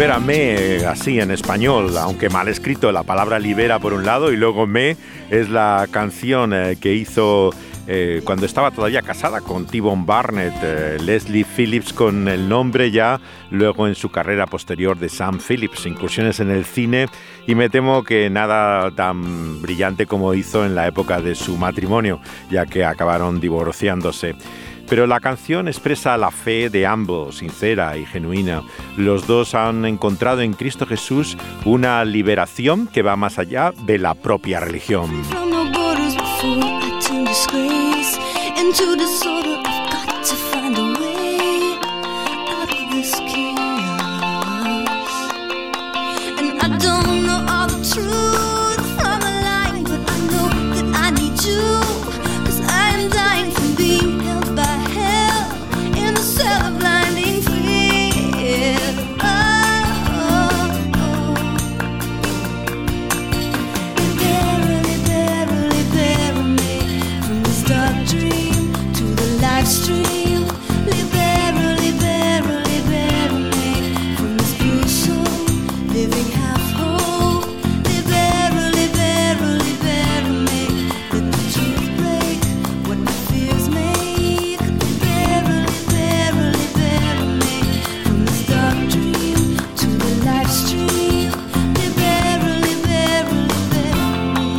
Libérame, 0.06 0.86
así 0.86 1.20
en 1.20 1.32
español, 1.32 1.98
aunque 1.98 2.30
mal 2.30 2.48
escrito, 2.48 2.92
la 2.92 3.02
palabra 3.02 3.40
libera 3.40 3.80
por 3.80 3.92
un 3.92 4.06
lado 4.06 4.32
y 4.32 4.38
luego 4.38 4.68
me 4.68 4.98
es 5.32 5.50
la 5.50 5.88
canción 5.90 6.54
eh, 6.54 6.78
que 6.80 6.94
hizo 6.94 7.50
eh, 7.88 8.22
cuando 8.24 8.46
estaba 8.46 8.70
todavía 8.70 9.02
casada 9.02 9.42
con 9.42 9.66
T-Bone 9.66 10.04
Barnett, 10.06 10.54
eh, 10.62 10.98
Leslie 11.02 11.44
Phillips 11.44 11.92
con 11.92 12.28
el 12.28 12.48
nombre 12.48 12.92
ya, 12.92 13.20
luego 13.50 13.88
en 13.88 13.96
su 13.96 14.10
carrera 14.10 14.46
posterior 14.46 14.96
de 14.96 15.10
Sam 15.10 15.40
Phillips, 15.40 15.88
incursiones 15.88 16.40
en 16.40 16.52
el 16.52 16.66
cine 16.66 17.08
y 17.48 17.56
me 17.56 17.70
temo 17.70 18.04
que 18.04 18.30
nada 18.30 18.92
tan 18.92 19.60
brillante 19.64 20.06
como 20.06 20.36
hizo 20.36 20.68
en 20.68 20.76
la 20.76 20.86
época 20.86 21.20
de 21.20 21.34
su 21.34 21.58
matrimonio, 21.58 22.20
ya 22.52 22.68
que 22.68 22.86
acabaron 22.86 23.40
divorciándose. 23.40 24.36
Pero 24.90 25.08
la 25.08 25.20
canción 25.20 25.68
expresa 25.68 26.18
la 26.18 26.32
fe 26.32 26.70
de 26.70 26.86
ambos, 26.86 27.38
sincera 27.38 27.98
y 27.98 28.06
genuina. 28.06 28.64
Los 28.98 29.28
dos 29.28 29.56
han 29.56 29.86
encontrado 29.86 30.42
en 30.42 30.54
Cristo 30.54 30.86
Jesús 30.86 31.38
una 31.66 32.04
liberación 32.06 32.88
que 32.88 33.02
va 33.02 33.16
más 33.16 33.40
allá 33.40 33.74
de 33.86 33.98
la 33.98 34.14
propia 34.14 34.60
religión. 34.60 35.10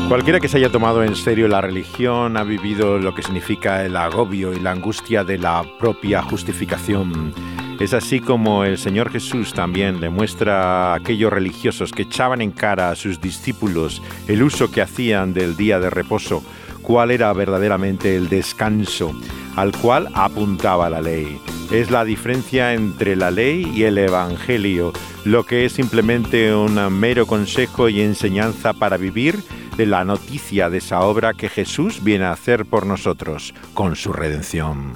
Cualquiera 0.08 0.38
que 0.38 0.46
se 0.48 0.58
haya 0.58 0.70
tomado 0.70 1.02
en 1.02 1.16
serio 1.16 1.48
la 1.48 1.60
religión 1.60 2.36
ha 2.36 2.44
vivido 2.44 2.98
lo 2.98 3.12
que 3.12 3.24
significa 3.24 3.84
el 3.84 3.96
agobio 3.96 4.52
y 4.52 4.60
la 4.60 4.70
angustia 4.70 5.24
de 5.24 5.36
la 5.36 5.64
propia 5.80 6.22
justificación. 6.22 7.34
Es 7.80 7.92
así 7.92 8.20
como 8.20 8.64
el 8.64 8.78
Señor 8.78 9.10
Jesús 9.10 9.52
también 9.52 10.00
le 10.00 10.08
muestra 10.08 10.92
a 10.92 10.94
aquellos 10.94 11.32
religiosos 11.32 11.90
que 11.90 12.02
echaban 12.02 12.40
en 12.40 12.52
cara 12.52 12.90
a 12.90 12.94
sus 12.94 13.20
discípulos 13.20 14.00
el 14.28 14.44
uso 14.44 14.70
que 14.70 14.80
hacían 14.80 15.34
del 15.34 15.56
día 15.56 15.80
de 15.80 15.90
reposo, 15.90 16.44
cuál 16.82 17.10
era 17.10 17.32
verdaderamente 17.32 18.14
el 18.14 18.28
descanso 18.28 19.12
al 19.56 19.72
cual 19.72 20.08
apuntaba 20.14 20.88
la 20.88 21.00
ley. 21.00 21.40
Es 21.72 21.90
la 21.90 22.04
diferencia 22.04 22.74
entre 22.74 23.16
la 23.16 23.32
ley 23.32 23.72
y 23.74 23.82
el 23.82 23.98
Evangelio, 23.98 24.92
lo 25.24 25.44
que 25.44 25.64
es 25.64 25.72
simplemente 25.72 26.54
un 26.54 26.74
mero 26.92 27.26
consejo 27.26 27.88
y 27.88 28.02
enseñanza 28.02 28.72
para 28.72 28.96
vivir 28.96 29.42
de 29.76 29.86
la 29.86 30.04
noticia 30.04 30.70
de 30.70 30.78
esa 30.78 31.00
obra 31.00 31.34
que 31.34 31.48
Jesús 31.48 32.02
viene 32.02 32.24
a 32.24 32.32
hacer 32.32 32.64
por 32.66 32.86
nosotros 32.86 33.54
con 33.74 33.96
su 33.96 34.12
redención. 34.12 34.94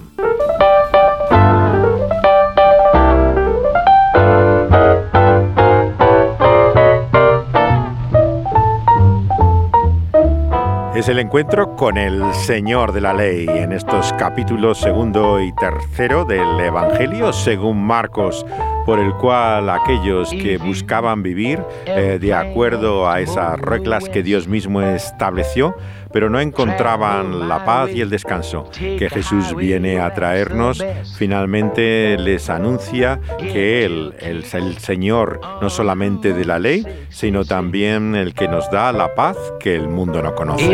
Es 11.00 11.08
el 11.08 11.18
encuentro 11.18 11.76
con 11.76 11.96
el 11.96 12.22
Señor 12.34 12.92
de 12.92 13.00
la 13.00 13.14
Ley 13.14 13.46
en 13.48 13.72
estos 13.72 14.12
capítulos 14.18 14.78
segundo 14.78 15.40
y 15.40 15.50
tercero 15.54 16.26
del 16.26 16.60
Evangelio 16.60 17.32
según 17.32 17.82
Marcos, 17.82 18.44
por 18.90 18.98
el 18.98 19.14
cual 19.14 19.70
aquellos 19.70 20.30
que 20.30 20.58
buscaban 20.58 21.22
vivir 21.22 21.62
eh, 21.86 22.18
de 22.20 22.34
acuerdo 22.34 23.08
a 23.08 23.20
esas 23.20 23.56
reglas 23.60 24.08
que 24.08 24.24
Dios 24.24 24.48
mismo 24.48 24.82
estableció, 24.82 25.76
pero 26.12 26.28
no 26.28 26.40
encontraban 26.40 27.48
la 27.48 27.64
paz 27.64 27.90
y 27.94 28.00
el 28.00 28.10
descanso 28.10 28.68
que 28.72 29.08
Jesús 29.08 29.54
viene 29.54 30.00
a 30.00 30.12
traernos, 30.12 30.84
finalmente 31.16 32.18
les 32.18 32.50
anuncia 32.50 33.20
que 33.38 33.84
Él 33.84 34.12
es 34.18 34.54
el 34.54 34.78
Señor 34.78 35.40
no 35.62 35.70
solamente 35.70 36.32
de 36.32 36.44
la 36.44 36.58
ley, 36.58 36.84
sino 37.10 37.44
también 37.44 38.16
el 38.16 38.34
que 38.34 38.48
nos 38.48 38.68
da 38.72 38.90
la 38.90 39.14
paz 39.14 39.36
que 39.60 39.76
el 39.76 39.86
mundo 39.86 40.20
no 40.20 40.34
conoce. 40.34 40.66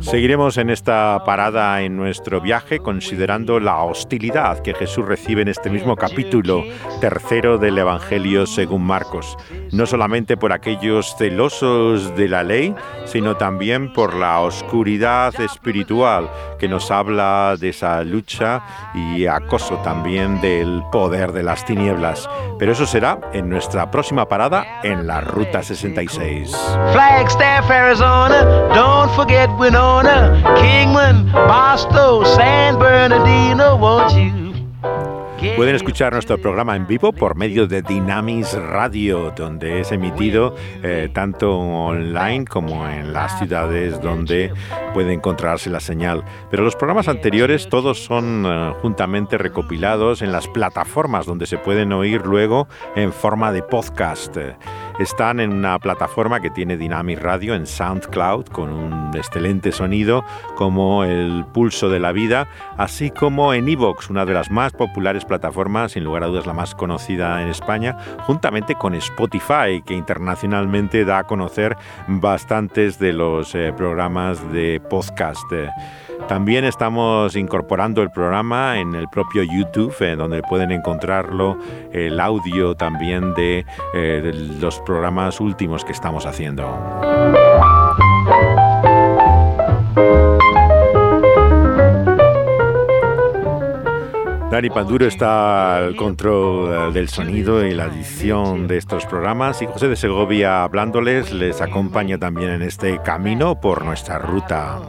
Seguiremos 0.00 0.56
en 0.56 0.70
esta 0.70 1.22
parada 1.24 1.82
en 1.82 1.96
nuestro 1.96 2.40
viaje 2.40 2.78
considerando 2.78 3.60
la 3.60 3.82
hostilidad 3.82 4.60
que 4.60 4.74
Jesús 4.74 5.04
recibe 5.06 5.42
en 5.42 5.48
este 5.48 5.70
mismo 5.70 5.96
capítulo 5.96 6.64
tercero 7.00 7.58
del 7.58 7.78
Evangelio 7.78 8.46
según 8.46 8.84
Marcos, 8.84 9.36
no 9.72 9.86
solamente 9.86 10.36
por 10.36 10.52
aquellos 10.52 11.14
celosos 11.16 12.16
de 12.16 12.28
la 12.28 12.42
ley, 12.42 12.74
sino 13.04 13.36
también 13.36 13.92
por 13.92 14.14
la 14.14 14.40
oscuridad 14.40 15.38
espiritual 15.40 16.30
que 16.58 16.68
nos 16.68 16.90
habla 16.90 17.56
de 17.58 17.70
esa 17.70 18.02
lucha 18.04 18.62
y 18.94 19.26
acoso 19.26 19.76
también 19.78 20.40
del 20.40 20.82
poder 20.90 21.32
de 21.32 21.42
las 21.42 21.64
tinieblas. 21.64 22.28
Pero 22.58 22.72
eso 22.72 22.86
será 22.86 23.20
en 23.32 23.48
nuestra 23.48 23.90
próxima 23.90 24.26
parada 24.28 24.80
en 24.82 25.06
la 25.06 25.20
Ruta 25.20 25.62
66. 25.62 26.56
Winona, 29.58 30.40
Kingman, 30.54 31.32
Boston, 31.32 32.24
San 32.24 32.78
Bernardino, 32.78 33.76
won't 33.76 34.12
you? 34.12 34.48
Pueden 35.56 35.76
escuchar 35.76 36.12
nuestro 36.12 36.36
programa 36.38 36.74
en 36.74 36.86
vivo 36.86 37.12
por 37.12 37.36
medio 37.36 37.68
de 37.68 37.82
Dynamis 37.82 38.54
Radio, 38.54 39.32
donde 39.36 39.80
es 39.80 39.92
emitido 39.92 40.56
eh, 40.82 41.08
tanto 41.12 41.56
online 41.56 42.44
como 42.44 42.88
en 42.88 43.12
las 43.12 43.38
ciudades 43.38 44.00
donde 44.00 44.52
puede 44.94 45.12
encontrarse 45.12 45.70
la 45.70 45.78
señal. 45.78 46.24
Pero 46.50 46.64
los 46.64 46.74
programas 46.74 47.06
anteriores 47.06 47.68
todos 47.68 48.02
son 48.02 48.44
eh, 48.46 48.72
juntamente 48.82 49.38
recopilados 49.38 50.22
en 50.22 50.32
las 50.32 50.48
plataformas 50.48 51.24
donde 51.26 51.46
se 51.46 51.58
pueden 51.58 51.92
oír 51.92 52.26
luego 52.26 52.66
en 52.96 53.12
forma 53.12 53.52
de 53.52 53.62
podcast. 53.62 54.36
Están 54.98 55.38
en 55.38 55.52
una 55.52 55.78
plataforma 55.78 56.40
que 56.40 56.50
tiene 56.50 56.76
Dynamic 56.76 57.20
Radio 57.20 57.54
en 57.54 57.66
SoundCloud 57.66 58.46
con 58.46 58.72
un 58.72 59.16
excelente 59.16 59.70
sonido 59.70 60.24
como 60.56 61.04
el 61.04 61.44
pulso 61.54 61.88
de 61.88 62.00
la 62.00 62.10
vida, 62.10 62.48
así 62.76 63.10
como 63.10 63.54
en 63.54 63.68
Evox, 63.68 64.10
una 64.10 64.26
de 64.26 64.34
las 64.34 64.50
más 64.50 64.72
populares 64.72 65.24
plataformas, 65.24 65.92
sin 65.92 66.02
lugar 66.02 66.24
a 66.24 66.26
dudas 66.26 66.46
la 66.46 66.52
más 66.52 66.74
conocida 66.74 67.40
en 67.42 67.48
España, 67.48 67.96
juntamente 68.26 68.74
con 68.74 68.94
Spotify, 68.96 69.82
que 69.86 69.94
internacionalmente 69.94 71.04
da 71.04 71.18
a 71.18 71.24
conocer 71.24 71.76
bastantes 72.08 72.98
de 72.98 73.12
los 73.12 73.54
eh, 73.54 73.72
programas 73.76 74.52
de 74.52 74.80
podcast. 74.80 75.52
También 76.26 76.64
estamos 76.64 77.36
incorporando 77.36 78.02
el 78.02 78.10
programa 78.10 78.78
en 78.78 78.94
el 78.94 79.08
propio 79.08 79.42
YouTube, 79.42 79.94
eh, 80.00 80.16
donde 80.16 80.42
pueden 80.42 80.72
encontrarlo 80.72 81.56
el 81.92 82.18
audio 82.20 82.74
también 82.74 83.34
de, 83.34 83.64
eh, 83.94 84.20
de 84.22 84.32
los 84.60 84.80
programas 84.80 85.40
últimos 85.40 85.84
que 85.84 85.92
estamos 85.92 86.26
haciendo. 86.26 86.66
Dani 94.58 94.70
Panduro 94.70 95.06
está 95.06 95.76
al 95.76 95.94
control 95.94 96.88
eh, 96.88 96.92
del 96.92 97.08
sonido 97.08 97.64
y 97.64 97.74
la 97.74 97.84
edición 97.84 98.66
de 98.66 98.76
estos 98.76 99.06
programas 99.06 99.62
y 99.62 99.66
José 99.66 99.86
de 99.86 99.94
Segovia 99.94 100.64
hablándoles 100.64 101.32
les 101.32 101.60
acompaña 101.60 102.18
también 102.18 102.50
en 102.50 102.62
este 102.62 103.00
camino 103.00 103.60
por 103.60 103.84
nuestra 103.84 104.18
ruta. 104.18 104.80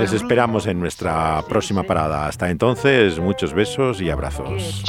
Les 0.00 0.12
esperamos 0.12 0.66
en 0.66 0.80
nuestra 0.80 1.40
próxima 1.48 1.84
parada. 1.84 2.26
Hasta 2.26 2.50
entonces, 2.50 3.20
muchos 3.20 3.54
besos 3.54 4.00
y 4.00 4.10
abrazos. 4.10 4.82